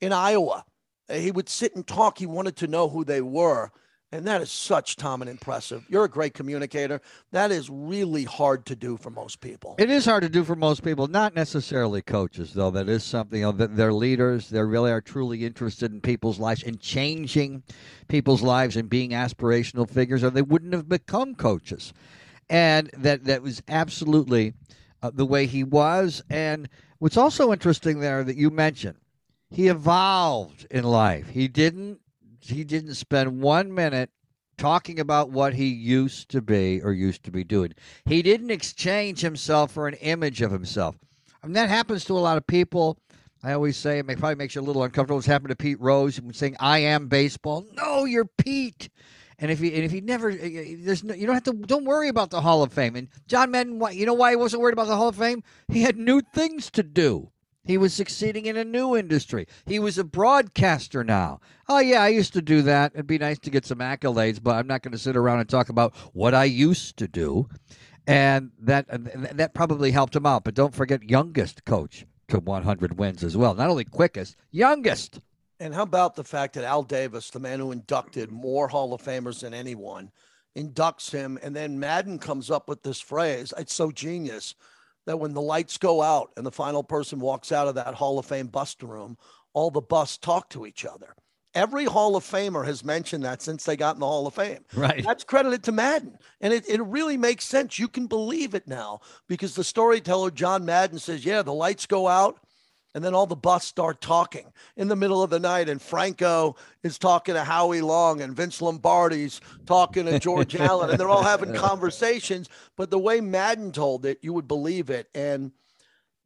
in 0.00 0.12
Iowa. 0.12 0.64
He 1.10 1.30
would 1.30 1.48
sit 1.48 1.74
and 1.74 1.86
talk. 1.86 2.18
He 2.18 2.26
wanted 2.26 2.56
to 2.56 2.66
know 2.66 2.88
who 2.88 3.04
they 3.04 3.20
were. 3.20 3.70
And 4.10 4.26
that 4.26 4.40
is 4.40 4.50
such, 4.50 4.96
Tom, 4.96 5.20
and 5.20 5.30
impressive. 5.30 5.84
You're 5.88 6.04
a 6.04 6.08
great 6.08 6.32
communicator. 6.32 7.02
That 7.30 7.50
is 7.50 7.68
really 7.68 8.24
hard 8.24 8.64
to 8.66 8.76
do 8.76 8.96
for 8.96 9.10
most 9.10 9.42
people. 9.42 9.74
It 9.78 9.90
is 9.90 10.06
hard 10.06 10.22
to 10.22 10.30
do 10.30 10.44
for 10.44 10.56
most 10.56 10.82
people, 10.82 11.08
not 11.08 11.34
necessarily 11.34 12.00
coaches, 12.00 12.54
though. 12.54 12.70
That 12.70 12.88
is 12.88 13.04
something, 13.04 13.40
you 13.40 13.52
know, 13.52 13.66
they're 13.66 13.92
leaders. 13.92 14.48
They 14.48 14.62
really 14.62 14.90
are 14.90 15.02
truly 15.02 15.44
interested 15.44 15.92
in 15.92 16.00
people's 16.00 16.38
lives 16.38 16.62
and 16.62 16.80
changing 16.80 17.62
people's 18.08 18.40
lives 18.40 18.76
and 18.76 18.88
being 18.88 19.10
aspirational 19.10 19.88
figures, 19.88 20.24
or 20.24 20.30
they 20.30 20.40
wouldn't 20.40 20.72
have 20.72 20.88
become 20.88 21.34
coaches. 21.34 21.92
And 22.48 22.88
that, 22.96 23.24
that 23.24 23.42
was 23.42 23.62
absolutely 23.68 24.54
uh, 25.02 25.10
the 25.12 25.26
way 25.26 25.44
he 25.44 25.64
was. 25.64 26.22
And 26.30 26.70
what's 26.98 27.18
also 27.18 27.52
interesting 27.52 28.00
there 28.00 28.24
that 28.24 28.36
you 28.36 28.48
mentioned, 28.48 28.96
he 29.50 29.68
evolved 29.68 30.66
in 30.70 30.84
life. 30.84 31.28
He 31.28 31.46
didn't 31.46 32.00
he 32.50 32.64
didn't 32.64 32.94
spend 32.94 33.40
one 33.40 33.74
minute 33.74 34.10
talking 34.56 34.98
about 34.98 35.30
what 35.30 35.54
he 35.54 35.66
used 35.66 36.28
to 36.30 36.42
be 36.42 36.80
or 36.82 36.92
used 36.92 37.22
to 37.24 37.30
be 37.30 37.44
doing. 37.44 37.72
He 38.04 38.22
didn't 38.22 38.50
exchange 38.50 39.20
himself 39.20 39.72
for 39.72 39.88
an 39.88 39.94
image 39.94 40.42
of 40.42 40.50
himself. 40.50 40.96
I 41.42 41.46
mean, 41.46 41.54
that 41.54 41.68
happens 41.68 42.04
to 42.06 42.14
a 42.14 42.18
lot 42.18 42.36
of 42.36 42.46
people. 42.46 42.98
I 43.42 43.52
always 43.52 43.76
say 43.76 43.98
it 43.98 44.06
may 44.06 44.16
probably 44.16 44.34
makes 44.34 44.56
you 44.56 44.60
a 44.60 44.62
little 44.62 44.82
uncomfortable. 44.82 45.18
It's 45.18 45.26
happened 45.26 45.50
to 45.50 45.56
Pete 45.56 45.80
Rose 45.80 46.20
saying, 46.32 46.56
"I 46.58 46.80
am 46.80 47.06
baseball." 47.06 47.66
No, 47.72 48.04
you're 48.04 48.24
Pete. 48.24 48.90
And 49.38 49.52
if 49.52 49.60
he 49.60 49.72
and 49.72 49.84
if 49.84 49.92
he 49.92 50.00
never, 50.00 50.30
eh, 50.30 50.34
eh, 50.42 50.74
there's 50.80 51.04
no, 51.04 51.14
you 51.14 51.24
don't 51.26 51.34
have 51.34 51.44
to 51.44 51.52
don't 51.52 51.84
worry 51.84 52.08
about 52.08 52.30
the 52.30 52.40
Hall 52.40 52.64
of 52.64 52.72
Fame. 52.72 52.96
And 52.96 53.08
John 53.28 53.52
Madden, 53.52 53.80
you 53.92 54.06
know 54.06 54.14
why 54.14 54.30
he 54.30 54.36
wasn't 54.36 54.62
worried 54.62 54.72
about 54.72 54.88
the 54.88 54.96
Hall 54.96 55.08
of 55.08 55.16
Fame? 55.16 55.44
He 55.68 55.82
had 55.82 55.96
new 55.96 56.20
things 56.20 56.70
to 56.72 56.82
do. 56.82 57.30
He 57.68 57.76
was 57.76 57.92
succeeding 57.92 58.46
in 58.46 58.56
a 58.56 58.64
new 58.64 58.96
industry. 58.96 59.46
He 59.66 59.78
was 59.78 59.98
a 59.98 60.04
broadcaster 60.04 61.04
now. 61.04 61.38
Oh, 61.68 61.80
yeah, 61.80 62.02
I 62.02 62.08
used 62.08 62.32
to 62.32 62.40
do 62.40 62.62
that. 62.62 62.92
It'd 62.94 63.06
be 63.06 63.18
nice 63.18 63.38
to 63.40 63.50
get 63.50 63.66
some 63.66 63.80
accolades, 63.80 64.42
but 64.42 64.56
I'm 64.56 64.66
not 64.66 64.82
going 64.82 64.92
to 64.92 64.98
sit 64.98 65.18
around 65.18 65.40
and 65.40 65.48
talk 65.50 65.68
about 65.68 65.94
what 66.14 66.32
I 66.32 66.44
used 66.44 66.96
to 66.96 67.06
do. 67.06 67.46
And 68.06 68.52
that 68.58 68.86
that 69.36 69.52
probably 69.52 69.90
helped 69.90 70.16
him 70.16 70.24
out. 70.24 70.44
But 70.44 70.54
don't 70.54 70.74
forget, 70.74 71.02
youngest 71.02 71.66
coach 71.66 72.06
to 72.28 72.38
100 72.38 72.98
wins 72.98 73.22
as 73.22 73.36
well. 73.36 73.54
Not 73.54 73.68
only 73.68 73.84
quickest, 73.84 74.36
youngest. 74.50 75.20
And 75.60 75.74
how 75.74 75.82
about 75.82 76.16
the 76.16 76.24
fact 76.24 76.54
that 76.54 76.64
Al 76.64 76.84
Davis, 76.84 77.28
the 77.28 77.38
man 77.38 77.58
who 77.58 77.70
inducted 77.70 78.32
more 78.32 78.68
Hall 78.68 78.94
of 78.94 79.02
Famers 79.02 79.40
than 79.40 79.52
anyone, 79.52 80.10
inducts 80.56 81.10
him, 81.10 81.38
and 81.42 81.54
then 81.54 81.78
Madden 81.78 82.18
comes 82.18 82.50
up 82.50 82.66
with 82.66 82.82
this 82.82 82.98
phrase. 83.00 83.52
It's 83.58 83.74
so 83.74 83.90
genius 83.90 84.54
that 85.08 85.16
when 85.16 85.32
the 85.32 85.40
lights 85.40 85.78
go 85.78 86.02
out 86.02 86.32
and 86.36 86.44
the 86.44 86.52
final 86.52 86.84
person 86.84 87.18
walks 87.18 87.50
out 87.50 87.66
of 87.66 87.74
that 87.76 87.94
Hall 87.94 88.18
of 88.18 88.26
Fame 88.26 88.48
bust 88.48 88.82
room, 88.82 89.16
all 89.54 89.70
the 89.70 89.80
busts 89.80 90.18
talk 90.18 90.50
to 90.50 90.66
each 90.66 90.84
other. 90.84 91.14
Every 91.54 91.86
Hall 91.86 92.14
of 92.14 92.24
Famer 92.24 92.66
has 92.66 92.84
mentioned 92.84 93.24
that 93.24 93.40
since 93.40 93.64
they 93.64 93.74
got 93.74 93.96
in 93.96 94.00
the 94.00 94.06
Hall 94.06 94.26
of 94.26 94.34
Fame. 94.34 94.66
Right. 94.74 95.02
That's 95.02 95.24
credited 95.24 95.62
to 95.62 95.72
Madden. 95.72 96.18
And 96.42 96.52
it, 96.52 96.68
it 96.68 96.82
really 96.82 97.16
makes 97.16 97.46
sense. 97.46 97.78
You 97.78 97.88
can 97.88 98.06
believe 98.06 98.54
it 98.54 98.68
now 98.68 99.00
because 99.28 99.54
the 99.54 99.64
storyteller, 99.64 100.30
John 100.30 100.66
Madden, 100.66 100.98
says, 100.98 101.24
Yeah, 101.24 101.40
the 101.40 101.54
lights 101.54 101.86
go 101.86 102.06
out. 102.06 102.38
And 102.98 103.04
then 103.04 103.14
all 103.14 103.28
the 103.28 103.36
busts 103.36 103.68
start 103.68 104.00
talking 104.00 104.52
in 104.76 104.88
the 104.88 104.96
middle 104.96 105.22
of 105.22 105.30
the 105.30 105.38
night. 105.38 105.68
And 105.68 105.80
Franco 105.80 106.56
is 106.82 106.98
talking 106.98 107.36
to 107.36 107.44
Howie 107.44 107.80
Long, 107.80 108.20
and 108.20 108.34
Vince 108.34 108.60
Lombardi's 108.60 109.40
talking 109.66 110.06
to 110.06 110.18
George 110.18 110.56
Allen, 110.60 110.90
and 110.90 110.98
they're 110.98 111.08
all 111.08 111.22
having 111.22 111.54
conversations. 111.54 112.48
But 112.76 112.90
the 112.90 112.98
way 112.98 113.20
Madden 113.20 113.70
told 113.70 114.04
it, 114.04 114.18
you 114.20 114.32
would 114.32 114.48
believe 114.48 114.90
it. 114.90 115.08
And, 115.14 115.52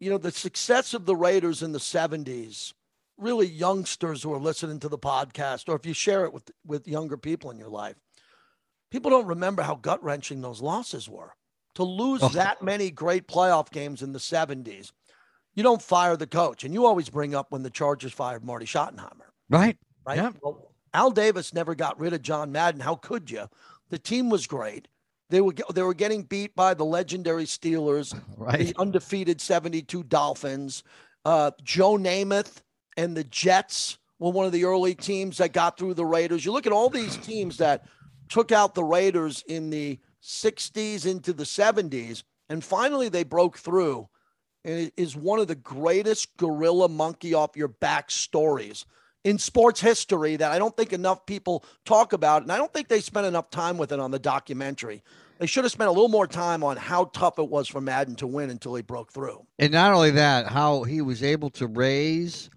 you 0.00 0.08
know, 0.08 0.16
the 0.16 0.30
success 0.30 0.94
of 0.94 1.04
the 1.04 1.14
Raiders 1.14 1.62
in 1.62 1.72
the 1.72 1.78
70s 1.78 2.72
really 3.18 3.46
youngsters 3.46 4.22
who 4.22 4.32
are 4.32 4.38
listening 4.40 4.80
to 4.80 4.88
the 4.88 4.98
podcast, 4.98 5.68
or 5.68 5.76
if 5.76 5.84
you 5.84 5.92
share 5.92 6.24
it 6.24 6.32
with 6.32 6.50
with 6.64 6.88
younger 6.88 7.18
people 7.18 7.50
in 7.50 7.58
your 7.58 7.68
life, 7.68 7.96
people 8.90 9.10
don't 9.10 9.26
remember 9.26 9.60
how 9.60 9.74
gut 9.74 10.02
wrenching 10.02 10.40
those 10.40 10.62
losses 10.62 11.06
were. 11.06 11.34
To 11.74 11.84
lose 11.84 12.22
Oh. 12.22 12.28
that 12.30 12.62
many 12.62 12.90
great 12.90 13.28
playoff 13.28 13.70
games 13.70 14.00
in 14.02 14.12
the 14.12 14.18
70s, 14.18 14.92
you 15.54 15.62
don't 15.62 15.82
fire 15.82 16.16
the 16.16 16.26
coach. 16.26 16.64
And 16.64 16.72
you 16.74 16.86
always 16.86 17.08
bring 17.08 17.34
up 17.34 17.50
when 17.50 17.62
the 17.62 17.70
Chargers 17.70 18.12
fired 18.12 18.44
Marty 18.44 18.66
Schottenheimer, 18.66 19.28
Right. 19.50 19.76
right? 20.06 20.16
Yeah. 20.16 20.30
Well, 20.42 20.72
Al 20.94 21.10
Davis 21.10 21.52
never 21.54 21.74
got 21.74 21.98
rid 21.98 22.12
of 22.12 22.22
John 22.22 22.52
Madden. 22.52 22.80
How 22.80 22.94
could 22.96 23.30
you? 23.30 23.48
The 23.90 23.98
team 23.98 24.28
was 24.30 24.46
great. 24.46 24.88
They 25.30 25.40
were 25.40 25.54
they 25.72 25.82
were 25.82 25.94
getting 25.94 26.22
beat 26.24 26.54
by 26.54 26.74
the 26.74 26.84
legendary 26.84 27.44
Steelers, 27.44 28.14
Right. 28.36 28.58
the 28.58 28.74
undefeated 28.78 29.40
72 29.40 30.02
Dolphins. 30.04 30.82
Uh, 31.24 31.52
Joe 31.62 31.96
Namath 31.96 32.60
and 32.96 33.16
the 33.16 33.24
Jets 33.24 33.96
were 34.18 34.30
one 34.30 34.44
of 34.44 34.52
the 34.52 34.64
early 34.64 34.94
teams 34.94 35.38
that 35.38 35.52
got 35.52 35.78
through 35.78 35.94
the 35.94 36.04
Raiders. 36.04 36.44
You 36.44 36.52
look 36.52 36.66
at 36.66 36.72
all 36.72 36.90
these 36.90 37.16
teams 37.16 37.56
that 37.58 37.86
took 38.28 38.52
out 38.52 38.74
the 38.74 38.84
Raiders 38.84 39.42
in 39.48 39.70
the 39.70 39.98
60s 40.22 41.06
into 41.06 41.32
the 41.32 41.44
70s, 41.44 42.22
and 42.48 42.62
finally 42.62 43.08
they 43.08 43.24
broke 43.24 43.56
through. 43.58 44.08
And 44.64 44.78
it 44.78 44.92
is 44.96 45.16
one 45.16 45.40
of 45.40 45.48
the 45.48 45.54
greatest 45.54 46.36
gorilla 46.36 46.88
monkey 46.88 47.34
off 47.34 47.56
your 47.56 47.68
back 47.68 48.10
stories 48.10 48.86
in 49.24 49.38
sports 49.38 49.80
history 49.80 50.36
that 50.36 50.50
I 50.52 50.58
don't 50.58 50.76
think 50.76 50.92
enough 50.92 51.26
people 51.26 51.64
talk 51.84 52.12
about. 52.12 52.42
And 52.42 52.52
I 52.52 52.58
don't 52.58 52.72
think 52.72 52.88
they 52.88 53.00
spent 53.00 53.26
enough 53.26 53.50
time 53.50 53.78
with 53.78 53.92
it 53.92 54.00
on 54.00 54.10
the 54.10 54.18
documentary. 54.18 55.02
They 55.38 55.46
should 55.46 55.64
have 55.64 55.72
spent 55.72 55.88
a 55.88 55.92
little 55.92 56.08
more 56.08 56.26
time 56.26 56.62
on 56.62 56.76
how 56.76 57.06
tough 57.06 57.38
it 57.38 57.48
was 57.48 57.66
for 57.66 57.80
Madden 57.80 58.14
to 58.16 58.26
win 58.26 58.50
until 58.50 58.74
he 58.74 58.82
broke 58.82 59.12
through. 59.12 59.44
And 59.58 59.72
not 59.72 59.92
only 59.92 60.12
that, 60.12 60.46
how 60.46 60.84
he 60.84 61.02
was 61.02 61.22
able 61.22 61.50
to 61.50 61.66
raise 61.66 62.48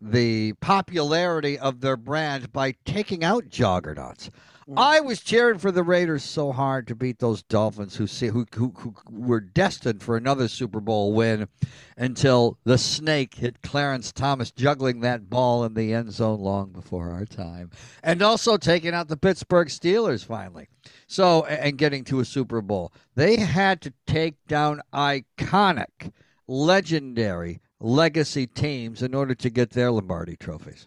the 0.00 0.52
popularity 0.54 1.58
of 1.58 1.80
their 1.80 1.96
brand 1.96 2.52
by 2.52 2.74
taking 2.84 3.22
out 3.22 3.48
juggernauts. 3.48 4.30
Mm. 4.68 4.74
I 4.76 5.00
was 5.00 5.20
cheering 5.20 5.58
for 5.58 5.72
the 5.72 5.82
Raiders 5.82 6.22
so 6.22 6.52
hard 6.52 6.86
to 6.86 6.94
beat 6.94 7.18
those 7.18 7.42
Dolphins, 7.42 7.96
who 7.96 8.06
see, 8.06 8.28
who, 8.28 8.46
who 8.54 8.72
who 8.76 8.94
were 9.10 9.40
destined 9.40 10.02
for 10.02 10.16
another 10.16 10.48
Super 10.48 10.80
Bowl 10.80 11.12
win, 11.12 11.48
until 11.96 12.58
the 12.64 12.78
snake 12.78 13.34
hit 13.34 13.62
Clarence 13.62 14.12
Thomas 14.12 14.50
juggling 14.50 15.00
that 15.00 15.28
ball 15.28 15.64
in 15.64 15.74
the 15.74 15.92
end 15.92 16.12
zone 16.12 16.40
long 16.40 16.70
before 16.70 17.10
our 17.10 17.26
time, 17.26 17.70
and 18.02 18.22
also 18.22 18.56
taking 18.56 18.94
out 18.94 19.08
the 19.08 19.16
Pittsburgh 19.16 19.68
Steelers 19.68 20.24
finally. 20.24 20.68
So 21.06 21.44
and 21.44 21.76
getting 21.76 22.04
to 22.04 22.20
a 22.20 22.24
Super 22.24 22.60
Bowl, 22.60 22.92
they 23.14 23.36
had 23.36 23.80
to 23.82 23.92
take 24.06 24.34
down 24.46 24.80
iconic, 24.92 26.12
legendary 26.46 27.60
legacy 27.80 28.46
teams 28.46 29.02
in 29.02 29.14
order 29.14 29.34
to 29.34 29.50
get 29.50 29.70
their 29.70 29.90
Lombardi 29.90 30.36
trophies. 30.36 30.86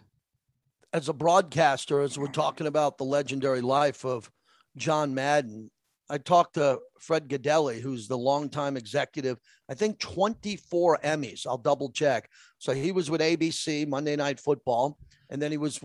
As 0.96 1.10
a 1.10 1.12
broadcaster, 1.12 2.00
as 2.00 2.18
we're 2.18 2.28
talking 2.28 2.66
about 2.66 2.96
the 2.96 3.04
legendary 3.04 3.60
life 3.60 4.02
of 4.06 4.30
John 4.78 5.14
Madden, 5.14 5.70
I 6.08 6.16
talked 6.16 6.54
to 6.54 6.78
Fred 6.98 7.28
Gaudelli, 7.28 7.82
who's 7.82 8.08
the 8.08 8.16
longtime 8.16 8.78
executive, 8.78 9.36
I 9.68 9.74
think 9.74 9.98
24 9.98 11.00
Emmys. 11.04 11.46
I'll 11.46 11.58
double 11.58 11.90
check. 11.90 12.30
So 12.56 12.72
he 12.72 12.92
was 12.92 13.10
with 13.10 13.20
ABC 13.20 13.86
Monday 13.86 14.16
Night 14.16 14.40
Football, 14.40 14.96
and 15.28 15.42
then 15.42 15.50
he 15.50 15.58
was 15.58 15.82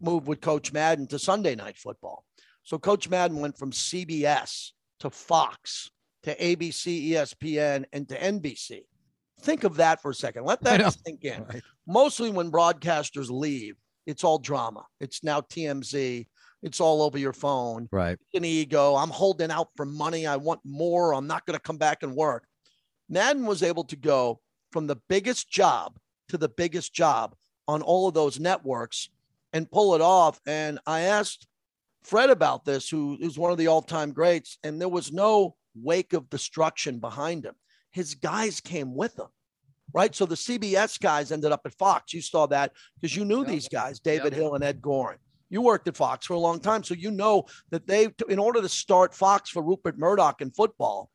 moved 0.00 0.28
with 0.28 0.40
Coach 0.40 0.72
Madden 0.72 1.08
to 1.08 1.18
Sunday 1.18 1.56
Night 1.56 1.76
Football. 1.76 2.24
So 2.62 2.78
Coach 2.78 3.08
Madden 3.08 3.40
went 3.40 3.58
from 3.58 3.72
CBS 3.72 4.70
to 5.00 5.10
Fox 5.10 5.90
to 6.22 6.36
ABC, 6.36 7.10
ESPN, 7.10 7.84
and 7.92 8.08
to 8.08 8.16
NBC. 8.16 8.82
Think 9.40 9.64
of 9.64 9.74
that 9.78 10.00
for 10.00 10.12
a 10.12 10.14
second. 10.14 10.44
Let 10.44 10.62
that 10.62 10.94
sink 11.04 11.24
in. 11.24 11.42
Right. 11.46 11.62
Mostly 11.84 12.30
when 12.30 12.52
broadcasters 12.52 13.28
leave, 13.28 13.74
it's 14.06 14.24
all 14.24 14.38
drama. 14.38 14.84
It's 15.00 15.22
now 15.22 15.40
TMZ. 15.40 16.26
It's 16.62 16.80
all 16.80 17.02
over 17.02 17.18
your 17.18 17.32
phone. 17.32 17.88
Right. 17.90 18.12
It's 18.12 18.38
An 18.38 18.44
ego. 18.44 18.94
I'm 18.94 19.10
holding 19.10 19.50
out 19.50 19.68
for 19.76 19.84
money. 19.84 20.26
I 20.26 20.36
want 20.36 20.60
more. 20.64 21.12
I'm 21.12 21.26
not 21.26 21.44
going 21.46 21.56
to 21.56 21.62
come 21.62 21.78
back 21.78 22.02
and 22.02 22.14
work. 22.14 22.44
Madden 23.08 23.46
was 23.46 23.62
able 23.62 23.84
to 23.84 23.96
go 23.96 24.40
from 24.70 24.86
the 24.86 25.00
biggest 25.08 25.50
job 25.50 25.98
to 26.28 26.38
the 26.38 26.48
biggest 26.48 26.94
job 26.94 27.34
on 27.68 27.82
all 27.82 28.08
of 28.08 28.14
those 28.14 28.40
networks 28.40 29.08
and 29.52 29.70
pull 29.70 29.94
it 29.94 30.00
off. 30.00 30.40
And 30.46 30.78
I 30.86 31.00
asked 31.02 31.46
Fred 32.02 32.30
about 32.30 32.64
this, 32.64 32.88
who 32.88 33.16
is 33.20 33.38
one 33.38 33.52
of 33.52 33.58
the 33.58 33.66
all 33.68 33.82
time 33.82 34.12
greats, 34.12 34.58
and 34.64 34.80
there 34.80 34.88
was 34.88 35.12
no 35.12 35.56
wake 35.74 36.12
of 36.12 36.30
destruction 36.30 36.98
behind 36.98 37.44
him. 37.44 37.54
His 37.90 38.14
guys 38.14 38.60
came 38.60 38.94
with 38.94 39.18
him, 39.18 39.28
right? 39.94 40.14
So 40.14 40.26
the 40.26 40.34
CBS 40.36 40.98
guys 41.00 41.32
ended 41.32 41.52
up 41.52 41.62
at 41.64 41.74
Fox. 41.74 42.12
You 42.14 42.22
saw 42.22 42.46
that 42.46 42.72
because 43.00 43.14
you 43.16 43.24
knew 43.24 43.40
Yep. 43.40 43.48
these 43.48 43.68
guys, 43.68 44.00
David 44.00 44.32
Yep. 44.32 44.40
Hill 44.40 44.54
and 44.54 44.64
Ed 44.64 44.80
Goren. 44.82 45.18
You 45.50 45.60
worked 45.60 45.86
at 45.88 45.96
Fox 45.96 46.26
for 46.26 46.32
a 46.34 46.38
long 46.38 46.60
time, 46.60 46.82
so 46.82 46.94
you 46.94 47.10
know 47.10 47.44
that 47.70 47.86
they, 47.86 48.08
in 48.28 48.38
order 48.38 48.62
to 48.62 48.68
start 48.68 49.14
Fox 49.14 49.50
for 49.50 49.62
Rupert 49.62 49.98
Murdoch 49.98 50.40
in 50.40 50.50
football, 50.50 51.10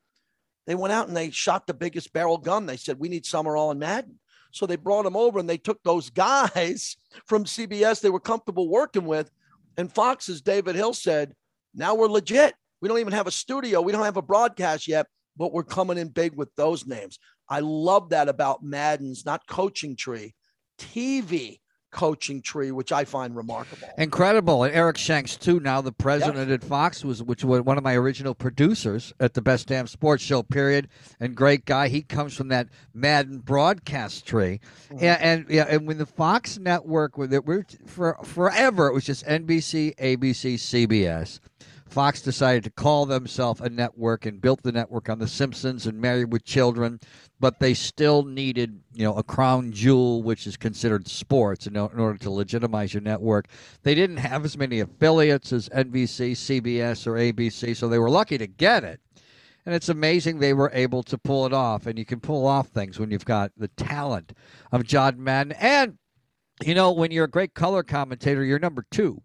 they 0.68 0.76
went 0.76 0.92
out 0.94 1.08
and 1.08 1.18
they 1.18 1.32
shot 1.32 1.66
the 1.66 1.74
biggest 1.74 2.14
barrel 2.14 2.38
gun. 2.38 2.66
They 2.66 2.78
said, 2.78 3.00
We 3.00 3.10
need 3.10 3.26
Summerall 3.26 3.72
and 3.72 3.80
Madden. 3.80 4.20
So 4.52 4.66
they 4.66 4.76
brought 4.76 5.04
them 5.04 5.16
over 5.16 5.40
and 5.40 5.50
they 5.50 5.58
took 5.58 5.82
those 5.84 6.10
guys 6.10 6.98
from 7.26 7.46
CBS 7.46 8.02
they 8.02 8.10
were 8.10 8.20
comfortable 8.20 8.70
working 8.70 9.06
with. 9.06 9.32
And 9.78 9.92
Fox, 9.92 10.30
as 10.30 10.42
David 10.42 10.76
Hill 10.76 10.94
said, 10.94 11.34
now 11.74 11.96
we're 11.96 12.08
legit. 12.08 12.54
We 12.82 12.88
don't 12.90 13.00
even 13.00 13.14
have 13.14 13.28
a 13.28 13.32
studio. 13.32 13.82
We 13.82 13.92
don't 13.92 14.04
have 14.06 14.18
a 14.18 14.22
broadcast 14.22 14.88
yet, 14.88 15.08
but 15.38 15.54
we're 15.54 15.64
coming 15.64 15.98
in 15.98 16.10
big 16.10 16.36
with 16.36 16.54
those 16.56 16.86
names. 16.86 17.20
I 17.50 17.62
love 17.62 18.10
that 18.10 18.28
about 18.28 18.64
Madden's 18.64 19.26
not 19.26 19.48
coaching 19.48 19.96
tree, 19.96 20.36
TV 20.78 21.60
coaching 21.92 22.42
tree, 22.42 22.72
which 22.72 22.92
I 22.92 23.06
find 23.06 23.36
remarkable. 23.36 23.88
Incredible. 23.98 24.64
And 24.64 24.76
Eric 24.76 24.98
Shanks, 24.98 25.38
too, 25.38 25.60
now 25.60 25.82
the 25.82 25.92
president 25.92 26.52
at 26.52 26.64
Fox, 26.64 27.04
was 27.04 27.24
which 27.24 27.44
was 27.44 27.62
one 27.62 27.78
of 27.78 27.84
my 27.84 27.96
original 27.96 28.36
producers 28.36 29.14
at 29.20 29.34
the 29.34 29.42
Best 29.42 29.68
Damn 29.68 29.88
Sports 29.88 30.24
Show, 30.24 30.44
period. 30.44 30.90
And 31.20 31.36
great 31.36 31.66
guy. 31.66 31.88
He 31.88 32.02
comes 32.02 32.36
from 32.36 32.50
that 32.50 32.68
Madden 32.94 33.40
broadcast 33.40 34.26
tree. 34.28 34.60
Mm-hmm. 34.90 35.06
And, 35.06 35.22
and 35.22 35.46
yeah, 35.50 35.66
and 35.70 35.88
when 35.88 35.98
the 35.98 36.06
Fox 36.06 36.60
network, 36.60 37.18
with 37.18 37.34
it, 37.34 37.46
we're, 37.46 37.66
for 37.86 38.18
forever, 38.24 38.88
it 38.88 38.94
was 38.94 39.06
just 39.06 39.26
NBC, 39.26 39.96
ABC, 39.96 40.56
CBS. 40.56 41.40
Fox 41.90 42.22
decided 42.22 42.64
to 42.66 42.70
call 42.70 43.06
themselves 43.06 43.62
a 43.62 43.70
network 43.70 44.26
and 44.26 44.42
built 44.42 44.62
the 44.64 44.72
network 44.72 45.10
on 45.10 45.20
The 45.20 45.28
Simpsons 45.28 45.88
and 45.88 46.00
Married 46.00 46.32
with 46.32 46.44
Children, 46.44 47.00
but 47.40 47.60
they 47.60 47.74
still 47.74 48.24
needed, 48.24 48.82
you 48.94 49.04
know, 49.04 49.16
a 49.16 49.24
crown 49.24 49.72
jewel, 49.72 50.22
which 50.24 50.48
is 50.48 50.58
considered 50.58 51.08
sports, 51.08 51.68
in, 51.68 51.78
order 51.78 52.18
to 52.18 52.30
legitimize 52.30 52.94
your 52.94 53.02
network. 53.02 53.48
They 53.84 53.96
didn't 53.96 54.18
have 54.18 54.46
as 54.46 54.58
many 54.58 54.80
affiliates 54.80 55.54
as 55.54 55.70
NBC, 55.70 56.32
CBS, 56.34 57.08
or 57.08 57.14
ABC, 57.14 57.76
so 57.76 57.88
they 57.88 58.00
were 58.00 58.10
lucky 58.10 58.38
to 58.38 58.48
get 58.48 58.84
it. 58.84 59.00
And 59.66 59.76
it's 59.76 59.90
amazing 59.90 60.40
they 60.40 60.54
were 60.54 60.72
able 60.74 61.04
to 61.04 61.18
pull 61.18 61.46
it 61.46 61.52
off. 61.52 61.88
And 61.88 62.00
you 62.00 62.06
can 62.06 62.22
pull 62.22 62.48
off 62.48 62.68
things 62.70 63.00
when 63.00 63.12
you've 63.12 63.26
got 63.26 63.52
the 63.58 63.68
talent 63.68 64.32
of 64.72 64.86
John 64.86 65.22
Madden. 65.22 65.52
And, 65.60 65.98
you 66.64 66.74
know, 66.74 66.94
when 66.94 67.12
you're 67.12 67.26
a 67.26 67.30
great 67.30 67.54
color 67.54 67.84
commentator, 67.84 68.46
you're 68.46 68.60
number 68.60 68.86
two. 68.90 69.22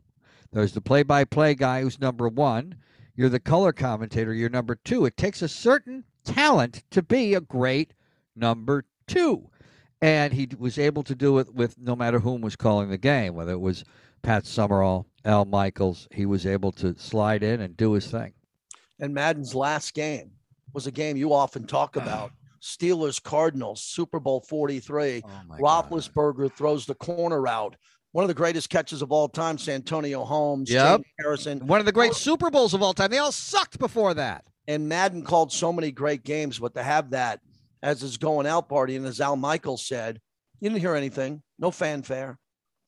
There's 0.52 0.72
the 0.72 0.80
play 0.80 1.02
by 1.02 1.24
play 1.24 1.54
guy 1.54 1.82
who's 1.82 2.00
number 2.00 2.28
one. 2.28 2.76
You're 3.14 3.28
the 3.28 3.40
color 3.40 3.72
commentator, 3.72 4.32
you're 4.32 4.48
number 4.48 4.74
two. 4.74 5.04
It 5.06 5.16
takes 5.16 5.42
a 5.42 5.48
certain 5.48 6.04
talent 6.24 6.84
to 6.90 7.02
be 7.02 7.34
a 7.34 7.40
great 7.40 7.94
number 8.36 8.84
two. 9.06 9.50
And 10.00 10.32
he 10.32 10.48
was 10.58 10.78
able 10.78 11.02
to 11.04 11.14
do 11.14 11.38
it 11.38 11.54
with 11.54 11.78
no 11.78 11.94
matter 11.94 12.18
whom 12.18 12.40
was 12.40 12.56
calling 12.56 12.90
the 12.90 12.98
game, 12.98 13.34
whether 13.34 13.52
it 13.52 13.60
was 13.60 13.84
Pat 14.22 14.46
Summerall, 14.46 15.06
Al 15.24 15.44
Michaels. 15.44 16.08
He 16.10 16.26
was 16.26 16.46
able 16.46 16.72
to 16.72 16.98
slide 16.98 17.42
in 17.42 17.60
and 17.60 17.76
do 17.76 17.92
his 17.92 18.10
thing. 18.10 18.32
And 18.98 19.14
Madden's 19.14 19.54
last 19.54 19.94
game 19.94 20.32
was 20.72 20.86
a 20.86 20.92
game 20.92 21.16
you 21.16 21.32
often 21.32 21.66
talk 21.66 21.96
about. 21.96 22.32
Steelers 22.62 23.20
Cardinals, 23.20 23.82
Super 23.82 24.20
Bowl 24.20 24.40
43. 24.40 25.22
Oh 25.24 25.28
Roethlisberger 25.58 26.52
throws 26.52 26.86
the 26.86 26.94
corner 26.94 27.40
route. 27.40 27.76
One 28.12 28.24
of 28.24 28.28
the 28.28 28.34
greatest 28.34 28.68
catches 28.68 29.00
of 29.00 29.10
all 29.10 29.28
time, 29.28 29.56
Santonio 29.58 30.24
Holmes, 30.24 30.70
Yep. 30.70 30.98
James 30.98 31.06
Harrison. 31.18 31.66
One 31.66 31.80
of 31.80 31.86
the 31.86 31.92
great 31.92 32.14
Super 32.14 32.50
Bowls 32.50 32.74
of 32.74 32.82
all 32.82 32.92
time. 32.92 33.10
They 33.10 33.18
all 33.18 33.32
sucked 33.32 33.78
before 33.78 34.14
that. 34.14 34.44
And 34.68 34.88
Madden 34.88 35.24
called 35.24 35.50
so 35.50 35.72
many 35.72 35.90
great 35.90 36.22
games, 36.22 36.58
but 36.58 36.74
to 36.74 36.82
have 36.82 37.10
that 37.10 37.40
as 37.82 38.00
his 38.02 38.16
going 38.18 38.46
out 38.46 38.68
party, 38.68 38.96
and 38.96 39.06
as 39.06 39.20
Al 39.20 39.36
Michaels 39.36 39.86
said, 39.86 40.20
you 40.60 40.68
didn't 40.68 40.80
hear 40.82 40.94
anything, 40.94 41.42
no 41.58 41.70
fanfare. 41.70 42.38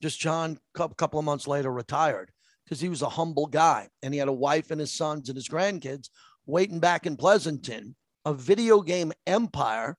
Just 0.01 0.20
John, 0.20 0.59
a 0.79 0.89
couple 0.91 1.18
of 1.18 1.25
months 1.25 1.49
later, 1.49 1.72
retired 1.72 2.31
because 2.64 2.81
he 2.81 2.89
was 2.89 3.03
a 3.03 3.09
humble 3.09 3.47
guy 3.47 3.89
and 4.03 4.14
he 4.14 4.20
had 4.20 4.29
a 4.29 4.33
wife 4.33 4.70
and 4.70 4.79
his 4.79 4.93
sons 4.93 5.29
and 5.29 5.37
his 5.37 5.49
grandkids 5.49 6.11
waiting 6.47 6.79
back 6.79 7.07
in 7.07 7.16
Pleasanton, 7.16 7.97
a 8.25 8.35
video 8.35 8.81
game 8.83 9.12
empire. 9.27 9.97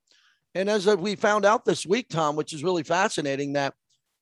And 0.53 0.69
as 0.69 0.86
we 0.88 1.15
found 1.15 1.43
out 1.45 1.65
this 1.65 1.86
week, 1.86 2.07
Tom, 2.09 2.36
which 2.36 2.53
is 2.53 2.63
really 2.63 2.84
fascinating, 2.84 3.53
that 3.53 3.73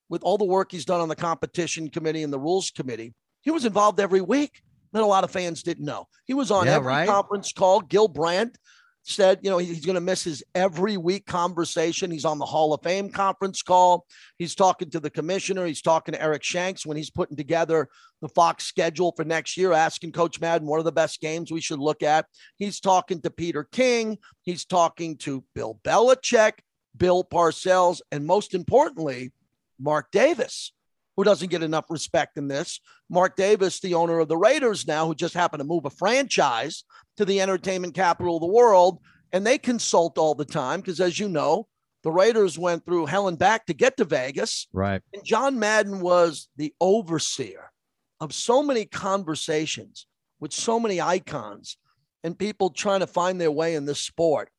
with 0.10 0.24
all 0.24 0.38
the 0.38 0.46
work 0.46 0.72
he's 0.72 0.86
done 0.86 1.02
on 1.02 1.10
the 1.10 1.16
competition 1.16 1.90
committee 1.90 2.24
and 2.24 2.32
the 2.34 2.40
rules 2.40 2.72
committee, 2.72 3.14
he 3.42 3.52
was 3.52 3.66
involved 3.66 4.00
every 4.00 4.22
week 4.22 4.62
that 4.94 5.04
a 5.04 5.06
lot 5.06 5.24
of 5.24 5.32
fans 5.32 5.64
didn't 5.64 5.86
know. 5.86 6.08
He 6.26 6.34
was 6.34 6.52
on 6.52 6.66
Yeah, 6.66 6.76
every 6.76 6.88
right. 6.88 7.08
conference 7.08 7.52
call. 7.52 7.82
Gil 7.82 8.08
Brandt 8.08 8.58
said, 9.06 9.40
you 9.42 9.50
know, 9.50 9.58
he's 9.58 9.86
going 9.86 9.96
to 9.96 10.02
miss 10.02 10.24
his 10.24 10.44
every 10.56 10.96
week 10.98 11.26
conversation. 11.26 12.10
He's 12.10 12.24
on 12.26 12.40
the 12.40 12.46
Hall 12.46 12.74
of 12.74 12.82
Fame 12.84 13.10
conference 13.10 13.62
call. 13.62 14.06
He's 14.38 14.56
talking 14.56 14.90
to 14.92 15.00
the 15.00 15.10
commissioner. 15.10 15.66
He's 15.66 15.82
talking 15.82 16.14
to 16.14 16.22
Eric 16.22 16.44
Shanks 16.44 16.86
when 16.86 16.96
he's 16.96 17.10
putting 17.10 17.36
together 17.36 17.90
the 18.22 18.30
Fox 18.30 18.66
schedule 18.66 19.12
for 19.16 19.26
next 19.26 19.58
year, 19.58 19.74
asking 19.74 20.14
Coach 20.14 20.40
Madden 20.40 20.68
what 20.68 20.80
are 20.80 20.84
the 20.84 20.92
best 20.92 21.20
games 21.20 21.52
we 21.52 21.60
should 21.60 21.80
look 21.80 22.02
at. 22.02 22.26
He's 22.56 22.80
talking 22.80 23.22
to 23.22 23.30
Peter 23.30 23.66
King. 23.66 24.20
He's 24.44 24.64
talking 24.64 25.18
to 25.18 25.44
Bill 25.54 25.80
Belichick, 25.84 26.54
Bill 26.96 27.26
Parcells, 27.26 28.00
and 28.12 28.26
most 28.26 28.54
importantly, 28.54 29.32
Mark 29.80 30.12
Davis, 30.12 30.74
who 31.16 31.24
doesn't 31.24 31.52
get 31.52 31.64
enough 31.64 31.86
respect 31.90 32.38
in 32.38 32.48
this. 32.48 32.80
Mark 33.10 33.36
Davis, 33.36 33.80
the 33.80 33.94
owner 33.94 34.20
of 34.20 34.28
the 34.28 34.38
Raiders 34.38 34.88
now, 34.88 35.06
who 35.06 35.16
just 35.16 35.34
happened 35.34 35.62
to 35.62 35.66
move 35.66 35.86
a 35.86 35.90
franchise 35.90 36.84
to 37.18 37.26
the 37.26 37.42
entertainment 37.42 37.94
capital 37.94 38.38
of 38.38 38.42
the 38.42 38.48
world. 38.48 39.00
And 39.32 39.46
they 39.46 39.58
consult 39.58 40.18
all 40.18 40.36
the 40.36 40.46
time 40.46 40.80
because, 40.80 41.00
as 41.00 41.20
you 41.20 41.28
know, 41.28 41.68
the 42.04 42.12
Raiders 42.12 42.60
went 42.60 42.86
through 42.86 43.06
hell 43.06 43.28
and 43.28 43.40
back 43.40 43.66
to 43.66 43.74
get 43.74 43.98
to 43.98 44.06
Vegas. 44.06 44.68
Right. 44.74 45.02
And 45.14 45.24
John 45.24 45.58
Madden 45.58 46.02
was 46.02 46.50
the 46.58 46.74
overseer 46.80 47.72
of 48.20 48.34
so 48.34 48.62
many 48.62 48.86
conversations 48.86 50.08
with 50.40 50.54
so 50.54 50.80
many 50.80 51.02
icons 51.02 51.78
and 52.24 52.38
people 52.38 52.70
trying 52.70 53.00
to 53.00 53.08
find 53.08 53.40
their 53.40 53.52
way 53.52 53.76
in 53.76 53.86
this 53.86 54.00
sport. 54.00 54.50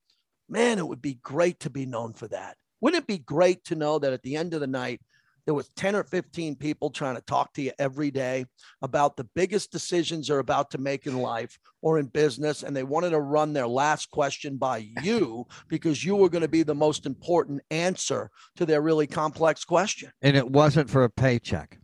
Man, 0.48 0.78
it 0.78 0.86
would 0.86 1.02
be 1.02 1.14
great 1.22 1.60
to 1.60 1.70
be 1.70 1.86
known 1.86 2.12
for 2.12 2.28
that. 2.28 2.56
Wouldn't 2.85 3.05
it 3.05 3.07
be 3.07 3.16
great 3.16 3.64
to 3.64 3.76
know 3.76 3.99
that 3.99 4.12
at 4.12 4.22
the 4.22 4.37
end 4.37 4.53
of 4.53 4.61
the 4.61 4.66
night, 4.66 5.01
there 5.47 5.55
was 5.55 5.70
10 5.70 5.97
or 5.97 6.05
15 6.05 6.55
people 6.57 6.91
trying 6.91 7.14
to 7.14 7.22
talk 7.22 7.55
to 7.55 7.62
you 7.62 7.72
every 7.78 8.11
day 8.11 8.45
about 8.82 9.16
the 9.16 9.26
biggest 9.35 9.72
decisions 9.72 10.28
they're 10.28 10.39
about 10.39 10.70
to 10.72 10.76
make 10.76 11.07
in 11.07 11.16
life 11.16 11.59
or 11.80 11.99
in 11.99 12.09
business 12.09 12.62
and 12.62 12.76
they 12.76 12.82
wanted 12.82 13.11
to 13.11 13.20
run 13.20 13.55
their 13.55 13.66
last 13.66 14.11
question 14.11 14.59
by 14.59 14.87
you 15.03 15.47
because 15.68 16.05
you 16.05 16.14
were 16.14 16.28
going 16.28 16.43
to 16.43 16.47
be 16.49 16.62
the 16.62 16.74
most 16.74 17.07
important 17.07 17.62
answer 17.70 18.30
to 18.57 18.66
their 18.66 18.82
really 18.82 19.07
complex 19.07 19.64
question? 19.64 20.12
And 20.20 20.37
it 20.37 20.51
wasn't 20.51 20.91
for 20.91 21.05
a 21.05 21.11
paycheck. 21.11 21.78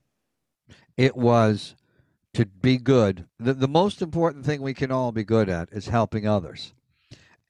It 0.98 1.16
was 1.16 1.76
to 2.34 2.44
be 2.44 2.76
good. 2.76 3.24
The, 3.38 3.54
the 3.54 3.68
most 3.68 4.02
important 4.02 4.44
thing 4.44 4.60
we 4.60 4.74
can 4.74 4.92
all 4.92 5.12
be 5.12 5.24
good 5.24 5.48
at 5.48 5.70
is 5.72 5.88
helping 5.88 6.28
others 6.28 6.74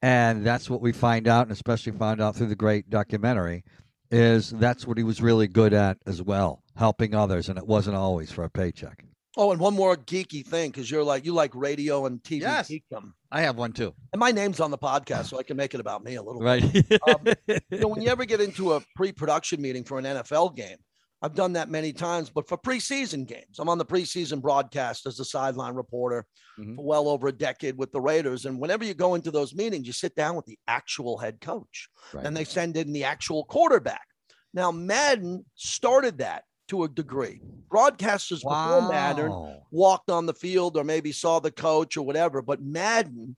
and 0.01 0.45
that's 0.45 0.69
what 0.69 0.81
we 0.81 0.91
find 0.91 1.27
out 1.27 1.43
and 1.43 1.51
especially 1.51 1.91
found 1.93 2.21
out 2.21 2.35
through 2.35 2.47
the 2.47 2.55
great 2.55 2.89
documentary 2.89 3.63
is 4.09 4.49
that's 4.51 4.85
what 4.85 4.97
he 4.97 5.03
was 5.03 5.21
really 5.21 5.47
good 5.47 5.73
at 5.73 5.97
as 6.05 6.21
well, 6.21 6.63
helping 6.75 7.15
others, 7.15 7.47
and 7.47 7.57
it 7.57 7.65
wasn't 7.65 7.95
always 7.95 8.31
for 8.31 8.43
a 8.43 8.49
paycheck. 8.49 9.05
Oh, 9.37 9.51
and 9.51 9.61
one 9.61 9.73
more 9.73 9.95
geeky 9.95 10.45
thing, 10.45 10.71
because 10.71 10.91
you're 10.91 11.05
like 11.05 11.23
you 11.23 11.33
like 11.33 11.55
radio 11.55 12.05
and 12.05 12.21
TV 12.21 12.41
Yes. 12.41 12.69
geekdom. 12.69 13.13
I 13.31 13.41
have 13.43 13.55
one 13.55 13.71
too. 13.71 13.93
And 14.11 14.19
my 14.19 14.31
name's 14.31 14.59
on 14.59 14.71
the 14.71 14.77
podcast, 14.77 15.27
so 15.27 15.39
I 15.39 15.43
can 15.43 15.55
make 15.55 15.73
it 15.73 15.79
about 15.79 16.03
me 16.03 16.15
a 16.15 16.21
little 16.21 16.41
Right. 16.41 16.61
bit. 16.73 17.01
Um, 17.07 17.25
you 17.47 17.77
know, 17.79 17.87
when 17.87 18.01
you 18.01 18.09
ever 18.09 18.25
get 18.25 18.41
into 18.41 18.73
a 18.73 18.81
pre-production 18.97 19.61
meeting 19.61 19.85
for 19.85 19.97
an 19.99 20.03
NFL 20.03 20.53
game, 20.57 20.75
I've 21.21 21.35
done 21.35 21.53
that 21.53 21.69
many 21.69 21.93
times, 21.93 22.29
but 22.31 22.47
for 22.47 22.57
preseason 22.57 23.27
games, 23.27 23.59
I'm 23.59 23.69
on 23.69 23.77
the 23.77 23.85
preseason 23.85 24.41
broadcast 24.41 25.05
as 25.05 25.19
a 25.19 25.25
sideline 25.25 25.75
reporter 25.75 26.25
Mhm. 26.57 26.75
for 26.75 26.83
well 26.83 27.07
over 27.07 27.27
a 27.27 27.31
decade 27.31 27.77
with 27.77 27.91
the 27.91 28.01
Raiders. 28.01 28.45
And 28.45 28.59
whenever 28.59 28.83
you 28.83 28.95
go 28.95 29.13
into 29.13 29.29
those 29.29 29.53
meetings, 29.53 29.85
you 29.85 29.93
sit 29.93 30.15
down 30.15 30.35
with 30.35 30.45
the 30.45 30.57
actual 30.67 31.19
head 31.19 31.39
coach 31.39 31.89
Right. 32.13 32.25
and 32.25 32.35
they 32.35 32.43
send 32.43 32.75
in 32.75 32.91
the 32.91 33.03
actual 33.03 33.45
quarterback. 33.45 34.07
Now, 34.53 34.71
Madden 34.71 35.45
started 35.55 36.17
that 36.17 36.45
to 36.69 36.83
a 36.83 36.89
degree. 36.89 37.41
Broadcasters 37.69 38.41
before 38.41 38.89
Madden 38.89 39.31
walked 39.71 40.09
on 40.09 40.25
the 40.25 40.33
field 40.33 40.75
or 40.75 40.83
maybe 40.83 41.11
saw 41.11 41.39
the 41.39 41.51
coach 41.51 41.97
or 41.97 42.01
whatever, 42.01 42.41
but 42.41 42.61
Madden 42.61 43.37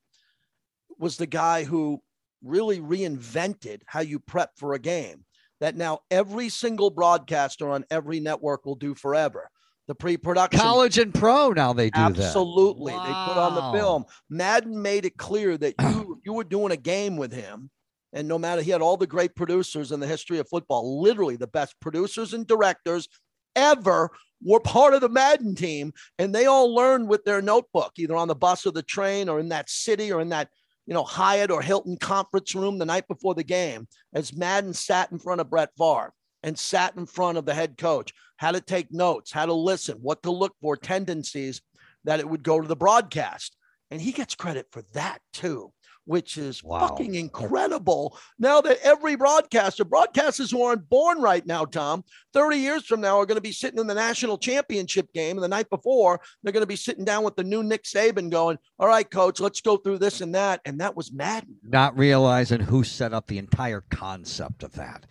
was 0.98 1.18
the 1.18 1.28
guy 1.28 1.66
who 1.66 2.02
really 2.42 2.80
reinvented 2.80 3.82
how 3.88 4.00
you 4.00 4.20
prep 4.20 4.52
for 4.58 4.74
a 4.74 4.80
game 4.80 5.26
that 5.64 5.78
now 5.78 6.00
every 6.12 6.50
single 6.50 6.90
broadcaster 6.90 7.70
on 7.70 7.86
every 7.90 8.20
network 8.20 8.66
will 8.66 8.76
do 8.76 8.94
forever. 8.94 9.50
The 9.88 9.96
pre-production 9.96 10.60
College 10.60 10.98
and 10.98 11.14
pro 11.14 11.52
now 11.52 11.72
they 11.72 11.90
do 11.90 12.02
that. 12.02 12.18
Absolutely. 12.18 12.92
They 12.92 12.98
put 12.98 13.38
on 13.38 13.56
the 13.56 13.80
film. 13.80 14.04
Madden 14.30 14.82
made 14.82 15.06
it 15.06 15.16
clear 15.16 15.58
that 15.58 15.76
you 15.80 16.20
you 16.26 16.34
were 16.34 16.44
doing 16.44 16.74
a 16.74 16.78
game 16.78 17.16
with 17.16 17.32
him. 17.32 17.70
And 18.12 18.28
no 18.28 18.38
matter 18.38 18.62
he 18.62 18.72
had 18.72 18.82
all 18.82 18.98
the 18.98 19.08
great 19.08 19.36
producers 19.38 19.94
in 19.94 20.02
the 20.02 20.08
history 20.08 20.38
of 20.38 20.50
football, 20.50 21.02
literally 21.02 21.38
the 21.38 21.48
best 21.48 21.80
producers 21.80 22.34
and 22.34 22.46
directors 22.46 23.08
ever 23.56 24.10
were 24.42 24.60
part 24.60 24.94
of 24.94 25.00
the 25.00 25.08
Madden 25.08 25.56
team. 25.56 25.94
And 26.20 26.36
they 26.36 26.46
all 26.46 26.76
learned 26.76 27.08
with 27.08 27.24
their 27.24 27.42
notebook, 27.42 27.94
either 27.98 28.18
on 28.18 28.28
the 28.28 28.36
bus 28.36 28.66
or 28.66 28.72
the 28.72 28.84
train 28.84 29.30
or 29.30 29.40
in 29.40 29.48
that 29.50 29.70
city 29.70 30.12
or 30.12 30.20
in 30.20 30.28
that, 30.30 30.50
you 30.86 30.94
know, 30.94 31.04
Hyatt 31.04 31.52
or 31.52 31.62
Hilton 31.62 31.98
conference 31.98 32.54
room 32.56 32.78
the 32.78 32.86
night 32.86 33.08
before 33.08 33.36
the 33.36 33.44
game, 33.44 33.88
as 34.14 34.36
Madden 34.36 34.74
sat 34.74 35.12
in 35.12 35.20
front 35.20 35.42
of 35.42 35.50
Brett 35.50 35.70
Favre 35.78 36.14
and 36.44 36.58
sat 36.58 36.96
in 36.98 37.06
front 37.06 37.38
of 37.38 37.46
the 37.46 37.54
head 37.54 37.78
coach, 37.78 38.14
how 38.38 38.52
to 38.52 38.60
take 38.60 38.92
notes, 38.92 39.32
how 39.32 39.46
to 39.46 39.54
listen, 39.54 39.98
what 40.02 40.22
to 40.24 40.32
look 40.32 40.54
for, 40.62 40.76
tendencies 40.76 41.62
that 42.04 42.20
it 42.20 42.30
would 42.30 42.44
go 42.44 42.60
to 42.60 42.68
the 42.68 42.76
broadcast. 42.76 43.56
And 43.92 44.02
he 44.02 44.12
gets 44.12 44.36
credit 44.36 44.68
for 44.72 44.84
that 44.94 45.20
too, 45.32 45.72
which 46.06 46.38
is 46.38 46.64
Wow. 46.64 46.88
fucking 46.88 47.16
incredible. 47.16 48.18
Now 48.40 48.62
that 48.62 48.80
every 48.84 49.16
broadcaster, 49.16 49.86
broadcasters 49.86 50.52
who 50.52 50.64
aren't 50.64 50.90
born 50.90 51.22
right 51.22 51.46
now, 51.46 51.66
Tom, 51.66 52.04
30 52.34 52.58
years 52.58 52.86
from 52.86 53.02
now 53.02 53.20
are 53.20 53.26
going 53.26 53.38
to 53.38 53.42
be 53.42 53.52
sitting 53.52 53.80
in 53.80 53.88
the 53.88 53.94
national 53.94 54.38
championship 54.38 55.12
game. 55.14 55.38
And 55.38 55.44
the 55.44 55.48
night 55.48 55.70
before, 55.70 56.20
they're 56.42 56.54
going 56.54 56.62
to 56.64 56.68
be 56.68 56.76
sitting 56.76 57.06
down 57.06 57.24
with 57.24 57.36
the 57.36 57.44
new 57.44 57.64
Nick 57.64 57.84
Saban 57.84 58.30
going, 58.30 58.58
All 58.80 58.88
right, 58.88 59.10
coach, 59.10 59.40
let's 59.40 59.62
go 59.62 59.78
through 59.78 60.00
this 60.00 60.22
and 60.22 60.34
that. 60.36 60.62
And 60.66 60.80
that 60.82 60.96
was 60.96 61.12
Madden. 61.12 61.56
Not 61.64 61.98
realizing 61.98 62.62
who 62.62 62.84
set 62.84 63.14
up 63.14 63.28
the 63.28 63.38
entire 63.38 63.82
concept 63.90 64.64
of 64.64 64.74
that. 64.74 65.06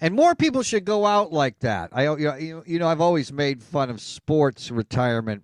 And 0.00 0.14
more 0.14 0.34
people 0.36 0.62
should 0.62 0.84
go 0.84 1.04
out 1.04 1.32
like 1.32 1.58
that. 1.60 1.90
I, 1.92 2.04
you 2.04 2.16
know, 2.18 2.34
you- 2.36 2.62
you 2.66 2.78
know, 2.78 2.86
I've 2.88 3.00
always 3.00 3.32
made 3.32 3.62
fun 3.62 3.90
of 3.90 4.00
sports 4.00 4.70
retirement 4.70 5.42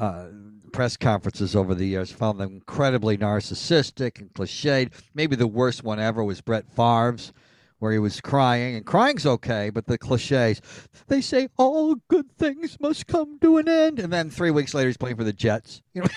uh, 0.00 0.26
press 0.72 0.96
conferences 0.96 1.54
over 1.54 1.74
the 1.74 1.84
years. 1.86 2.10
Found 2.10 2.40
them 2.40 2.54
incredibly 2.54 3.16
narcissistic 3.18 4.18
and 4.18 4.32
cliched. 4.32 4.92
Maybe 5.14 5.36
the 5.36 5.46
worst 5.46 5.84
one 5.84 6.00
ever 6.00 6.24
was 6.24 6.40
Brett 6.40 6.64
Favre's, 6.74 7.32
where 7.78 7.92
he 7.92 7.98
was 7.98 8.20
crying. 8.20 8.76
And 8.76 8.86
crying's 8.86 9.26
okay, 9.26 9.70
but 9.70 9.86
the 9.86 9.98
cliches. 9.98 10.62
They 11.08 11.20
say 11.20 11.48
all 11.56 11.96
good 12.08 12.32
things 12.38 12.78
must 12.80 13.06
come 13.06 13.38
to 13.40 13.58
an 13.58 13.68
end, 13.68 13.98
and 13.98 14.12
then 14.12 14.30
three 14.30 14.50
weeks 14.50 14.74
later 14.74 14.88
he's 14.88 14.96
playing 14.96 15.16
for 15.16 15.24
the 15.24 15.32
Jets. 15.32 15.82
You 15.94 16.02
know. 16.02 16.08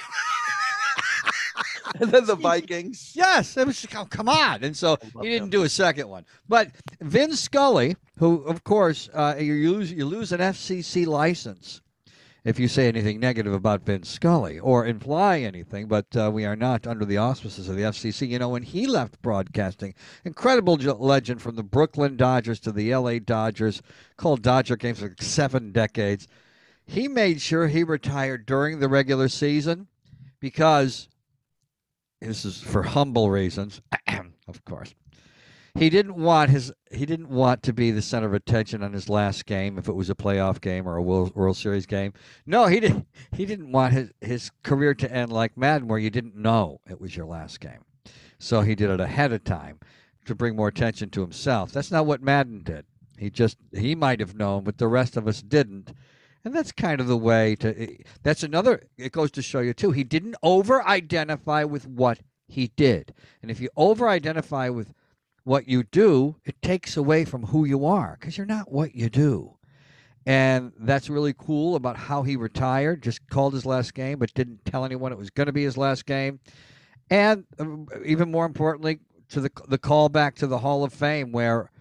And 2.00 2.10
then 2.12 2.26
the 2.26 2.36
Vikings. 2.36 3.12
Yes, 3.16 3.56
it 3.56 3.68
was. 3.68 3.86
Oh, 3.96 4.06
come 4.06 4.28
on! 4.28 4.64
And 4.64 4.76
so 4.76 4.98
he 5.22 5.30
didn't 5.30 5.44
him. 5.44 5.50
do 5.52 5.64
a 5.64 5.70
second 5.70 6.10
one. 6.10 6.26
But 6.50 6.72
Vin 7.02 7.36
Scully, 7.36 7.96
who 8.18 8.42
of 8.46 8.64
course 8.64 9.10
uh, 9.14 9.36
you 9.38 9.72
lose, 9.72 9.92
you 9.92 10.06
lose 10.06 10.32
an 10.32 10.40
FCC 10.40 11.06
license 11.06 11.83
if 12.44 12.60
you 12.60 12.68
say 12.68 12.88
anything 12.88 13.20
negative 13.20 13.54
about 13.54 13.86
Vin 13.86 14.04
Scully 14.04 14.60
or 14.60 14.86
imply 14.86 15.40
anything. 15.40 15.88
But 15.88 16.16
uh, 16.16 16.30
we 16.34 16.46
are 16.46 16.56
not 16.56 16.86
under 16.86 17.06
the 17.06 17.18
auspices 17.18 17.70
of 17.70 17.76
the 17.76 17.84
FCC. 17.84 18.28
You 18.28 18.40
know, 18.40 18.50
when 18.50 18.64
he 18.64 18.86
left 18.86 19.22
broadcasting, 19.22 19.94
incredible 20.26 20.76
legend 20.76 21.42
from 21.42 21.56
the 21.56 21.64
Brooklyn 21.64 22.18
Dodgers 22.18 22.60
to 22.62 22.72
the 22.72 22.92
L.A. 22.92 23.20
Dodgers, 23.20 23.82
called 24.18 24.42
Dodger 24.42 24.76
games 24.76 25.00
for 25.00 25.16
seven 25.20 25.72
decades. 25.72 26.28
He 26.86 27.08
made 27.08 27.40
sure 27.40 27.68
he 27.68 27.84
retired 27.84 28.46
during 28.46 28.80
the 28.80 28.90
regular 28.90 29.30
season 29.30 29.88
because 30.42 31.08
this 32.20 32.44
is 32.44 32.62
for 32.62 32.84
humble 32.84 33.30
reasons, 33.30 33.82
of 34.48 34.66
course. 34.66 34.94
He 35.76 35.90
didn't 35.90 36.16
want 36.16 36.52
his 36.52 36.72
he 36.92 37.06
didn't 37.06 37.30
want 37.30 37.64
to 37.64 37.74
be 37.74 37.90
the 37.90 38.02
center 38.02 38.28
of 38.28 38.34
attention 38.36 38.84
on 38.84 38.94
his 38.94 39.10
last 39.10 39.48
game 39.48 39.80
if 39.80 39.88
it 39.88 39.94
was 39.94 40.10
a 40.10 40.16
playoff 40.16 40.62
game 40.62 40.88
or 40.88 40.98
a 40.98 41.02
World, 41.02 41.36
World 41.36 41.58
Series 41.58 41.88
game. 41.88 42.14
No, 42.46 42.68
he 42.68 42.80
didn't. 42.80 43.08
He 43.32 43.46
didn't 43.48 43.72
want 43.72 43.94
his 43.94 44.12
his 44.22 44.52
career 44.62 44.94
to 44.94 45.12
end 45.12 45.32
like 45.32 45.58
Madden, 45.58 45.88
where 45.88 45.98
you 45.98 46.12
didn't 46.12 46.36
know 46.36 46.80
it 46.88 47.02
was 47.02 47.16
your 47.16 47.26
last 47.26 47.60
game. 47.60 47.84
So 48.38 48.62
he 48.62 48.76
did 48.76 48.92
it 48.92 49.00
ahead 49.00 49.34
of 49.34 49.44
time 49.44 49.80
to 50.26 50.36
bring 50.36 50.56
more 50.56 50.68
attention 50.68 51.10
to 51.12 51.22
himself. 51.22 51.72
That's 51.72 51.92
not 51.92 52.06
what 52.06 52.22
Madden 52.22 52.62
did. 52.64 52.86
He 53.18 53.32
just 53.32 53.58
he 53.72 53.96
might 53.96 54.20
have 54.20 54.36
known, 54.36 54.64
but 54.64 54.78
the 54.78 54.88
rest 54.88 55.18
of 55.18 55.28
us 55.28 55.42
didn't. 55.42 55.94
And 56.46 56.54
that's 56.54 56.72
kind 56.72 57.02
of 57.02 57.08
the 57.08 57.18
way 57.18 57.56
to. 57.56 57.82
Eh, 57.82 57.96
that's 58.22 58.44
another. 58.44 58.84
It 58.98 59.12
goes 59.12 59.32
to 59.32 59.42
show 59.42 59.62
you 59.62 59.74
too. 59.74 59.92
He 59.92 60.04
didn't 60.04 60.36
over-identify 60.44 61.64
with 61.64 61.88
what 61.88 62.20
he 62.48 62.68
did, 62.76 63.14
and 63.42 63.50
if 63.50 63.60
you 63.60 63.70
over-identify 63.76 64.70
with 64.70 64.94
what 65.44 65.68
you 65.68 65.84
do, 65.84 66.36
it 66.46 66.62
takes 66.62 66.96
away 66.98 67.26
from 67.26 67.44
who 67.48 67.66
you 67.66 67.86
are 67.86 68.18
because 68.20 68.38
you're 68.38 68.46
not 68.46 68.72
what 68.72 68.96
you 68.96 69.10
do. 69.10 69.58
And 70.26 70.72
that's 70.80 71.10
really 71.10 71.34
cool 71.34 71.76
about 71.76 71.98
how 71.98 72.24
he 72.24 72.38
retired. 72.38 73.04
Just 73.04 73.28
called 73.28 73.54
his 73.54 73.66
last 73.66 73.94
game, 73.94 74.20
but 74.20 74.34
didn't 74.34 74.64
tell 74.64 74.86
anyone 74.86 75.12
it 75.12 75.18
was 75.18 75.30
going 75.30 75.48
to 75.48 75.54
be 75.54 75.64
his 75.64 75.78
last 75.78 76.06
game. 76.06 76.40
And 77.10 77.44
um, 77.60 77.88
even 78.06 78.32
more 78.32 78.46
importantly, 78.46 79.00
to 79.30 79.42
the 79.42 79.52
the 79.68 79.78
call 79.78 80.10
back 80.10 80.36
to 80.36 80.48
the 80.48 80.60
Hall 80.60 80.84
of 80.84 80.94
Fame, 80.94 81.34
where 81.34 81.72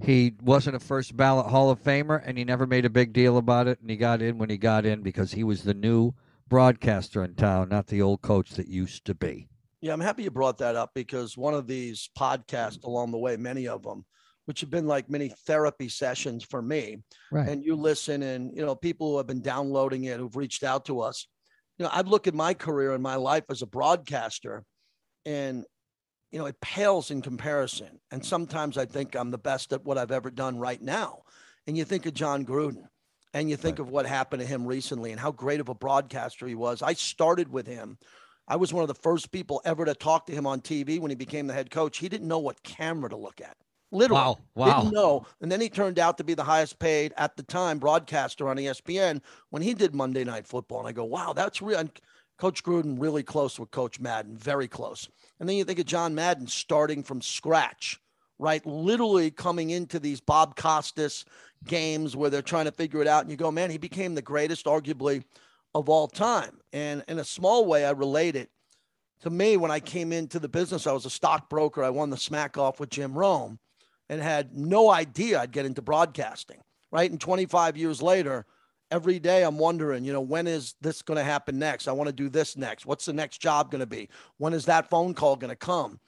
he 0.00 0.32
wasn't 0.40 0.76
a 0.76 0.80
first 0.80 1.16
ballot 1.16 1.46
Hall 1.46 1.70
of 1.70 1.82
Famer, 1.82 2.22
and 2.24 2.38
he 2.38 2.44
never 2.44 2.66
made 2.66 2.86
a 2.86 2.90
big 2.90 3.12
deal 3.12 3.36
about 3.36 3.68
it, 3.68 3.78
and 3.80 3.90
he 3.90 3.96
got 3.96 4.22
in 4.22 4.38
when 4.38 4.48
he 4.48 4.56
got 4.56 4.86
in 4.86 5.02
because 5.02 5.32
he 5.32 5.44
was 5.44 5.62
the 5.62 5.74
new 5.74 6.14
broadcaster 6.48 7.22
in 7.22 7.34
town, 7.34 7.68
not 7.68 7.88
the 7.88 8.00
old 8.00 8.22
coach 8.22 8.50
that 8.52 8.68
used 8.68 9.04
to 9.04 9.14
be. 9.14 9.48
Yeah, 9.82 9.92
I'm 9.92 10.00
happy 10.00 10.22
you 10.22 10.30
brought 10.30 10.58
that 10.58 10.76
up 10.76 10.92
because 10.94 11.36
one 11.36 11.54
of 11.54 11.66
these 11.66 12.08
podcasts 12.18 12.78
mm. 12.78 12.84
along 12.84 13.10
the 13.10 13.18
way, 13.18 13.36
many 13.36 13.68
of 13.68 13.82
them, 13.82 14.04
which 14.46 14.60
have 14.60 14.70
been 14.70 14.86
like 14.86 15.10
many 15.10 15.28
therapy 15.46 15.88
sessions 15.88 16.44
for 16.44 16.62
me, 16.62 17.02
Right. 17.30 17.48
and 17.48 17.64
you 17.64 17.76
listen 17.76 18.22
and 18.22 18.56
you 18.56 18.64
know 18.64 18.74
people 18.74 19.10
who 19.10 19.16
have 19.18 19.26
been 19.26 19.42
downloading 19.42 20.04
it 20.04 20.18
who've 20.18 20.36
reached 20.36 20.62
out 20.62 20.84
to 20.86 21.00
us 21.00 21.26
you 21.78 21.84
know 21.84 21.90
i've 21.92 22.08
looked 22.08 22.26
at 22.26 22.34
my 22.34 22.54
career 22.54 22.92
and 22.92 23.02
my 23.02 23.16
life 23.16 23.44
as 23.50 23.62
a 23.62 23.66
broadcaster 23.66 24.64
and 25.24 25.64
you 26.30 26.38
know 26.38 26.46
it 26.46 26.60
pales 26.60 27.10
in 27.10 27.22
comparison 27.22 27.98
and 28.10 28.24
sometimes 28.24 28.76
i 28.76 28.84
think 28.84 29.14
i'm 29.14 29.30
the 29.30 29.38
best 29.38 29.72
at 29.72 29.84
what 29.84 29.96
i've 29.96 30.10
ever 30.10 30.30
done 30.30 30.58
right 30.58 30.82
now 30.82 31.22
and 31.66 31.76
you 31.76 31.84
think 31.84 32.04
of 32.06 32.14
jon 32.14 32.44
gruden 32.44 32.84
and 33.34 33.48
you 33.48 33.56
think 33.56 33.78
of 33.78 33.88
what 33.88 34.06
happened 34.06 34.40
to 34.40 34.46
him 34.46 34.66
recently 34.66 35.10
and 35.10 35.20
how 35.20 35.32
great 35.32 35.60
of 35.60 35.68
a 35.68 35.74
broadcaster 35.74 36.46
he 36.46 36.54
was. 36.54 36.82
I 36.82 36.92
started 36.92 37.48
with 37.48 37.66
him 37.66 37.98
i 38.48 38.56
was 38.56 38.72
one 38.72 38.82
of 38.82 38.88
the 38.88 38.94
first 38.94 39.30
people 39.32 39.60
ever 39.64 39.84
to 39.84 39.94
talk 39.94 40.26
to 40.26 40.32
him 40.32 40.46
on 40.46 40.60
tv 40.60 40.98
when 40.98 41.10
he 41.10 41.14
became 41.14 41.46
the 41.46 41.54
head 41.54 41.70
coach 41.70 41.98
he 41.98 42.08
didn't 42.08 42.28
know 42.28 42.38
what 42.38 42.62
camera 42.62 43.08
to 43.08 43.16
look 43.16 43.40
at 43.40 43.56
literally 43.92 44.22
Wow. 44.22 44.38
Wow. 44.54 44.80
didn't 44.80 44.94
know. 44.94 45.26
And 45.40 45.52
then 45.52 45.60
he 45.60 45.68
turned 45.68 45.98
out 45.98 46.16
to 46.18 46.24
be 46.24 46.34
the 46.34 46.42
highest 46.42 46.78
paid 46.78 47.12
at 47.16 47.36
the 47.36 47.42
time 47.42 47.78
broadcaster 47.78 48.48
on 48.48 48.56
ESPN 48.56 49.20
when 49.50 49.62
he 49.62 49.74
did 49.74 49.94
Monday 49.94 50.24
Night 50.24 50.46
Football. 50.46 50.80
And 50.80 50.88
I 50.88 50.92
go, 50.92 51.04
wow, 51.04 51.32
that's 51.34 51.62
real. 51.62 51.78
And 51.78 51.90
Coach 52.38 52.64
Gruden 52.64 53.00
really 53.00 53.22
close 53.22 53.60
with 53.60 53.70
Coach 53.70 54.00
Madden, 54.00 54.36
very 54.36 54.66
close. 54.66 55.08
And 55.38 55.48
then 55.48 55.56
you 55.56 55.64
think 55.64 55.78
of 55.78 55.86
John 55.86 56.14
Madden 56.14 56.46
starting 56.46 57.02
from 57.02 57.20
scratch, 57.20 58.00
right? 58.38 58.64
Literally 58.66 59.30
coming 59.30 59.70
into 59.70 60.00
these 60.00 60.20
Bob 60.20 60.56
Costas 60.56 61.24
games 61.64 62.16
where 62.16 62.30
they're 62.30 62.42
trying 62.42 62.64
to 62.64 62.72
figure 62.72 63.00
it 63.00 63.06
out. 63.06 63.22
And 63.22 63.30
you 63.30 63.36
go, 63.36 63.50
man, 63.50 63.70
he 63.70 63.78
became 63.78 64.14
the 64.14 64.22
greatest, 64.22 64.66
arguably, 64.66 65.22
of 65.74 65.88
all 65.88 66.08
time. 66.08 66.60
And 66.72 67.04
in 67.08 67.18
a 67.18 67.24
small 67.24 67.66
way, 67.66 67.84
I 67.84 67.90
relate 67.90 68.36
it 68.36 68.50
to 69.20 69.30
me 69.30 69.56
when 69.56 69.70
I 69.70 69.80
came 69.80 70.12
into 70.12 70.38
the 70.38 70.48
business. 70.48 70.86
I 70.86 70.92
was 70.92 71.06
a 71.06 71.10
stockbroker. 71.10 71.82
I 71.82 71.90
won 71.90 72.10
the 72.10 72.16
smack 72.16 72.58
off 72.58 72.80
with 72.80 72.90
Jim 72.90 73.14
Rome 73.14 73.58
and 74.08 74.20
had 74.20 74.54
no 74.54 74.90
idea 74.90 75.40
I'd 75.40 75.52
get 75.52 75.66
into 75.66 75.82
broadcasting, 75.82 76.58
right? 76.90 77.10
And 77.10 77.20
25 77.20 77.76
years 77.76 78.02
later, 78.02 78.46
every 78.90 79.18
day 79.18 79.42
I'm 79.42 79.58
wondering, 79.58 80.04
you 80.04 80.12
know, 80.12 80.20
when 80.20 80.46
is 80.46 80.74
this 80.80 81.02
going 81.02 81.16
to 81.16 81.24
happen 81.24 81.58
next? 81.58 81.88
I 81.88 81.92
want 81.92 82.08
to 82.08 82.12
do 82.12 82.28
this 82.28 82.56
next. 82.56 82.84
What's 82.84 83.06
the 83.06 83.12
next 83.12 83.38
job 83.38 83.70
going 83.70 83.80
to 83.80 83.86
be? 83.86 84.08
When 84.36 84.52
is 84.52 84.66
that 84.66 84.90
phone 84.90 85.14
call 85.14 85.36
going 85.36 85.50
to 85.50 85.56
come? 85.56 85.98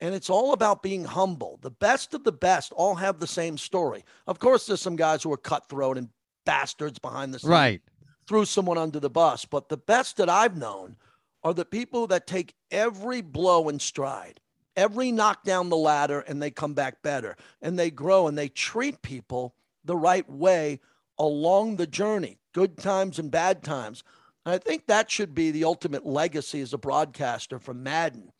And 0.00 0.14
it's 0.14 0.28
all 0.28 0.52
about 0.52 0.82
being 0.82 1.04
humble. 1.04 1.58
The 1.62 1.70
best 1.70 2.12
of 2.12 2.24
the 2.24 2.32
best 2.32 2.72
all 2.72 2.94
have 2.96 3.18
the 3.18 3.26
same 3.26 3.56
story. 3.56 4.04
Of 4.26 4.38
course, 4.38 4.66
there's 4.66 4.82
some 4.82 4.96
guys 4.96 5.22
who 5.22 5.32
are 5.32 5.38
cutthroat 5.38 5.96
and 5.96 6.10
bastards 6.44 6.98
behind 6.98 7.32
the 7.32 7.38
scenes 7.38 7.50
Right. 7.50 7.82
Threw 8.26 8.44
someone 8.44 8.78
under 8.78 9.00
the 9.00 9.10
bus. 9.10 9.44
But 9.44 9.68
the 9.68 9.76
best 9.76 10.16
that 10.16 10.28
I've 10.28 10.56
known 10.56 10.96
are 11.42 11.54
the 11.54 11.64
people 11.64 12.06
that 12.08 12.26
take 12.26 12.54
every 12.70 13.20
blow 13.20 13.68
in 13.68 13.78
stride, 13.78 14.40
every 14.76 15.12
knock 15.12 15.44
down 15.44 15.68
the 15.68 15.76
ladder, 15.76 16.20
and 16.20 16.42
they 16.42 16.50
come 16.50 16.74
back 16.74 17.02
better 17.02 17.36
and 17.62 17.78
they 17.78 17.90
grow 17.90 18.26
and 18.26 18.36
they 18.36 18.48
treat 18.48 19.02
people 19.02 19.54
the 19.84 19.96
right 19.96 20.28
way 20.28 20.80
along 21.18 21.76
the 21.76 21.86
journey, 21.86 22.38
good 22.52 22.76
times 22.76 23.18
and 23.18 23.30
bad 23.30 23.62
times. 23.62 24.02
And 24.44 24.54
I 24.54 24.58
think 24.58 24.86
that 24.86 25.10
should 25.10 25.34
be 25.34 25.50
the 25.50 25.64
ultimate 25.64 26.04
legacy 26.04 26.60
as 26.60 26.72
a 26.72 26.78
broadcaster 26.78 27.58
from 27.58 27.82
Madden 27.82 28.32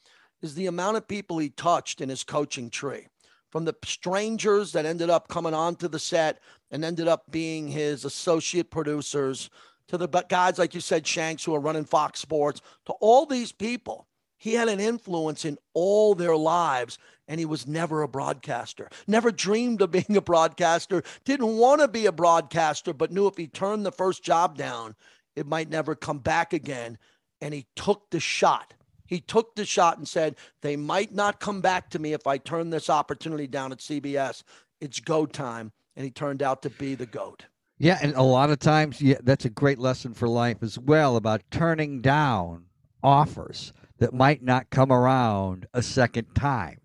is 0.43 0.55
the 0.55 0.67
amount 0.67 0.97
of 0.97 1.09
people 1.09 1.39
he 1.39 1.49
touched 1.49 2.01
in 2.01 2.09
his 2.09 2.25
coaching 2.25 2.71
tree. 2.71 3.07
From 3.51 3.65
the 3.65 3.77
strangers 3.85 4.73
that 4.73 4.85
ended 4.85 5.09
up 5.09 5.29
coming 5.29 5.55
onto 5.55 5.89
the 5.89 5.99
set 5.99 6.41
and 6.71 6.85
ended 6.85 7.09
up 7.09 7.31
being 7.31 7.69
his 7.69 8.05
associate 8.05 8.71
producers 8.71 9.49
to 9.89 9.97
the 9.97 10.09
guys 10.29 10.59
like 10.59 10.75
you 10.75 10.81
said 10.81 11.07
Shanks 11.07 11.45
who 11.45 11.55
are 11.55 11.61
running 11.61 11.85
Fox 11.85 12.21
Sports 12.21 12.61
to 12.87 12.93
all 12.95 13.27
these 13.27 13.53
people. 13.53 14.07
He 14.39 14.55
had 14.55 14.69
an 14.69 14.81
influence 14.81 15.45
in 15.45 15.59
all 15.75 16.15
their 16.15 16.37
lives 16.37 16.99
and 17.29 17.41
he 17.41 17.47
was 17.47 17.67
never 17.67 18.03
a 18.03 18.09
broadcaster. 18.09 18.89
Never 19.07 19.31
dreamed 19.31 19.83
of 19.83 19.91
being 19.93 20.17
a 20.17 20.21
broadcaster. 20.21 21.03
Didn't 21.25 21.57
want 21.57 21.81
to 21.81 21.89
be 21.89 22.07
a 22.07 22.13
broadcaster 22.13 22.93
but 22.93 23.13
knew 23.13 23.27
if 23.27 23.37
he 23.37 23.47
turned 23.47 23.87
the 23.87 23.93
first 23.93 24.23
job 24.23 24.57
down 24.57 24.95
it 25.35 25.47
might 25.47 25.69
never 25.69 25.95
come 25.95 26.19
back 26.19 26.53
again. 26.53 26.99
And 27.43 27.53
he 27.53 27.67
took 27.77 28.11
the 28.11 28.21
shot. 28.21 28.73
He 29.07 29.21
took 29.21 29.55
the 29.55 29.67
shot 29.67 29.99
and 29.99 30.09
said 30.09 30.37
they 30.63 30.77
might 30.77 31.15
not 31.15 31.41
come 31.41 31.61
back 31.61 31.91
to 31.91 31.99
me 31.99 32.13
if 32.13 32.27
i 32.27 32.39
turn 32.39 32.71
this 32.71 32.91
opportunity 32.91 33.47
down 33.47 33.71
at 33.71 33.79
cbs 33.79 34.43
it's 34.81 35.01
go 35.01 35.27
time. 35.27 35.73
And 35.95 36.05
he 36.05 36.11
turned 36.11 36.43
out 36.43 36.63
to 36.63 36.71
be 36.71 36.95
the 36.95 37.07
goat 37.07 37.47
Yeah, 37.79 37.99
and 38.01 38.15
a 38.15 38.23
lot 38.23 38.51
of 38.51 38.59
times, 38.59 39.03
yeah, 39.03 39.19
that's 39.23 39.45
a 39.45 39.51
great 39.51 39.79
lesson 39.79 40.15
for 40.15 40.29
life 40.29 40.63
as 40.63 40.79
well 40.79 41.17
about 41.17 41.43
turning 41.51 42.01
down 42.01 42.65
offers 43.03 43.73
that 43.99 44.15
might 44.15 44.43
not 44.43 44.71
come 44.71 44.91
around 44.91 45.67
a 45.75 45.83
second 45.83 46.35
time. 46.35 46.81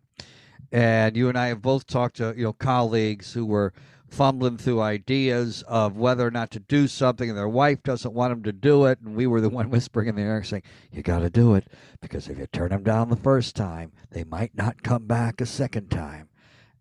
And 0.71 1.15
you 1.15 1.29
and 1.29 1.37
I 1.37 1.47
have 1.47 1.61
both 1.61 1.87
talked 1.87 2.17
to 2.17 2.33
you 2.35 2.43
know 2.43 2.53
colleagues 2.53 3.33
who 3.33 3.45
were 3.45 3.73
fumbling 4.09 4.57
through 4.57 4.81
ideas 4.81 5.63
of 5.67 5.95
whether 5.95 6.27
or 6.27 6.31
not 6.31 6.51
to 6.51 6.59
do 6.59 6.87
something, 6.87 7.29
and 7.29 7.37
their 7.37 7.47
wife 7.47 7.81
doesn't 7.83 8.13
want 8.13 8.31
them 8.31 8.43
to 8.43 8.51
do 8.51 8.85
it, 8.85 8.99
and 8.99 9.15
we 9.15 9.27
were 9.27 9.39
the 9.39 9.49
one 9.59 9.69
whispering 9.69 10.09
in 10.09 10.15
the 10.15 10.21
ear 10.21 10.43
saying, 10.43 10.63
"You 10.91 11.01
got 11.03 11.19
to 11.19 11.29
do 11.29 11.55
it 11.55 11.67
because 12.01 12.27
if 12.27 12.37
you 12.37 12.47
turn 12.47 12.69
them 12.69 12.83
down 12.83 13.09
the 13.09 13.15
first 13.15 13.55
time, 13.55 13.93
they 14.11 14.25
might 14.25 14.55
not 14.55 14.83
come 14.83 15.05
back 15.07 15.39
a 15.39 15.45
second 15.45 15.89
time." 15.89 16.27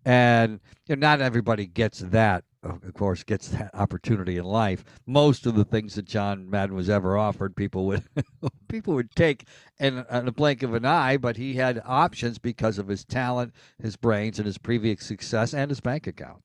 And 0.04 0.61
you 0.88 0.96
know, 0.96 1.00
not 1.00 1.20
everybody 1.20 1.66
gets 1.66 2.00
that 2.00 2.44
of 2.62 2.94
course, 2.94 3.22
gets 3.22 3.48
that 3.48 3.70
opportunity 3.74 4.36
in 4.36 4.44
life. 4.44 4.84
Most 5.06 5.46
of 5.46 5.54
the 5.54 5.64
things 5.64 5.94
that 5.94 6.04
John 6.04 6.48
Madden 6.50 6.76
was 6.76 6.90
ever 6.90 7.16
offered, 7.16 7.56
people 7.56 7.86
would 7.86 8.04
people 8.68 8.94
would 8.94 9.14
take 9.14 9.44
in, 9.78 10.04
in 10.11 10.28
a 10.28 10.32
blink 10.32 10.62
of 10.62 10.74
an 10.74 10.84
eye. 10.84 11.16
But 11.16 11.36
he 11.36 11.54
had 11.54 11.82
options 11.84 12.38
because 12.38 12.78
of 12.78 12.88
his 12.88 13.04
talent, 13.04 13.54
his 13.80 13.96
brains, 13.96 14.38
and 14.38 14.46
his 14.46 14.58
previous 14.58 15.04
success, 15.04 15.54
and 15.54 15.70
his 15.70 15.80
bank 15.80 16.06
account. 16.06 16.42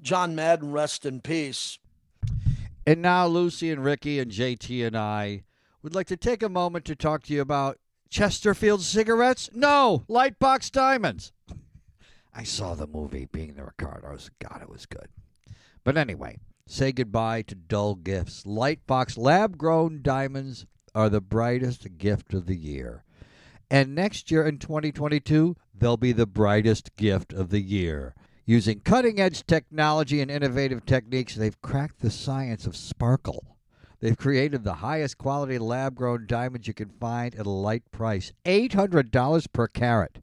john 0.00 0.34
madden 0.34 0.72
rest 0.72 1.06
in 1.06 1.20
peace 1.20 1.78
And 2.86 3.00
now, 3.00 3.26
Lucy 3.26 3.70
and 3.70 3.82
Ricky 3.82 4.18
and 4.18 4.30
JT 4.30 4.86
and 4.86 4.96
I 4.96 5.44
would 5.82 5.94
like 5.94 6.06
to 6.08 6.16
take 6.16 6.42
a 6.42 6.48
moment 6.48 6.84
to 6.86 6.96
talk 6.96 7.22
to 7.24 7.34
you 7.34 7.40
about 7.40 7.78
Chesterfield 8.10 8.82
cigarettes. 8.82 9.50
No, 9.54 10.04
Lightbox 10.08 10.70
Diamonds. 10.70 11.32
I 12.34 12.42
saw 12.42 12.74
the 12.74 12.86
movie 12.86 13.26
Being 13.30 13.54
the 13.54 13.64
Ricardos. 13.64 14.30
God, 14.40 14.60
it 14.60 14.68
was 14.68 14.86
good. 14.86 15.08
But 15.84 15.98
anyway, 15.98 16.38
say 16.66 16.92
goodbye 16.92 17.42
to 17.42 17.54
dull 17.54 17.94
gifts. 17.94 18.44
Lightbox 18.44 19.18
lab 19.18 19.58
grown 19.58 20.00
diamonds 20.00 20.64
are 20.94 21.10
the 21.10 21.20
brightest 21.20 21.98
gift 21.98 22.32
of 22.32 22.46
the 22.46 22.56
year. 22.56 23.04
And 23.70 23.94
next 23.94 24.30
year 24.30 24.46
in 24.46 24.58
2022, 24.58 25.56
they'll 25.74 25.96
be 25.96 26.12
the 26.12 26.26
brightest 26.26 26.96
gift 26.96 27.32
of 27.32 27.50
the 27.50 27.60
year. 27.60 28.14
Using 28.46 28.80
cutting 28.80 29.20
edge 29.20 29.46
technology 29.46 30.20
and 30.20 30.30
innovative 30.30 30.86
techniques, 30.86 31.34
they've 31.34 31.60
cracked 31.60 32.00
the 32.00 32.10
science 32.10 32.66
of 32.66 32.76
sparkle. 32.76 33.56
They've 34.00 34.16
created 34.16 34.64
the 34.64 34.74
highest 34.74 35.18
quality 35.18 35.58
lab 35.58 35.94
grown 35.94 36.26
diamonds 36.26 36.66
you 36.66 36.74
can 36.74 36.90
find 36.90 37.34
at 37.34 37.46
a 37.46 37.50
light 37.50 37.90
price 37.90 38.32
$800 38.44 39.52
per 39.52 39.66
carat. 39.68 40.18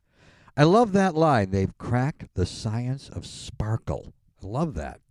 I 0.55 0.63
love 0.63 0.91
that 0.93 1.15
line. 1.15 1.49
They've 1.49 1.77
cracked 1.77 2.33
the 2.35 2.45
science 2.45 3.09
of 3.09 3.25
sparkle. 3.25 4.13
I 4.43 4.47
love 4.47 4.75
that. 4.75 5.01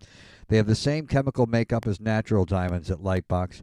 They 0.50 0.56
have 0.56 0.66
the 0.66 0.74
same 0.74 1.06
chemical 1.06 1.46
makeup 1.46 1.86
as 1.86 2.00
natural 2.00 2.44
diamonds 2.44 2.90
at 2.90 2.98
Lightbox, 2.98 3.60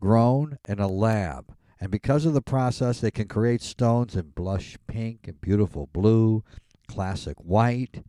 grown 0.00 0.56
in 0.66 0.78
a 0.78 0.88
lab. 0.88 1.54
And 1.78 1.90
because 1.90 2.24
of 2.24 2.32
the 2.32 2.40
process, 2.40 2.98
they 2.98 3.10
can 3.10 3.28
create 3.28 3.60
stones 3.60 4.16
in 4.16 4.30
blush 4.30 4.78
pink 4.86 5.28
and 5.28 5.38
beautiful 5.38 5.90
blue, 5.92 6.42
classic 6.88 7.36
white. 7.36 8.02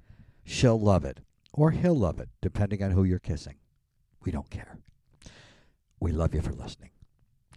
She'll 0.46 0.80
love 0.80 1.04
it, 1.04 1.20
or 1.52 1.72
he'll 1.72 1.98
love 1.98 2.22
it, 2.22 2.30
depending 2.42 2.82
on 2.82 2.92
who 2.92 3.04
you're 3.04 3.20
kissing. 3.20 3.56
We 4.24 4.32
don't 4.32 4.50
care. 4.50 4.78
We 6.00 6.14
love 6.14 6.34
you 6.34 6.42
for 6.42 6.54
listening, 6.54 6.92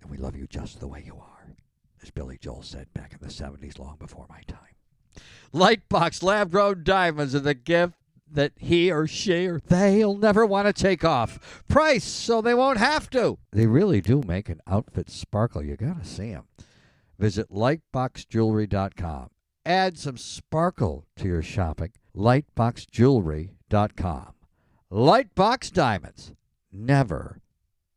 and 0.02 0.10
we 0.10 0.16
love 0.16 0.34
you 0.34 0.48
just 0.48 0.80
the 0.80 0.88
way 0.88 1.04
you 1.06 1.14
are, 1.14 1.54
as 2.02 2.10
Billy 2.10 2.36
Joel 2.36 2.64
said 2.64 2.92
back 2.92 3.12
in 3.12 3.20
the 3.20 3.32
70s, 3.32 3.78
long 3.78 3.94
before 4.00 4.26
my 4.28 4.42
time. 4.48 4.58
Lightbox 5.54 6.20
lab 6.24 6.50
grown 6.50 6.82
diamonds 6.82 7.32
are 7.32 7.40
the 7.40 7.54
gift 7.54 7.94
that 8.30 8.52
he 8.56 8.90
or 8.90 9.06
she 9.06 9.46
or 9.46 9.60
they'll 9.60 10.16
never 10.16 10.46
want 10.46 10.66
to 10.66 10.72
take 10.72 11.04
off. 11.04 11.62
Price 11.68 12.04
so 12.04 12.40
they 12.40 12.54
won't 12.54 12.78
have 12.78 13.10
to. 13.10 13.38
They 13.52 13.66
really 13.66 14.00
do 14.00 14.22
make 14.26 14.48
an 14.48 14.60
outfit 14.66 15.10
sparkle. 15.10 15.62
You 15.62 15.76
got 15.76 16.02
to 16.02 16.08
see 16.08 16.32
them. 16.32 16.44
Visit 17.18 17.50
lightboxjewelry.com. 17.50 19.28
Add 19.66 19.98
some 19.98 20.16
sparkle 20.16 21.06
to 21.16 21.26
your 21.26 21.42
shopping. 21.42 21.92
Lightboxjewelry.com. 22.16 24.34
Lightbox 24.92 25.72
Diamonds. 25.72 26.32
Never 26.70 27.40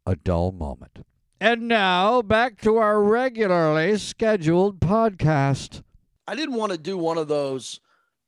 a 0.06 0.16
dull 0.16 0.52
moment. 0.52 1.06
And 1.40 1.68
now 1.68 2.22
back 2.22 2.62
to 2.62 2.78
our 2.78 3.02
regularly 3.02 3.98
scheduled 3.98 4.80
podcast. 4.80 5.84
I 6.28 6.36
didn't 6.36 6.56
want 6.56 6.72
to 6.72 6.78
do 6.78 6.98
one 6.98 7.18
of 7.18 7.28
those 7.28 7.80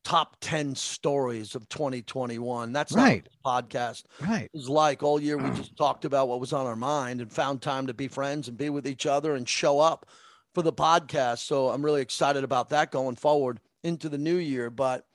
top 0.03 0.37
10 0.41 0.75
stories 0.75 1.55
of 1.55 1.67
2021. 1.69 2.71
That's 2.73 2.95
not 2.95 3.03
Right. 3.03 3.29
podcast 3.45 4.03
Right. 4.21 4.49
is 4.53 4.69
like. 4.69 5.03
All 5.03 5.19
year 5.21 5.37
we 5.37 5.49
just 5.55 5.75
talked 5.77 6.05
about 6.05 6.27
what 6.27 6.39
was 6.39 6.53
on 6.53 6.65
our 6.65 6.75
mind 6.75 7.21
and 7.21 7.31
found 7.31 7.61
time 7.61 7.87
to 7.87 7.93
be 7.93 8.07
friends 8.07 8.47
and 8.47 8.57
be 8.57 8.69
with 8.69 8.87
each 8.87 9.05
other 9.05 9.35
and 9.35 9.47
show 9.47 9.79
up 9.79 10.07
for 10.53 10.61
the 10.61 10.73
podcast. 10.73 11.39
So 11.39 11.69
I'm 11.69 11.83
really 11.85 12.01
excited 12.01 12.43
about 12.43 12.69
that 12.69 12.91
going 12.91 13.15
forward 13.15 13.59
into 13.83 14.09
the 14.09 14.17
new 14.17 14.37
year. 14.37 14.69
But 14.69 15.05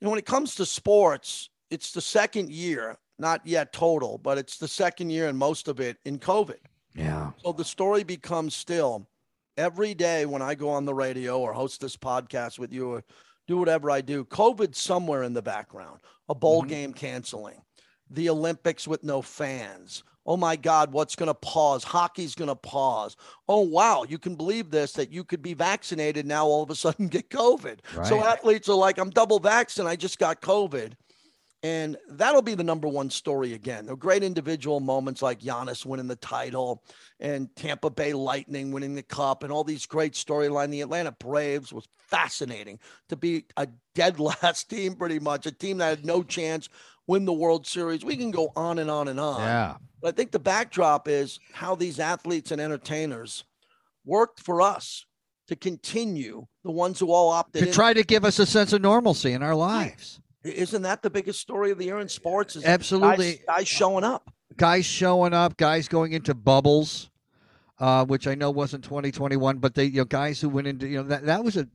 you 0.00 0.04
know, 0.04 0.10
when 0.10 0.18
it 0.18 0.26
comes 0.26 0.54
to 0.56 0.66
sports, 0.66 1.48
it's 1.70 1.92
the 1.92 2.00
second 2.00 2.50
year, 2.50 2.98
not 3.18 3.40
yet 3.46 3.72
total, 3.72 4.18
but 4.18 4.38
it's 4.38 4.58
the 4.58 4.68
second 4.68 5.10
year 5.10 5.28
and 5.28 5.38
most 5.38 5.68
of 5.68 5.80
it 5.80 5.96
in 6.04 6.18
COVID. 6.18 6.58
Yeah. 6.94 7.30
So 7.42 7.52
the 7.52 7.64
story 7.64 8.04
becomes 8.04 8.54
still 8.54 9.06
every 9.56 9.94
day 9.94 10.26
when 10.26 10.42
I 10.42 10.54
go 10.54 10.68
on 10.70 10.84
the 10.84 10.94
radio 10.94 11.38
or 11.40 11.52
host 11.52 11.80
this 11.80 11.96
podcast 11.96 12.58
with 12.58 12.72
you 12.72 12.90
or 12.90 13.04
do 13.52 13.58
whatever 13.58 13.90
I 13.90 14.00
do, 14.00 14.24
COVID 14.24 14.74
somewhere 14.74 15.22
in 15.22 15.34
the 15.34 15.42
background, 15.42 16.00
a 16.28 16.34
bowl 16.34 16.62
Mhm. 16.62 16.68
game 16.68 16.92
canceling, 16.94 17.60
the 18.08 18.30
Olympics 18.30 18.88
with 18.88 19.04
no 19.04 19.20
fans. 19.20 20.02
Oh 20.24 20.36
my 20.38 20.56
God, 20.56 20.92
what's 20.92 21.16
going 21.16 21.26
to 21.26 21.34
pause? 21.34 21.82
Hockey's 21.84 22.34
going 22.34 22.48
to 22.48 22.54
pause. 22.54 23.16
Oh, 23.48 23.60
wow, 23.60 24.04
you 24.08 24.18
can 24.18 24.36
believe 24.36 24.70
this 24.70 24.92
that 24.92 25.10
you 25.10 25.24
could 25.24 25.42
be 25.42 25.52
vaccinated 25.52 26.24
now, 26.26 26.46
all 26.46 26.62
of 26.62 26.70
a 26.70 26.74
sudden 26.76 27.08
get 27.08 27.28
COVID. 27.28 27.80
So 28.04 28.22
athletes 28.24 28.68
are 28.68 28.76
like, 28.76 28.98
I'm 28.98 29.10
double 29.10 29.40
vaccinated. 29.40 29.92
I 29.92 29.96
just 29.96 30.18
got 30.18 30.40
COVID. 30.40 30.92
And 31.64 31.96
that'll 32.08 32.42
be 32.42 32.56
the 32.56 32.64
number 32.64 32.88
one 32.88 33.08
story 33.08 33.52
again. 33.54 33.88
Are 33.88 33.94
great 33.94 34.24
individual 34.24 34.80
moments 34.80 35.22
like 35.22 35.40
Giannis 35.40 35.86
winning 35.86 36.08
the 36.08 36.16
title 36.16 36.82
and 37.20 37.54
Tampa 37.54 37.88
Bay 37.88 38.12
Lightning 38.14 38.72
winning 38.72 38.96
the 38.96 39.02
cup 39.04 39.44
and 39.44 39.52
all 39.52 39.62
these 39.62 39.86
great 39.86 40.14
storyline. 40.14 40.70
The 40.70 40.80
Atlanta 40.80 41.12
Braves 41.12 41.72
was 41.72 41.86
fascinating 41.96 42.80
to 43.10 43.16
be 43.16 43.44
a 43.56 43.68
dead 43.94 44.18
last 44.42 44.68
team, 44.70 44.96
pretty 44.96 45.20
much, 45.20 45.46
a 45.46 45.52
team 45.52 45.78
that 45.78 45.98
had 45.98 46.04
no 46.04 46.22
chance 46.24 46.68
win 47.06 47.24
the 47.24 47.32
World 47.32 47.66
Series. 47.66 48.04
We 48.04 48.16
can 48.16 48.32
go 48.32 48.52
on 48.56 48.78
and 48.80 48.90
on 48.90 49.06
and 49.08 49.20
on. 49.20 49.40
Yeah. 49.40 49.76
But 50.00 50.08
I 50.14 50.16
think 50.16 50.32
the 50.32 50.38
backdrop 50.40 51.06
is 51.06 51.38
how 51.52 51.76
these 51.76 52.00
athletes 52.00 52.50
and 52.50 52.60
entertainers 52.60 53.44
worked 54.04 54.40
for 54.40 54.60
us 54.62 55.04
to 55.46 55.54
continue 55.56 56.46
the 56.64 56.70
ones 56.72 56.98
who 56.98 57.12
all 57.12 57.28
opted 57.30 57.62
To 57.62 57.68
in. 57.68 57.74
try 57.74 57.92
to 57.92 58.02
give 58.02 58.24
us 58.24 58.38
a 58.38 58.46
sense 58.46 58.72
of 58.72 58.82
normalcy 58.82 59.32
in 59.32 59.42
our 59.42 59.54
lives. 59.54 60.20
Isn't 60.44 60.82
that 60.82 61.02
the 61.02 61.10
biggest 61.10 61.40
story 61.40 61.70
of 61.70 61.78
the 61.78 61.84
year 61.84 62.00
in 62.00 62.08
sports? 62.08 62.56
Is 62.56 62.64
Absolutely. 62.64 63.34
guys, 63.34 63.44
guys 63.46 63.68
showing 63.68 64.04
up. 64.04 64.30
Guys 64.56 64.84
showing 64.84 65.32
up, 65.32 65.56
guys 65.56 65.88
going 65.88 66.12
into 66.12 66.34
bubbles, 66.34 67.10
uh, 67.82 68.04
which 68.04 68.28
I 68.28 68.36
know 68.36 68.52
wasn't 68.52 68.84
2021, 68.84 69.58
but 69.58 69.74
they, 69.74 69.86
you 69.86 69.98
know, 69.98 70.04
guys 70.04 70.40
who 70.40 70.48
went 70.48 70.68
into, 70.68 70.86
you 70.86 70.98
know, 70.98 71.02
that, 71.08 71.26
that 71.26 71.42
was 71.42 71.56
a, 71.56 71.66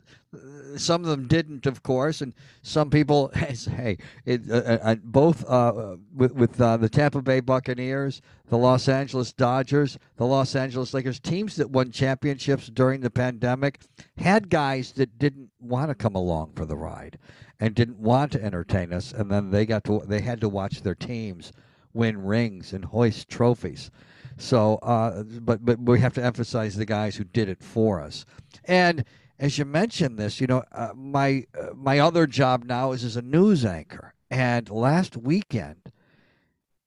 some 0.78 1.04
of 1.04 1.10
them 1.10 1.28
didn't, 1.28 1.66
of 1.66 1.84
course, 1.84 2.22
and 2.22 2.34
some 2.62 2.90
people, 2.90 3.30
hey, 3.36 3.98
it, 4.24 4.50
uh, 4.50 4.54
uh, 4.82 4.96
both 5.04 5.44
uh, 5.50 5.98
with, 6.16 6.34
with 6.34 6.62
uh, 6.62 6.78
the 6.78 6.88
Tampa 6.88 7.22
Bay 7.22 7.42
Buccaneers, 7.42 8.22
the 8.48 8.58
Los 8.58 8.88
Angeles 8.88 9.34
Dodgers, 9.34 9.98
the 10.16 10.26
Los 10.26 10.56
Angeles 10.56 10.94
Lakers, 10.94 11.20
teams 11.20 11.58
that 11.58 11.72
won 11.72 11.92
championships 11.92 12.68
during 12.68 13.02
the 13.02 13.10
pandemic, 13.12 13.82
had 14.16 14.50
guys 14.50 14.94
that 14.94 15.20
didn't 15.20 15.50
want 15.60 15.90
to 15.90 15.96
come 15.96 16.16
along 16.16 16.54
for 16.56 16.66
the 16.66 16.78
ride 16.78 17.20
and 17.60 17.76
didn't 17.76 18.00
want 18.00 18.32
to 18.32 18.42
entertain 18.42 18.94
us, 18.94 19.12
and 19.12 19.30
then 19.30 19.52
they 19.52 19.66
got 19.66 19.84
to, 19.84 20.02
they 20.08 20.22
had 20.22 20.40
to 20.40 20.48
watch 20.48 20.84
their 20.84 20.96
teams 20.96 21.52
win 21.92 22.24
rings 22.24 22.72
and 22.72 22.86
hoist 22.86 23.28
trophies. 23.28 23.92
So, 24.38 24.76
uh, 24.78 25.24
but 25.24 25.66
but 25.66 25.80
we 25.80 26.00
have 26.00 26.14
to 26.14 26.24
emphasize 26.24 26.76
the 26.76 26.86
guys 26.86 27.16
who 27.16 27.24
did 27.24 27.50
it 27.50 27.64
for 27.64 28.00
us. 28.02 28.26
And 28.66 29.04
as 29.40 29.58
you 29.58 29.66
mentioned 29.66 30.18
this, 30.18 30.40
you 30.40 30.48
know, 30.48 30.64
uh, 30.72 30.90
my 30.96 31.46
uh, 31.60 31.74
my 31.76 32.00
other 32.00 32.28
job 32.28 32.64
now 32.64 32.92
is 32.92 33.04
as 33.04 33.18
a 33.18 33.22
news 33.22 33.66
anchor. 33.66 34.14
And 34.30 34.70
last 34.70 35.16
weekend, 35.18 35.92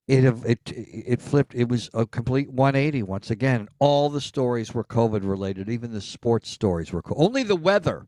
it 0.06 0.24
it 0.44 0.60
it 0.74 1.22
flipped. 1.22 1.54
It 1.54 1.68
was 1.68 1.90
a 1.94 2.06
complete 2.06 2.50
180 2.50 3.02
once 3.04 3.30
again. 3.30 3.68
All 3.78 4.10
the 4.10 4.20
stories 4.20 4.74
were 4.74 4.84
COVID 4.84 5.28
related. 5.28 5.68
Even 5.68 5.92
the 5.92 6.00
sports 6.00 6.50
stories 6.50 6.92
were 6.92 7.02
co- 7.02 7.14
only 7.16 7.42
the 7.42 7.56
weather 7.56 8.06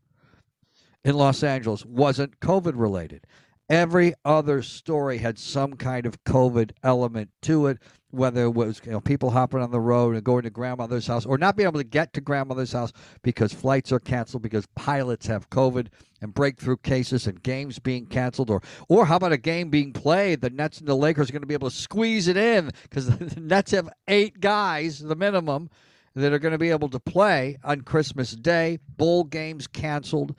in 1.03 1.15
Los 1.15 1.43
Angeles 1.43 1.85
wasn't 1.85 2.39
COVID 2.39 2.73
related. 2.75 3.25
Every 3.69 4.13
other 4.25 4.61
story 4.61 5.17
had 5.17 5.39
some 5.39 5.73
kind 5.73 6.05
of 6.05 6.23
COVID 6.25 6.71
element 6.83 7.29
to 7.43 7.67
it, 7.67 7.79
whether 8.13 8.43
it 8.43 8.53
was 8.53 8.81
you 8.85 8.91
know 8.91 9.01
people 9.01 9.31
hopping 9.31 9.59
on 9.59 9.71
the 9.71 9.79
road 9.79 10.15
and 10.15 10.23
going 10.23 10.43
to 10.43 10.49
grandmother's 10.49 11.07
house, 11.07 11.25
or 11.25 11.37
not 11.37 11.55
being 11.55 11.67
able 11.67 11.79
to 11.79 11.83
get 11.83 12.13
to 12.13 12.21
grandmother's 12.21 12.71
house 12.71 12.93
because 13.23 13.53
flights 13.53 13.91
are 13.91 13.99
canceled 13.99 14.43
because 14.43 14.65
pilots 14.75 15.25
have 15.27 15.49
COVID 15.49 15.87
and 16.21 16.33
breakthrough 16.33 16.77
cases 16.77 17.27
and 17.27 17.41
games 17.41 17.79
being 17.79 18.05
canceled, 18.05 18.49
or 18.49 18.61
or 18.87 19.05
how 19.05 19.15
about 19.15 19.31
a 19.31 19.37
game 19.37 19.69
being 19.69 19.93
played? 19.93 20.41
The 20.41 20.49
Nets 20.49 20.79
and 20.79 20.87
the 20.87 20.95
Lakers 20.95 21.29
are 21.29 21.33
going 21.33 21.41
to 21.41 21.47
be 21.47 21.55
able 21.55 21.69
to 21.69 21.75
squeeze 21.75 22.27
it 22.27 22.37
in 22.37 22.71
because 22.83 23.07
the 23.17 23.39
Nets 23.39 23.71
have 23.71 23.89
eight 24.07 24.39
guys, 24.39 24.99
the 24.99 25.15
minimum, 25.15 25.69
that 26.15 26.31
are 26.33 26.39
going 26.39 26.51
to 26.51 26.59
be 26.59 26.69
able 26.69 26.89
to 26.89 26.99
play 26.99 27.57
on 27.63 27.81
Christmas 27.81 28.31
Day. 28.31 28.77
Bowl 28.97 29.23
games 29.23 29.67
canceled 29.67 30.35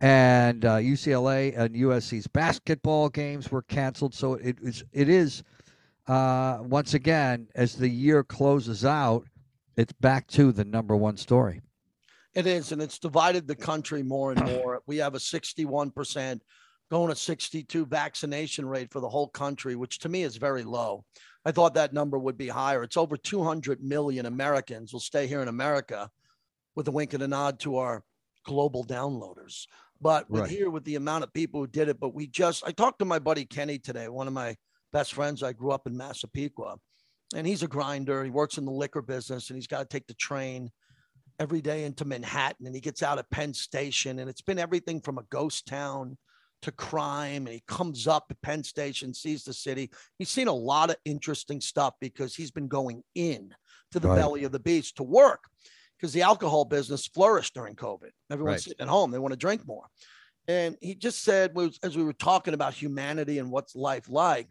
and 0.00 0.64
uh, 0.64 0.76
UCLA 0.76 1.56
and 1.58 1.74
USC's 1.74 2.26
basketball 2.26 3.08
games 3.08 3.50
were 3.50 3.62
canceled. 3.62 4.14
So 4.14 4.34
it 4.34 4.58
is 4.60 4.84
it 4.92 5.08
is 5.08 5.42
uh, 6.06 6.58
once 6.62 6.94
again 6.94 7.48
as 7.54 7.74
the 7.74 7.88
year 7.88 8.22
closes 8.22 8.84
out, 8.84 9.26
it's 9.76 9.92
back 9.92 10.26
to 10.28 10.52
the 10.52 10.64
number 10.64 10.96
one 10.96 11.16
story. 11.16 11.62
It 12.34 12.46
is, 12.46 12.72
and 12.72 12.82
it's 12.82 12.98
divided 12.98 13.46
the 13.46 13.54
country 13.54 14.02
more 14.02 14.32
and 14.32 14.44
more. 14.44 14.82
We 14.86 14.96
have 14.98 15.14
a 15.14 15.18
61% 15.18 16.40
going 16.90 17.08
to 17.08 17.16
62 17.16 17.86
vaccination 17.86 18.66
rate 18.66 18.92
for 18.92 19.00
the 19.00 19.08
whole 19.08 19.28
country, 19.28 19.76
which 19.76 20.00
to 20.00 20.08
me 20.08 20.22
is 20.22 20.36
very 20.36 20.64
low. 20.64 21.04
I 21.44 21.52
thought 21.52 21.74
that 21.74 21.92
number 21.92 22.18
would 22.18 22.36
be 22.36 22.48
higher. 22.48 22.82
It's 22.82 22.96
over 22.96 23.16
200 23.16 23.82
million 23.82 24.26
Americans 24.26 24.92
will 24.92 25.00
stay 25.00 25.26
here 25.26 25.42
in 25.42 25.48
America 25.48 26.10
with 26.74 26.88
a 26.88 26.90
wink 26.90 27.14
and 27.14 27.22
a 27.22 27.28
nod 27.28 27.60
to 27.60 27.76
our 27.76 28.02
global 28.44 28.84
downloaders. 28.84 29.66
But 30.00 30.26
Right. 30.28 30.50
here, 30.50 30.70
with 30.70 30.84
the 30.84 30.96
amount 30.96 31.24
of 31.24 31.32
people 31.32 31.60
who 31.60 31.66
did 31.66 31.88
it, 31.88 32.00
but 32.00 32.14
we 32.14 32.26
just, 32.26 32.64
I 32.66 32.72
talked 32.72 32.98
to 32.98 33.04
my 33.04 33.18
buddy 33.18 33.44
Kenny 33.44 33.78
today, 33.78 34.08
one 34.08 34.26
of 34.26 34.32
my 34.32 34.56
best 34.94 35.12
friends. 35.12 35.42
I 35.42 35.52
grew 35.52 35.72
up 35.72 35.86
in 35.88 35.96
Massapequa, 35.96 36.76
and 37.34 37.46
he's 37.46 37.64
a 37.64 37.68
grinder. 37.68 38.22
He 38.24 38.30
works 38.30 38.56
in 38.56 38.64
the 38.64 38.70
liquor 38.70 39.02
business, 39.02 39.50
and 39.50 39.56
he's 39.56 39.66
got 39.66 39.80
to 39.80 39.84
take 39.86 40.06
the 40.06 40.14
train 40.14 40.70
every 41.40 41.60
day 41.60 41.84
into 41.84 42.04
Manhattan 42.04 42.64
and 42.64 42.76
he 42.76 42.80
gets 42.80 43.02
out 43.02 43.18
at 43.18 43.28
Penn 43.28 43.52
Station 43.52 44.20
and 44.20 44.30
it's 44.30 44.40
been 44.40 44.58
everything 44.58 45.00
from 45.00 45.18
a 45.18 45.24
ghost 45.30 45.66
town 45.66 46.16
to 46.62 46.70
crime 46.70 47.46
and 47.46 47.54
he 47.54 47.62
comes 47.66 48.06
up 48.06 48.26
at 48.30 48.40
Penn 48.40 48.62
Station 48.62 49.12
sees 49.12 49.42
the 49.42 49.52
city 49.52 49.90
he's 50.16 50.28
seen 50.28 50.46
a 50.46 50.52
lot 50.52 50.90
of 50.90 50.96
interesting 51.04 51.60
stuff 51.60 51.94
because 52.00 52.36
he's 52.36 52.52
been 52.52 52.68
going 52.68 53.02
in 53.16 53.52
to 53.90 53.98
the 53.98 54.06
Right. 54.06 54.14
belly 54.16 54.44
of 54.44 54.52
the 54.52 54.60
beast 54.60 54.96
to 54.98 55.02
work 55.02 55.42
because 55.98 56.12
the 56.12 56.22
alcohol 56.22 56.64
business 56.64 57.04
flourished 57.08 57.54
during 57.54 57.74
COVID 57.74 58.10
everyone's 58.30 58.58
Right. 58.58 58.62
sitting 58.62 58.80
at 58.82 58.88
home 58.88 59.10
they 59.10 59.18
want 59.18 59.32
to 59.32 59.36
drink 59.36 59.66
more 59.66 59.86
and 60.46 60.76
he 60.80 60.94
just 60.94 61.24
said 61.24 61.52
as 61.82 61.96
we 61.96 62.04
were 62.04 62.12
talking 62.12 62.54
about 62.54 62.74
humanity 62.74 63.40
and 63.40 63.50
what's 63.50 63.74
life 63.74 64.08
like 64.08 64.46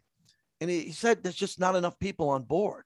and 0.64 0.72
he, 0.72 0.92
said 0.92 1.22
there's 1.22 1.34
just 1.36 1.60
not 1.60 1.76
enough 1.76 1.98
people 1.98 2.30
on 2.30 2.42
board 2.42 2.84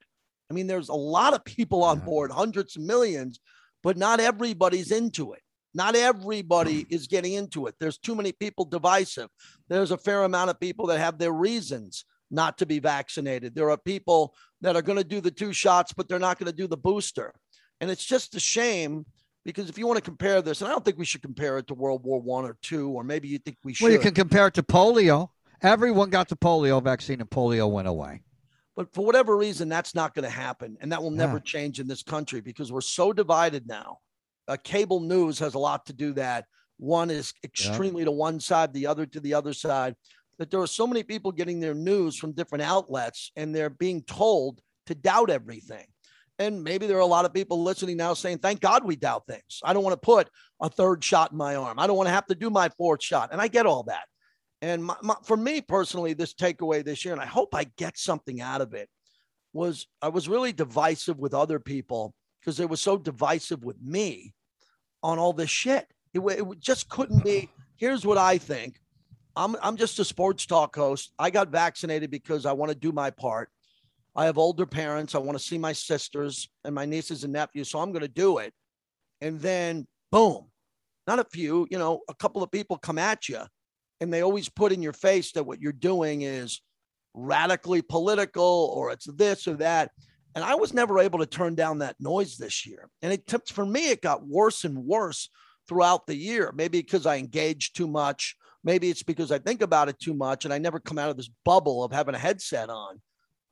I 0.51 0.55
mean, 0.55 0.67
there's 0.67 0.89
a 0.89 0.95
lot 0.95 1.35
of 1.35 1.45
people 1.45 1.85
on 1.85 2.01
board, 2.01 2.31
hundreds 2.31 2.77
of 2.77 2.83
millions, 2.83 3.41
but 3.83 3.97
not 3.97 4.21
everybody's 4.21 4.91
into 4.91 5.33
it. 5.33 5.43
Not 5.75 5.95
everybody 5.95 6.85
mm. 6.85 6.93
is 6.93 7.07
getting 7.07 7.35
into 7.35 7.67
it. 7.67 7.75
There's 7.79 7.99
too 7.99 8.15
many 8.15 8.33
people 8.33 8.65
divisive. 8.65 9.29
There's 9.69 9.91
a 9.91 9.99
fair 9.99 10.25
amount 10.25 10.51
of 10.51 10.59
people 10.59 10.87
that 10.87 10.99
have 10.99 11.19
their 11.19 11.33
reasons 11.33 12.05
not 12.31 12.59
to 12.59 12.67
be 12.67 12.79
vaccinated. 12.79 13.55
There 13.55 13.71
are 13.71 13.77
people 13.77 14.35
that 14.61 14.77
are 14.77 14.83
going 14.83 14.99
to 14.99 15.05
do 15.05 15.21
the 15.21 15.31
two 15.31 15.53
shots, 15.53 15.93
but 15.93 16.09
they're 16.09 16.19
not 16.19 16.39
going 16.39 16.51
to 16.51 16.57
do 16.57 16.67
the 16.67 16.77
booster. 16.77 17.35
And 17.81 17.91
it's 17.91 18.05
just 18.05 18.35
a 18.35 18.41
shame 18.41 19.07
because 19.45 19.69
if 19.69 19.79
you 19.79 19.87
want 19.87 19.99
to 19.99 20.03
compare 20.03 20.43
this, 20.43 20.61
and 20.61 20.69
I 20.69 20.73
don't 20.73 20.85
think 20.85 20.99
we 20.99 21.05
should 21.05 21.23
compare 21.23 21.59
it 21.59 21.69
to 21.69 21.75
World 21.75 22.05
War 22.05 22.21
One 22.21 22.45
or 22.45 22.59
two, 22.61 22.91
or 22.91 23.05
maybe 23.05 23.29
you 23.29 23.39
think 23.39 23.57
we 23.63 23.73
should. 23.73 23.85
Well, 23.85 23.93
you 23.93 23.99
can 23.99 24.13
compare 24.13 24.49
it 24.49 24.55
to 24.55 24.63
polio. 24.63 25.31
Everyone 25.63 26.11
got 26.11 26.29
the 26.29 26.37
polio 26.37 26.83
vaccine, 26.83 27.21
and 27.21 27.29
polio 27.29 27.71
went 27.71 27.89
away. 27.89 28.23
But 28.77 28.93
for 28.95 29.05
whatever 29.05 29.37
reason, 29.37 29.69
that's 29.69 29.95
not 29.95 30.15
going 30.15 30.25
to 30.25 30.31
happen. 30.31 30.77
And 30.81 30.93
that 30.93 31.03
will 31.03 31.11
never 31.11 31.39
Yeah. 31.39 31.43
change 31.45 31.81
in 31.81 31.89
this 31.89 32.03
country 32.03 32.41
because 32.41 32.71
we're 32.71 32.81
so 32.81 33.13
divided 33.13 33.67
now. 33.67 33.99
Uh, 34.47 34.57
cable 34.63 35.01
news 35.01 35.39
has 35.41 35.55
a 35.55 35.59
lot 35.59 35.85
to 35.87 35.93
do 35.93 36.13
that. 36.15 36.47
One 36.77 37.11
is 37.11 37.35
extremely 37.43 38.05
to 38.05 38.13
one 38.13 38.39
side, 38.39 38.73
the 38.73 38.87
other 38.87 39.05
to 39.05 39.19
the 39.19 39.35
other 39.35 39.53
side. 39.53 39.97
That 40.39 40.53
there 40.53 40.61
are 40.61 40.69
so 40.69 40.87
many 40.87 41.03
people 41.03 41.33
getting 41.33 41.59
their 41.59 41.75
news 41.75 42.17
from 42.17 42.33
different 42.33 42.63
outlets 42.63 43.33
and 43.35 43.53
they're 43.53 43.69
being 43.69 44.05
told 44.05 44.61
to 44.87 44.95
doubt 44.95 45.29
everything. 45.29 45.87
And 46.39 46.63
maybe 46.63 46.87
there 46.87 46.97
are 46.99 47.01
a 47.01 47.07
lot 47.07 47.25
of 47.25 47.35
people 47.35 47.65
listening 47.65 47.97
now 47.97 48.15
saying, 48.15 48.39
thank 48.39 48.61
God 48.61 48.85
we 48.85 48.95
doubt 48.95 49.27
things. 49.27 49.61
I 49.65 49.73
don't 49.73 49.83
want 49.83 50.01
to 50.01 50.07
put 50.07 50.31
a 50.63 50.71
third 50.71 51.03
shot 51.03 51.33
in 51.33 51.37
my 51.37 51.57
arm. 51.57 51.81
I 51.81 51.89
don't 51.89 51.97
want 51.97 52.07
to 52.07 52.13
have 52.13 52.27
to 52.27 52.37
do 52.37 52.49
my 52.49 52.69
fourth 52.69 53.03
shot. 53.03 53.31
And 53.33 53.41
I 53.41 53.49
get 53.49 53.67
all 53.67 53.83
that. 53.85 54.05
And 54.61 54.85
my, 54.85 54.97
my, 55.03 55.15
for 55.23 55.37
me 55.37 55.61
personally, 55.61 56.15
this 56.15 56.35
takeaway 56.35 56.85
this 56.85 57.05
year, 57.05 57.15
and 57.15 57.23
I 57.23 57.27
hope 57.27 57.55
I 57.55 57.65
get 57.77 57.97
something 57.97 58.41
out 58.41 58.61
of 58.61 58.75
it, 58.75 58.89
was 59.53 59.87
I 60.03 60.09
was 60.09 60.29
really 60.29 60.53
divisive 60.53 61.19
with 61.19 61.35
other 61.35 61.59
people 61.59 62.15
because 62.41 62.57
they 62.57 62.67
were 62.67 62.77
so 62.77 62.97
divisive 62.97 63.65
with 63.65 63.81
me 63.81 64.35
on 65.03 65.19
all 65.19 65.33
this 65.33 65.51
shit. 65.51 65.87
It, 66.13 66.21
it 66.21 66.61
just 66.61 66.89
couldn't 66.89 67.25
be. 67.25 67.49
Here's 67.77 68.05
what 68.05 68.19
I 68.19 68.39
think. 68.39 68.81
I'm, 69.37 69.55
I'm 69.63 69.77
just 69.77 69.99
a 70.01 70.05
sports 70.05 70.47
talk 70.47 70.75
host. 70.75 71.13
I 71.19 71.31
got 71.31 71.49
vaccinated 71.49 72.11
because 72.11 72.45
I 72.45 72.53
want 72.53 72.71
to 72.71 72.79
do 72.79 72.91
my 72.91 73.11
part. 73.11 73.51
I 74.17 74.25
have 74.25 74.39
older 74.39 74.67
parents. 74.67 75.15
I 75.15 75.19
want 75.19 75.39
to 75.39 75.45
see 75.45 75.59
my 75.59 75.73
sisters 75.73 76.49
and 76.65 76.75
my 76.75 76.85
nieces 76.85 77.23
and 77.23 77.33
nephews. 77.33 77.71
So 77.71 77.79
I'm 77.79 77.93
going 77.93 78.03
to 78.03 78.09
do 78.09 78.39
it. 78.39 78.53
And 79.21 79.41
then 79.41 79.87
boom, 80.11 80.47
not 81.07 81.21
a 81.21 81.25
few, 81.25 81.69
you 81.71 81.79
know, 81.79 82.01
a 82.09 82.15
couple 82.15 82.43
of 82.43 82.51
people 82.51 82.79
come 82.79 82.99
at 82.99 83.29
you 83.29 83.43
and 84.01 84.13
they 84.13 84.23
always 84.23 84.49
put 84.49 84.73
in 84.73 84.83
your 84.83 84.93
face 84.93 85.33
that 85.33 85.45
what 85.45 85.61
you're 85.61 85.73
doing 85.73 86.23
is 86.23 86.61
radically 87.15 87.83
political 87.83 88.73
or 88.75 88.91
it's 88.93 89.07
this 89.07 89.49
or 89.49 89.55
that. 89.55 89.91
And 90.35 90.45
I 90.45 90.55
was 90.55 90.73
never 90.73 91.01
able 91.01 91.19
to 91.19 91.27
turn 91.27 91.55
down 91.55 91.79
that 91.79 91.97
noise 91.99 92.37
this 92.37 92.65
year. 92.67 92.89
And 93.03 93.13
it 93.13 93.31
for 93.49 93.67
me, 93.67 93.91
it 93.91 94.03
got 94.03 94.27
worse 94.27 94.65
and 94.65 94.79
worse 94.79 95.31
throughout 95.67 96.07
the 96.07 96.17
year. 96.17 96.53
Maybe 96.55 96.81
because 96.81 97.07
I 97.07 97.17
engaged 97.17 97.77
too 97.77 97.89
much. 97.89 98.37
Maybe 98.63 98.89
it's 98.89 99.03
because 99.03 99.33
I 99.33 99.39
think 99.39 99.63
about 99.63 99.89
it 99.89 99.99
too 99.99 100.15
much 100.15 100.45
and 100.45 100.55
I 100.55 100.59
never 100.59 100.79
come 100.79 100.99
out 100.99 101.11
of 101.11 101.17
this 101.17 101.31
bubble 101.45 101.83
of 101.83 101.93
having 101.93 102.15
a 102.15 102.19
headset 102.19 102.71
on. 102.71 103.01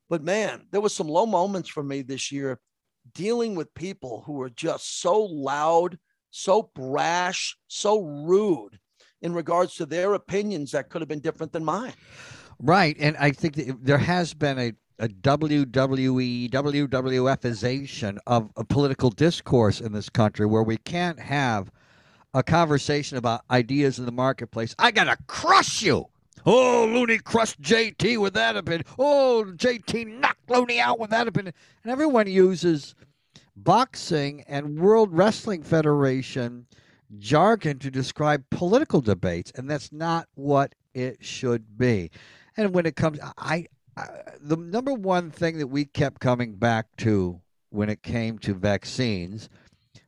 But 0.09 0.22
man, 0.22 0.66
there 0.70 0.80
was 0.80 0.94
some 0.94 1.09
low 1.09 1.26
moments 1.26 1.68
for 1.68 1.82
me 1.82 2.03
this 2.03 2.30
year 2.30 2.61
dealing 3.14 3.55
with 3.55 3.74
people 3.74 4.22
who 4.26 4.34
were 4.34 4.51
just 4.51 5.01
so 5.01 5.22
loud, 5.22 5.99
so 6.30 6.70
brash, 6.74 7.57
so 7.68 8.03
rude 8.03 8.78
in 9.23 9.33
regards 9.33 9.75
to 9.77 9.87
their 9.87 10.14
opinions 10.14 10.73
that 10.73 10.89
could 10.89 11.01
have 11.01 11.09
been 11.09 11.21
different 11.21 11.53
than 11.53 11.64
mine. 11.64 11.93
Right. 12.59 12.97
And 12.99 13.17
I 13.17 13.31
think 13.31 13.55
there 13.83 13.99
has 13.99 14.35
been 14.35 14.59
a, 14.59 14.73
a 14.99 15.09
WWE, 15.09 16.51
WWFization 16.51 18.19
of 18.27 18.51
a 18.57 18.64
political 18.64 19.11
discourse 19.11 19.81
in 19.81 19.93
this 19.93 20.09
country 20.09 20.47
where 20.47 20.62
we 20.62 20.79
can't 20.79 21.21
have 21.21 21.71
a 22.35 22.43
conversation 22.43 23.17
about 23.17 23.43
ideas 23.51 23.99
in 23.99 24.07
the 24.07 24.12
marketplace. 24.12 24.75
I 24.79 24.91
got 24.91 25.05
to 25.05 25.17
crush 25.27 25.83
you. 25.83 26.07
Oh, 26.45 26.87
Looney 26.89 27.19
crushed 27.19 27.61
JT 27.61 28.19
with 28.19 28.35
that 28.35 28.57
opinion. 28.57 28.85
Oh, 28.99 29.45
JT 29.49 30.21
knocked 30.21 30.49
Looney 30.49 30.79
out 30.79 31.01
with 31.01 31.11
that 31.11 31.27
opinion. 31.27 31.55
And 31.83 31.91
everyone 31.91 32.29
uses 32.29 32.95
boxing 33.57 34.45
and 34.47 34.79
World 34.79 35.12
Wrestling 35.12 35.62
Federation 35.62 36.67
jargon 37.19 37.79
to 37.81 37.91
describe 37.91 38.45
political 38.51 39.01
debates, 39.01 39.53
and 39.55 39.69
that's 39.71 39.93
not 39.93 40.29
what 40.35 40.75
it 40.95 41.25
should 41.25 41.79
be. 41.79 42.11
And 42.57 42.75
when 42.75 42.87
it 42.87 42.97
comes, 42.97 43.19
I, 43.39 43.67
I 43.97 44.07
the 44.41 44.57
number 44.57 44.93
one 44.93 45.31
thing 45.31 45.59
that 45.59 45.69
we 45.69 45.85
kept 45.85 46.21
coming 46.21 46.55
back 46.55 46.87
to 46.99 47.41
when 47.71 47.89
it 47.91 48.03
came 48.03 48.39
to 48.39 48.55
vaccines 48.55 49.49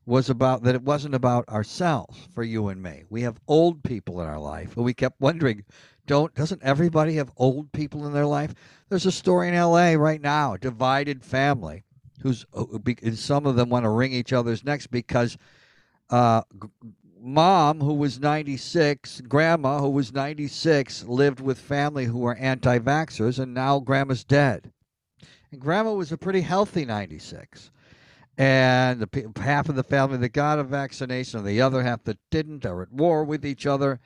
was 0.06 0.30
about 0.30 0.62
that 0.62 0.74
it 0.74 0.82
wasn't 0.82 1.14
about 1.14 1.46
ourselves 1.50 2.28
for 2.32 2.42
you 2.42 2.68
and 2.68 2.82
me. 2.82 3.04
We 3.10 3.22
have 3.22 3.38
old 3.46 3.82
people 3.82 4.22
in 4.22 4.26
our 4.26 4.38
life, 4.38 4.74
and 4.74 4.84
we 4.84 4.94
kept 4.94 5.20
wondering, 5.20 5.64
don't 6.06 6.34
doesn't 6.34 6.62
everybody 6.62 7.14
have 7.16 7.30
old 7.36 7.70
people 7.72 8.06
in 8.06 8.14
their 8.14 8.26
life? 8.26 8.54
There's 8.88 9.06
a 9.06 9.12
story 9.12 9.48
in 9.48 9.54
L.A. 9.54 9.96
right 9.96 10.22
now, 10.22 10.56
divided 10.56 11.22
family, 11.22 11.84
who's 12.22 12.46
uh, 12.54 12.64
and 13.02 13.18
some 13.18 13.44
of 13.44 13.56
them 13.56 13.68
want 13.68 13.84
to 13.84 13.90
wring 13.90 14.12
each 14.12 14.32
other's 14.32 14.64
necks 14.64 14.86
because 14.86 15.36
uh, 16.10 16.42
mom, 17.20 17.80
who 17.80 17.94
was 17.94 18.20
96, 18.20 19.22
grandma, 19.22 19.80
who 19.80 19.90
was 19.90 20.12
96, 20.12 21.04
lived 21.04 21.40
with 21.40 21.58
family 21.58 22.06
who 22.06 22.18
were 22.18 22.36
anti 22.36 22.78
vaxxers, 22.78 23.38
and 23.38 23.54
now 23.54 23.78
grandma's 23.78 24.24
dead. 24.24 24.72
And 25.50 25.60
grandma 25.60 25.92
was 25.92 26.12
a 26.12 26.18
pretty 26.18 26.42
healthy 26.42 26.84
96. 26.84 27.70
And 28.36 29.00
the, 29.00 29.32
half 29.40 29.68
of 29.68 29.74
the 29.74 29.82
family 29.82 30.18
that 30.18 30.28
got 30.28 30.58
a 30.58 30.64
vaccination, 30.64 31.40
and 31.40 31.48
the 31.48 31.60
other 31.60 31.82
half 31.82 32.04
that 32.04 32.18
didn't, 32.30 32.64
are 32.64 32.82
at 32.82 32.92
war 32.92 33.24
with 33.24 33.44
each 33.44 33.66
other. 33.66 34.00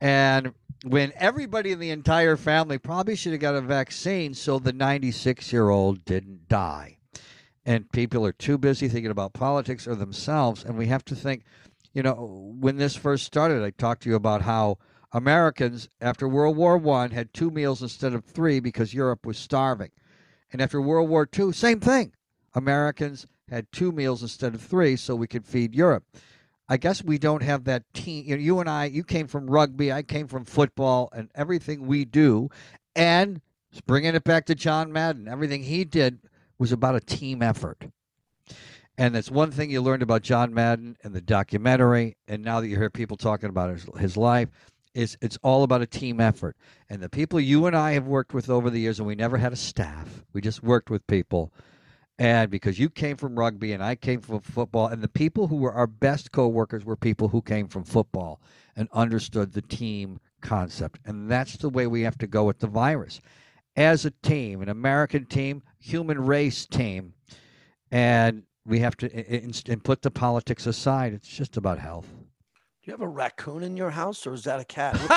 And 0.00 0.54
when 0.84 1.12
everybody 1.16 1.72
in 1.72 1.78
the 1.78 1.90
entire 1.90 2.36
family 2.36 2.78
probably 2.78 3.16
should 3.16 3.32
have 3.32 3.40
got 3.40 3.54
a 3.54 3.60
vaccine 3.60 4.34
so 4.34 4.58
the 4.58 4.72
96 4.72 5.52
year 5.52 5.68
old 5.68 6.04
didn't 6.04 6.48
die. 6.48 6.95
And 7.66 7.90
people 7.90 8.24
are 8.24 8.32
too 8.32 8.56
busy 8.56 8.88
thinking 8.88 9.10
about 9.10 9.32
politics 9.32 9.88
or 9.88 9.96
themselves. 9.96 10.64
And 10.64 10.78
we 10.78 10.86
have 10.86 11.04
to 11.06 11.16
think, 11.16 11.42
you 11.92 12.02
know, 12.02 12.54
when 12.58 12.76
this 12.76 12.94
first 12.94 13.26
started, 13.26 13.64
I 13.64 13.70
talked 13.70 14.04
to 14.04 14.08
you 14.08 14.14
about 14.14 14.42
how 14.42 14.78
Americans 15.12 15.88
after 16.00 16.28
World 16.28 16.56
War 16.56 16.78
One 16.78 17.10
had 17.10 17.34
two 17.34 17.50
meals 17.50 17.82
instead 17.82 18.12
of 18.12 18.24
three 18.24 18.60
because 18.60 18.94
Europe 18.94 19.26
was 19.26 19.36
starving. 19.36 19.90
And 20.52 20.62
after 20.62 20.80
World 20.80 21.08
War 21.08 21.28
II, 21.36 21.52
same 21.52 21.80
thing. 21.80 22.12
Americans 22.54 23.26
had 23.48 23.70
two 23.72 23.90
meals 23.92 24.22
instead 24.22 24.54
of 24.54 24.62
three 24.62 24.94
so 24.94 25.16
we 25.16 25.26
could 25.26 25.44
feed 25.44 25.74
Europe. 25.74 26.04
I 26.68 26.76
guess 26.76 27.02
we 27.02 27.18
don't 27.18 27.42
have 27.42 27.64
that 27.64 27.82
team. 27.94 28.24
You, 28.26 28.36
know, 28.36 28.42
you 28.42 28.60
and 28.60 28.68
I, 28.68 28.86
you 28.86 29.04
came 29.04 29.26
from 29.26 29.50
rugby, 29.50 29.92
I 29.92 30.02
came 30.02 30.26
from 30.28 30.44
football, 30.44 31.08
and 31.12 31.30
everything 31.34 31.86
we 31.86 32.04
do, 32.04 32.48
and 32.94 33.40
bringing 33.86 34.14
it 34.14 34.24
back 34.24 34.46
to 34.46 34.54
John 34.54 34.92
Madden, 34.92 35.28
everything 35.28 35.62
he 35.62 35.84
did 35.84 36.18
was 36.58 36.72
about 36.72 36.96
a 36.96 37.00
team 37.00 37.42
effort. 37.42 37.88
And 38.98 39.14
that's 39.14 39.30
one 39.30 39.50
thing 39.50 39.70
you 39.70 39.82
learned 39.82 40.02
about 40.02 40.22
John 40.22 40.54
Madden 40.54 40.96
and 41.04 41.14
the 41.14 41.20
documentary, 41.20 42.16
and 42.26 42.42
now 42.42 42.60
that 42.60 42.68
you 42.68 42.76
hear 42.76 42.88
people 42.88 43.16
talking 43.16 43.50
about 43.50 43.70
his, 43.70 43.86
his 43.98 44.16
life, 44.16 44.48
is 44.94 45.18
it's 45.20 45.38
all 45.42 45.62
about 45.62 45.82
a 45.82 45.86
team 45.86 46.20
effort. 46.20 46.56
And 46.88 47.02
the 47.02 47.10
people 47.10 47.38
you 47.38 47.66
and 47.66 47.76
I 47.76 47.92
have 47.92 48.06
worked 48.06 48.32
with 48.32 48.48
over 48.48 48.70
the 48.70 48.80
years, 48.80 48.98
and 48.98 49.06
we 49.06 49.14
never 49.14 49.36
had 49.36 49.52
a 49.52 49.56
staff, 49.56 50.24
we 50.32 50.40
just 50.40 50.62
worked 50.62 50.88
with 50.88 51.06
people 51.06 51.52
and 52.18 52.50
because 52.50 52.78
you 52.78 52.88
came 52.88 53.16
from 53.16 53.38
rugby 53.38 53.72
and 53.72 53.82
I 53.82 53.94
came 53.94 54.20
from 54.20 54.40
football, 54.40 54.86
and 54.86 55.02
the 55.02 55.08
people 55.08 55.48
who 55.48 55.56
were 55.56 55.72
our 55.72 55.86
best 55.86 56.32
coworkers 56.32 56.84
were 56.84 56.96
people 56.96 57.28
who 57.28 57.42
came 57.42 57.68
from 57.68 57.84
football 57.84 58.40
and 58.74 58.88
understood 58.92 59.52
the 59.52 59.62
team 59.62 60.18
concept. 60.40 60.98
And 61.04 61.30
that's 61.30 61.58
the 61.58 61.68
way 61.68 61.86
we 61.86 62.02
have 62.02 62.16
to 62.18 62.26
go 62.26 62.44
with 62.44 62.60
the 62.60 62.66
virus. 62.66 63.20
As 63.76 64.06
a 64.06 64.12
team, 64.22 64.62
an 64.62 64.70
American 64.70 65.26
team, 65.26 65.62
human 65.78 66.24
race 66.24 66.66
team, 66.66 67.14
and 67.90 68.42
we 68.66 68.80
have 68.80 68.96
to 68.98 69.70
and 69.70 69.82
put 69.84 70.02
the 70.02 70.10
politics 70.10 70.66
aside. 70.66 71.12
It's 71.12 71.28
just 71.28 71.56
about 71.56 71.78
health 71.78 72.08
Do 72.08 72.24
you 72.82 72.92
have 72.92 73.00
a 73.00 73.08
raccoon 73.08 73.62
in 73.62 73.76
your 73.76 73.90
house 73.90 74.26
or 74.26 74.34
is 74.34 74.44
that 74.44 74.60
a 74.60 74.64
cat? 74.64 74.96
It, 74.96 75.08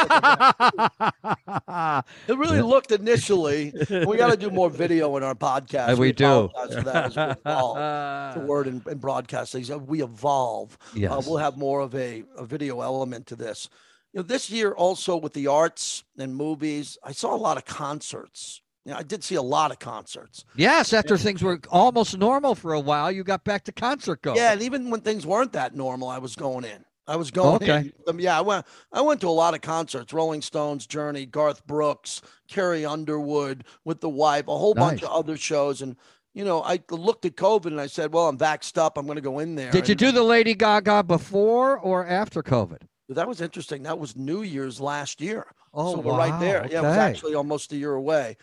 like 1.68 2.06
it 2.28 2.38
really 2.38 2.62
looked 2.62 2.92
initially. 2.92 3.74
We 3.90 4.18
got 4.18 4.32
to 4.32 4.38
do 4.38 4.52
more 4.52 4.70
video 4.70 5.18
in 5.18 5.24
our 5.24 5.36
podcast. 5.36 5.90
We, 5.96 6.08
we 6.08 6.12
do. 6.12 6.50
For 6.54 6.82
that 6.82 7.18
as 7.18 7.18
evolve, 7.18 8.36
the 8.36 8.42
word 8.42 8.68
in, 8.68 8.84
in 8.88 8.98
broadcasting. 9.00 9.86
We 9.88 10.04
evolve. 10.04 10.78
Uh, 10.82 11.00
yes. 11.00 11.12
Uh, 11.12 11.22
we'll 11.26 11.38
have 11.38 11.58
more 11.58 11.80
of 11.80 11.96
a, 11.96 12.24
a 12.38 12.46
video 12.46 12.82
element 12.82 13.26
to 13.28 13.36
this. 13.36 13.70
You 14.14 14.20
know, 14.20 14.24
this 14.24 14.50
year 14.50 14.72
also 14.72 15.18
with 15.18 15.34
the 15.34 15.48
arts 15.48 16.04
and 16.18 16.36
movies, 16.36 16.98
I 17.04 17.12
saw 17.12 17.36
a 17.36 17.38
lot 17.38 17.58
of 17.58 17.66
concerts. 17.66 18.62
You 18.90 18.96
know, 18.96 19.02
I 19.02 19.04
did 19.04 19.24
see 19.24 19.36
a 19.36 19.42
lot 19.44 19.70
of 19.70 19.78
concerts. 19.78 20.46
Yes, 20.56 20.94
after 20.94 21.14
yeah. 21.14 21.20
things 21.20 21.44
were 21.44 21.60
almost 21.70 22.18
normal 22.18 22.56
for 22.56 22.74
a 22.74 22.80
while, 22.80 23.12
you 23.12 23.24
got 23.24 23.44
back 23.44 23.66
to 23.66 23.72
concert 23.72 24.24
going. 24.24 24.38
Yeah, 24.38 24.54
and 24.54 24.64
even 24.64 24.90
when 24.90 25.02
things 25.02 25.28
weren't 25.28 25.54
that 25.54 25.76
normal, 25.76 26.10
I 26.10 26.18
was 26.18 26.36
going 26.36 26.66
in. 26.66 26.84
I 27.06 27.16
was 27.16 27.30
going. 27.30 27.58
Okay. 27.58 27.78
In, 27.78 27.94
um, 28.08 28.20
yeah, 28.20 28.36
I 28.36 28.42
went. 28.42 28.66
I 28.92 29.02
went 29.02 29.22
to 29.22 29.28
a 29.28 29.30
lot 29.30 29.54
of 29.54 29.62
concerts: 29.62 30.12
Rolling 30.12 30.42
Stones, 30.42 30.88
Journey, 30.88 31.28
Garth 31.28 31.68
Brooks, 31.68 32.24
Carrie 32.48 32.84
Underwood 32.84 33.64
with 33.86 34.02
the 34.02 34.10
wife, 34.10 34.48
a 34.48 34.58
whole 34.58 34.74
nice. 34.74 34.90
bunch 34.90 35.04
of 35.04 35.10
other 35.10 35.38
shows, 35.38 35.84
and 35.84 35.96
you 36.34 36.44
know, 36.44 36.64
I 36.64 36.82
looked 36.90 37.26
at 37.26 37.36
COVID 37.36 37.68
and 37.68 37.80
I 37.80 37.86
said, 37.86 38.12
"Well, 38.12 38.28
I'm 38.28 38.40
vaxxed 38.40 38.80
up. 38.80 38.98
I'm 38.98 39.06
going 39.06 39.18
to 39.18 39.22
go 39.22 39.38
in 39.38 39.54
there." 39.54 39.70
Did 39.70 39.88
you 39.88 39.94
do 39.94 40.12
the 40.12 40.24
Lady 40.24 40.56
Gaga 40.56 41.04
before 41.04 41.78
or 41.78 42.08
after 42.08 42.42
COVID? 42.42 42.82
That 43.10 43.28
was 43.28 43.40
interesting. 43.40 43.84
That 43.84 44.00
was 44.00 44.16
New 44.16 44.42
Year's 44.42 44.82
last 44.82 45.22
year. 45.22 45.46
Oh, 45.76 45.94
so 45.94 46.02
we're 46.02 46.14
wow. 46.14 46.18
right 46.18 46.40
there. 46.40 46.62
Okay. 46.62 46.74
Yeah, 46.74 46.80
it 46.80 46.84
was 46.84 46.98
actually 46.98 47.36
almost 47.36 47.72
a 47.72 47.76
year 47.76 47.94
away. 47.94 48.38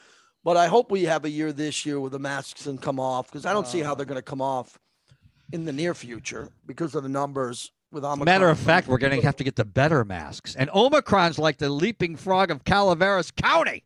But 0.47 0.57
I 0.57 0.69
hope 0.69 0.93
we 0.93 1.03
have 1.07 1.25
a 1.25 1.29
year 1.29 1.53
this 1.53 1.85
year 1.85 1.99
where 1.99 2.09
the 2.09 2.21
masks 2.21 2.63
can 2.63 2.79
come 2.79 3.01
off 3.01 3.27
because 3.27 3.45
I 3.45 3.53
don't 3.53 3.67
uh, 3.67 3.69
see 3.69 3.81
how 3.81 3.97
they're 3.97 4.07
going 4.07 4.15
to 4.15 4.23
come 4.23 4.41
off 4.41 4.79
in 5.51 5.65
the 5.65 5.73
near 5.73 5.93
future 5.93 6.51
because 6.65 6.95
of 6.95 7.03
the 7.03 7.09
numbers 7.09 7.73
with 7.91 8.05
Omicron. 8.05 8.27
Matter 8.27 8.49
of 8.49 8.57
fact, 8.57 8.87
we're 8.87 8.99
going 8.99 9.21
to 9.21 9.27
have 9.27 9.35
to 9.39 9.43
get 9.43 9.57
the 9.57 9.65
better 9.65 10.05
masks. 10.05 10.55
And 10.55 10.71
Omicron's 10.73 11.41
like 11.41 11.59
the 11.59 11.69
leaping 11.69 12.15
frog 12.15 12.53
of 12.53 12.63
Calaveras 12.63 13.33
County. 13.33 13.83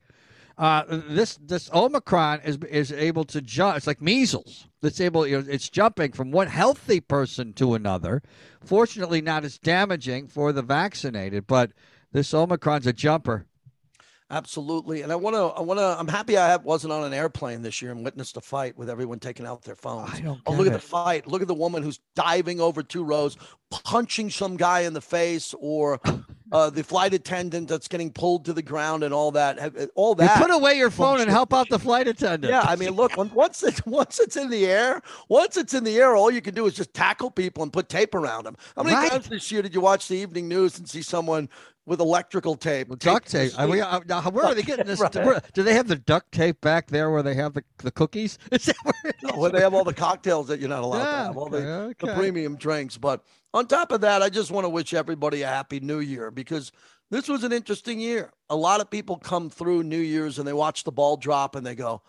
Uh, 0.58 0.82
this 1.08 1.38
this 1.40 1.70
Omicron 1.72 2.42
is 2.44 2.58
is 2.68 2.92
able 2.92 3.24
to 3.24 3.40
jump. 3.40 3.78
It's 3.78 3.86
like 3.86 4.02
measles. 4.02 4.66
It's 4.82 5.00
able. 5.00 5.26
You 5.26 5.40
know, 5.40 5.46
it's 5.48 5.70
jumping 5.70 6.12
from 6.12 6.30
one 6.30 6.48
healthy 6.48 7.00
person 7.00 7.54
to 7.54 7.72
another. 7.72 8.22
Fortunately, 8.62 9.22
not 9.22 9.46
as 9.46 9.56
damaging 9.56 10.28
for 10.28 10.52
the 10.52 10.60
vaccinated, 10.60 11.46
but 11.46 11.72
this 12.12 12.34
Omicron's 12.34 12.86
a 12.86 12.92
jumper. 12.92 13.46
Absolutely. 14.30 15.02
And 15.02 15.10
I 15.10 15.16
want 15.16 15.34
to, 15.34 15.40
I 15.40 15.60
want 15.60 15.80
to, 15.80 15.96
I'm 15.98 16.06
happy 16.06 16.36
I 16.36 16.46
have, 16.46 16.64
wasn't 16.64 16.92
on 16.92 17.02
an 17.02 17.12
airplane 17.12 17.62
this 17.62 17.82
year 17.82 17.90
and 17.90 18.04
witnessed 18.04 18.36
a 18.36 18.40
fight 18.40 18.78
with 18.78 18.88
everyone 18.88 19.18
taking 19.18 19.44
out 19.44 19.62
their 19.62 19.74
phones. 19.74 20.14
I 20.14 20.20
don't 20.20 20.40
oh, 20.46 20.52
look 20.52 20.66
it. 20.66 20.72
at 20.72 20.80
the 20.80 20.86
fight. 20.86 21.26
Look 21.26 21.42
at 21.42 21.48
the 21.48 21.54
woman 21.54 21.82
who's 21.82 21.98
diving 22.14 22.60
over 22.60 22.84
two 22.84 23.02
rows, 23.02 23.36
punching 23.70 24.30
some 24.30 24.56
guy 24.56 24.80
in 24.80 24.92
the 24.92 25.00
face 25.00 25.52
or 25.58 26.00
uh, 26.52 26.70
the 26.70 26.82
flight 26.82 27.14
attendant 27.14 27.68
that's 27.68 27.88
getting 27.88 28.12
pulled 28.12 28.44
to 28.44 28.52
the 28.52 28.62
ground 28.62 29.04
and 29.04 29.14
all 29.14 29.30
that. 29.32 29.58
Uh, 29.58 29.86
all 29.94 30.14
that. 30.14 30.38
You 30.38 30.46
put 30.46 30.54
away 30.54 30.74
your 30.74 30.90
phone 30.90 31.20
and 31.20 31.30
help 31.30 31.54
out 31.54 31.68
the 31.68 31.78
flight 31.78 32.08
attendant. 32.08 32.52
Yeah. 32.52 32.62
I 32.62 32.76
mean, 32.76 32.90
look, 32.90 33.16
once 33.34 33.62
it, 33.62 33.84
once 33.86 34.20
it's 34.20 34.36
in 34.36 34.50
the 34.50 34.66
air, 34.66 35.02
once 35.28 35.56
it's 35.56 35.74
in 35.74 35.84
the 35.84 35.98
air, 35.98 36.16
all 36.16 36.30
you 36.30 36.40
can 36.40 36.54
do 36.54 36.66
is 36.66 36.74
just 36.74 36.92
tackle 36.94 37.30
people 37.30 37.62
and 37.62 37.72
put 37.72 37.88
tape 37.88 38.14
around 38.14 38.44
them. 38.44 38.56
How 38.76 38.82
many 38.82 38.96
right. 38.96 39.10
times 39.10 39.28
this 39.28 39.50
year 39.50 39.62
did 39.62 39.74
you 39.74 39.80
watch 39.80 40.08
the 40.08 40.16
evening 40.16 40.48
news 40.48 40.78
and 40.78 40.88
see 40.88 41.02
someone 41.02 41.48
with 41.90 42.00
electrical 42.00 42.54
tape. 42.54 42.88
Well, 42.88 42.96
duct 42.96 43.28
tape. 43.28 43.52
Are 43.58 43.66
we, 43.66 43.80
uh, 43.80 44.00
now, 44.06 44.22
where 44.30 44.44
are 44.44 44.54
they 44.54 44.62
getting 44.62 44.86
this? 44.86 45.00
right. 45.00 45.14
where, 45.16 45.42
do 45.54 45.62
they 45.62 45.74
have 45.74 45.88
the 45.88 45.96
duct 45.96 46.30
tape 46.32 46.60
back 46.60 46.86
there 46.86 47.10
where 47.10 47.22
they 47.22 47.34
have 47.34 47.54
the, 47.54 47.64
the 47.78 47.90
cookies? 47.90 48.38
Is 48.52 48.66
that 48.66 48.76
where, 48.84 49.12
no, 49.24 49.36
where 49.36 49.50
they 49.50 49.60
have 49.60 49.74
all 49.74 49.84
the 49.84 49.92
cocktails 49.92 50.46
that 50.48 50.60
you're 50.60 50.68
not 50.68 50.82
allowed 50.82 50.98
yeah, 50.98 51.04
to 51.04 51.24
have, 51.24 51.36
all 51.36 51.48
the, 51.48 51.66
okay. 51.66 52.06
the 52.06 52.14
premium 52.14 52.56
drinks. 52.56 52.96
But 52.96 53.24
On 53.52 53.66
top 53.66 53.90
of 53.92 54.00
that, 54.02 54.22
I 54.22 54.28
just 54.28 54.50
want 54.50 54.64
to 54.64 54.68
wish 54.68 54.94
everybody 54.94 55.42
a 55.42 55.48
happy 55.48 55.80
new 55.80 55.98
year 56.00 56.30
because 56.30 56.70
this 57.10 57.28
was 57.28 57.42
an 57.42 57.52
interesting 57.52 57.98
year. 57.98 58.30
A 58.48 58.56
lot 58.56 58.80
of 58.80 58.88
people 58.90 59.16
come 59.16 59.50
through 59.50 59.82
New 59.82 59.98
Year's 59.98 60.38
and 60.38 60.46
they 60.46 60.52
watch 60.52 60.84
the 60.84 60.92
ball 60.92 61.16
drop 61.16 61.56
and 61.56 61.66
they 61.66 61.74
go, 61.74 62.02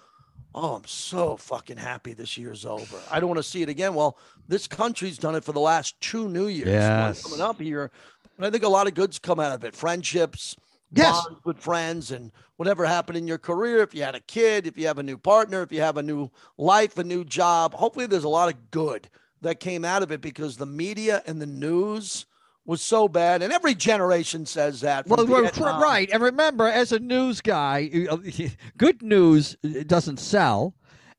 Oh, 0.54 0.76
I'm 0.76 0.86
so 0.86 1.38
fucking 1.38 1.78
happy 1.78 2.14
this 2.14 2.38
year's 2.38 2.66
over. 2.66 2.98
I 3.10 3.20
don't 3.22 3.30
want 3.30 3.39
to 3.39 3.44
see 3.44 3.62
it 3.62 3.70
again. 3.70 3.94
Well, 3.96 4.18
this 4.50 4.68
country's 4.68 5.18
done 5.18 5.34
it 5.34 5.46
for 5.46 5.54
the 5.54 5.62
last 5.62 6.00
two 6.02 6.28
New 6.28 6.48
Years. 6.48 6.68
Yes. 6.68 7.24
Coming 7.24 7.39
up 7.39 7.60
here. 7.62 7.89
And 8.36 8.46
I 8.46 8.50
think 8.50 8.64
a 8.64 8.70
lot 8.70 8.86
of 8.86 8.94
goods 8.94 9.18
come 9.18 9.39
out 9.39 9.54
of 9.54 9.64
it. 9.64 9.74
Friendships, 9.76 10.58
Yes. 10.94 11.24
bonds 11.26 11.39
with 11.46 11.58
friends, 11.58 12.12
and 12.12 12.34
whatever 12.58 12.86
happened 12.86 13.18
in 13.18 13.28
your 13.28 13.38
career. 13.38 13.82
If 13.82 13.96
you 13.96 14.04
had 14.04 14.14
a 14.14 14.20
kid, 14.20 14.68
if 14.68 14.78
you 14.78 14.88
have 14.88 14.98
a 14.98 15.04
new 15.04 15.18
partner, 15.18 15.62
if 15.62 15.72
you 15.72 15.80
have 15.80 15.96
a 15.96 16.04
new 16.04 16.30
life, 16.58 16.98
a 16.98 17.04
new 17.06 17.24
job, 17.24 17.74
hopefully 17.74 18.06
there's 18.06 18.26
a 18.26 18.30
lot 18.30 18.54
of 18.54 18.72
good 18.72 19.08
that 19.42 19.60
came 19.60 19.84
out 19.86 20.04
of 20.04 20.12
it 20.12 20.22
because 20.22 20.58
the 20.58 20.66
media 20.66 21.22
and 21.26 21.42
the 21.42 21.46
news 21.48 22.26
was 22.66 22.82
so 22.82 23.08
bad. 23.08 23.42
And 23.42 23.52
every 23.52 23.74
generation 23.74 24.46
says 24.46 24.82
that. 24.82 25.08
Well, 25.08 25.26
Vietnam- 25.26 25.82
right. 25.82 26.10
And 26.12 26.22
remember, 26.22 26.68
as 26.68 26.92
a 26.92 27.00
news 27.00 27.42
guy, 27.42 27.89
uh, 28.10 28.18
good 28.78 29.02
news 29.02 29.56
uh, 29.64 29.84
doesn't 29.86 30.18
sell. 30.20 30.76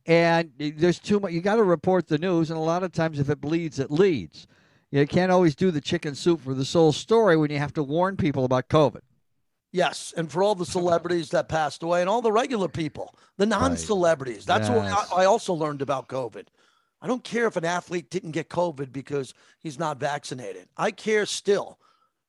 And 0.07 0.51
there's 0.59 0.99
too 0.99 1.21
much. 1.21 1.33
You 1.33 1.41
got 1.41 1.57
to 1.57 1.63
report 1.63 2.09
the 2.09 2.19
news. 2.19 2.51
And 2.51 2.59
a 2.59 2.63
lot 2.63 2.83
of 2.83 2.93
times, 2.93 3.21
if 3.21 3.29
it 3.31 3.41
bleeds, 3.41 3.79
it 3.79 3.91
leads. 3.91 4.47
You 4.91 5.07
can't 5.07 5.33
always 5.33 5.55
do 5.55 5.71
the 5.71 5.81
chicken 5.81 6.15
soup 6.15 6.41
for 6.43 6.55
the 6.55 6.65
soul 6.65 6.93
story 6.93 7.37
when 7.37 7.51
you 7.51 7.59
have 7.59 7.73
to 7.75 7.83
warn 7.83 8.17
people 8.17 8.45
about 8.45 8.69
COVID. 8.69 9.01
Yes, 9.71 10.13
and 10.17 10.31
for 10.31 10.43
all 10.43 10.55
the 10.55 10.67
celebrities 10.67 11.31
that 11.31 11.49
passed 11.49 11.83
away 11.83 12.03
and 12.03 12.11
all 12.11 12.21
the 12.21 12.31
regular 12.31 12.69
people, 12.69 13.15
the 13.39 13.47
non-celebrities. 13.47 14.45
That's 14.45 14.69
what 14.69 14.85
Yes. 14.85 15.11
I, 15.11 15.23
I 15.23 15.25
also 15.25 15.55
learned 15.55 15.81
about 15.81 16.09
COVID. 16.09 16.45
I 17.03 17.09
don't 17.09 17.25
care 17.25 17.47
if 17.49 17.57
an 17.57 17.65
athlete 17.65 18.11
didn't 18.11 18.31
get 18.31 18.49
COVID 18.49 18.93
because 18.93 19.35
he's 19.59 19.79
not 19.79 19.99
vaccinated. 19.99 20.69
I 20.77 20.93
care 20.93 21.27
still 21.27 21.79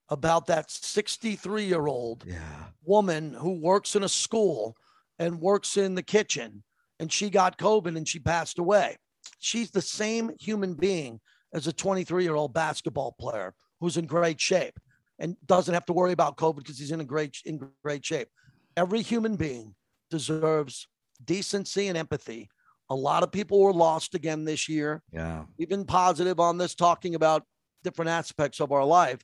about 0.09 0.47
that 0.47 0.67
63-year-old 0.69 2.25
Yeah. 2.27 2.41
woman 2.83 3.33
who 3.33 3.51
works 3.59 3.95
in 3.95 4.03
a 4.03 4.09
school 4.09 4.75
and 5.19 5.39
works 5.39 5.77
in 5.77 5.95
the 5.95 6.03
kitchen 6.03 6.63
and 6.99 7.11
she 7.11 7.29
got 7.29 7.57
COVID 7.57 7.95
and 7.95 8.07
she 8.07 8.19
passed 8.19 8.57
away. 8.57 8.97
She's 9.39 9.71
the 9.71 9.81
same 9.81 10.31
human 10.39 10.73
being 10.73 11.21
as 11.53 11.67
a 11.67 11.73
23 11.73 12.23
year 12.23 12.35
old 12.35 12.53
basketball 12.53 13.13
player 13.19 13.53
who's 13.79 13.97
in 13.97 14.05
great 14.05 14.41
shape 14.41 14.79
and 15.19 15.37
doesn't 15.45 15.73
have 15.73 15.85
to 15.85 15.93
worry 15.93 16.13
about 16.13 16.37
COVID 16.37 16.57
because 16.57 16.79
he's 16.79 16.91
in 16.91 16.99
a 17.01 17.05
great 17.05 17.37
in 17.45 17.59
great 17.83 18.03
shape. 18.03 18.27
Every 18.75 19.01
human 19.03 19.35
being 19.35 19.75
deserves 20.09 20.87
decency 21.23 21.87
and 21.87 21.97
empathy. 21.97 22.49
A 22.93 22.95
lot 22.95 23.23
of 23.23 23.31
people 23.31 23.59
were 23.59 23.73
lost 23.73 24.13
again 24.13 24.45
this 24.45 24.69
year. 24.69 25.01
Yeah. 25.11 25.45
We've 25.57 25.67
been 25.67 25.83
positive 25.83 26.39
on 26.39 26.59
this, 26.59 26.75
talking 26.75 27.15
about 27.15 27.43
different 27.83 28.09
aspects 28.09 28.59
of 28.59 28.71
our 28.71 28.85
life. 28.85 29.19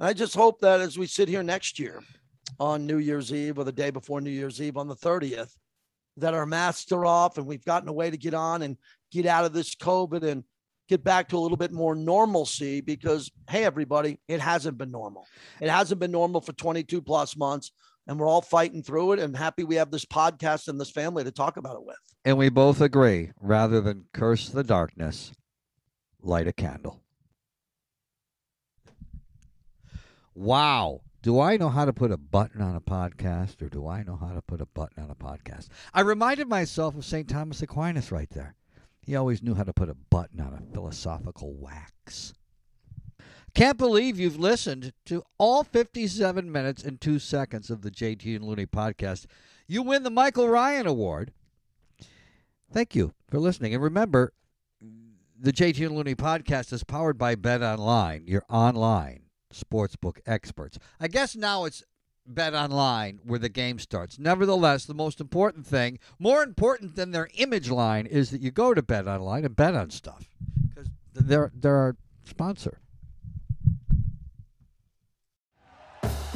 And 0.00 0.08
I 0.08 0.12
just 0.12 0.34
hope 0.34 0.60
that 0.62 0.80
as 0.80 0.98
we 0.98 1.06
sit 1.06 1.28
here 1.28 1.44
next 1.44 1.78
year 1.78 2.02
on 2.58 2.84
New 2.84 2.98
Year's 2.98 3.32
Eve 3.32 3.58
or 3.58 3.64
the 3.64 3.70
day 3.70 3.90
before 3.90 4.20
New 4.20 4.30
Year's 4.30 4.60
Eve 4.60 4.76
on 4.76 4.88
the 4.88 4.96
30th, 4.96 5.54
that 6.16 6.34
our 6.34 6.46
masks 6.46 6.90
are 6.90 7.06
off 7.06 7.38
and 7.38 7.46
we've 7.46 7.64
gotten 7.64 7.88
a 7.88 7.92
way 7.92 8.10
to 8.10 8.16
get 8.16 8.34
on 8.34 8.62
and 8.62 8.76
get 9.12 9.24
out 9.24 9.44
of 9.44 9.52
this 9.52 9.76
COVID 9.76 10.24
and 10.24 10.42
get 10.88 11.04
back 11.04 11.28
to 11.28 11.36
a 11.36 11.38
little 11.38 11.56
bit 11.56 11.72
more 11.72 11.94
normalcy 11.94 12.80
because, 12.80 13.30
hey, 13.48 13.64
everybody, 13.64 14.18
it 14.26 14.40
hasn't 14.40 14.78
been 14.78 14.90
normal. 14.90 15.28
It 15.60 15.68
hasn't 15.68 16.00
been 16.00 16.10
normal 16.10 16.40
for 16.40 16.54
22 16.54 17.02
plus 17.02 17.36
months. 17.36 17.70
And 18.06 18.18
we're 18.18 18.28
all 18.28 18.42
fighting 18.42 18.82
through 18.82 19.12
it 19.12 19.18
and 19.18 19.36
happy 19.36 19.64
we 19.64 19.76
have 19.76 19.90
this 19.90 20.04
podcast 20.04 20.68
and 20.68 20.80
this 20.80 20.90
family 20.90 21.24
to 21.24 21.32
talk 21.32 21.56
about 21.56 21.76
it 21.76 21.84
with. 21.84 21.96
And 22.24 22.38
we 22.38 22.48
both 22.48 22.80
agree 22.80 23.32
rather 23.40 23.80
than 23.80 24.06
curse 24.12 24.48
the 24.48 24.64
darkness, 24.64 25.32
light 26.22 26.46
a 26.46 26.52
candle. 26.52 27.02
Wow. 30.34 31.00
Do 31.22 31.40
I 31.40 31.56
know 31.56 31.70
how 31.70 31.84
to 31.84 31.92
put 31.92 32.12
a 32.12 32.16
button 32.16 32.60
on 32.60 32.76
a 32.76 32.80
podcast 32.80 33.60
or 33.62 33.68
do 33.68 33.88
I 33.88 34.02
know 34.04 34.16
how 34.16 34.32
to 34.34 34.42
put 34.42 34.60
a 34.60 34.66
button 34.66 35.02
on 35.02 35.10
a 35.10 35.14
podcast? 35.14 35.68
I 35.92 36.02
reminded 36.02 36.48
myself 36.48 36.94
of 36.94 37.04
St. 37.04 37.28
Thomas 37.28 37.62
Aquinas 37.62 38.12
right 38.12 38.30
there. 38.30 38.54
He 39.00 39.16
always 39.16 39.42
knew 39.42 39.54
how 39.54 39.64
to 39.64 39.72
put 39.72 39.88
a 39.88 39.94
button 39.94 40.40
on 40.40 40.52
a 40.52 40.72
philosophical 40.72 41.54
wax. 41.54 42.34
Can't 43.56 43.78
believe 43.78 44.20
you've 44.20 44.38
listened 44.38 44.92
to 45.06 45.22
all 45.38 45.64
57 45.64 46.52
minutes 46.52 46.84
and 46.84 47.00
2 47.00 47.18
seconds 47.18 47.70
of 47.70 47.80
the 47.80 47.90
JT 47.90 48.36
and 48.36 48.44
Looney 48.44 48.66
podcast. 48.66 49.24
You 49.66 49.82
win 49.82 50.02
the 50.02 50.10
Michael 50.10 50.46
Ryan 50.46 50.86
Award. 50.86 51.32
Thank 52.70 52.94
you 52.94 53.14
for 53.30 53.38
listening. 53.38 53.72
And 53.72 53.82
remember, 53.82 54.34
the 55.40 55.54
JT 55.54 55.86
and 55.86 55.96
Looney 55.96 56.14
podcast 56.14 56.70
is 56.70 56.84
powered 56.84 57.16
by 57.16 57.34
Bet 57.34 57.62
Online, 57.62 58.26
your 58.26 58.42
online 58.50 59.22
sportsbook 59.50 60.18
experts. 60.26 60.78
I 61.00 61.08
guess 61.08 61.34
now 61.34 61.64
it's 61.64 61.82
Bet 62.26 62.52
Online 62.52 63.20
where 63.24 63.38
the 63.38 63.48
game 63.48 63.78
starts. 63.78 64.18
Nevertheless, 64.18 64.84
the 64.84 64.92
most 64.92 65.18
important 65.18 65.66
thing, 65.66 65.98
more 66.18 66.42
important 66.42 66.94
than 66.94 67.12
their 67.12 67.30
image 67.36 67.70
line, 67.70 68.04
is 68.04 68.28
that 68.32 68.42
you 68.42 68.50
go 68.50 68.74
to 68.74 68.82
Bet 68.82 69.08
Online 69.08 69.46
and 69.46 69.56
bet 69.56 69.74
on 69.74 69.88
stuff 69.88 70.28
because 70.68 70.90
they're 71.14 71.50
they're 71.54 71.76
our 71.76 71.96
sponsor. 72.22 72.80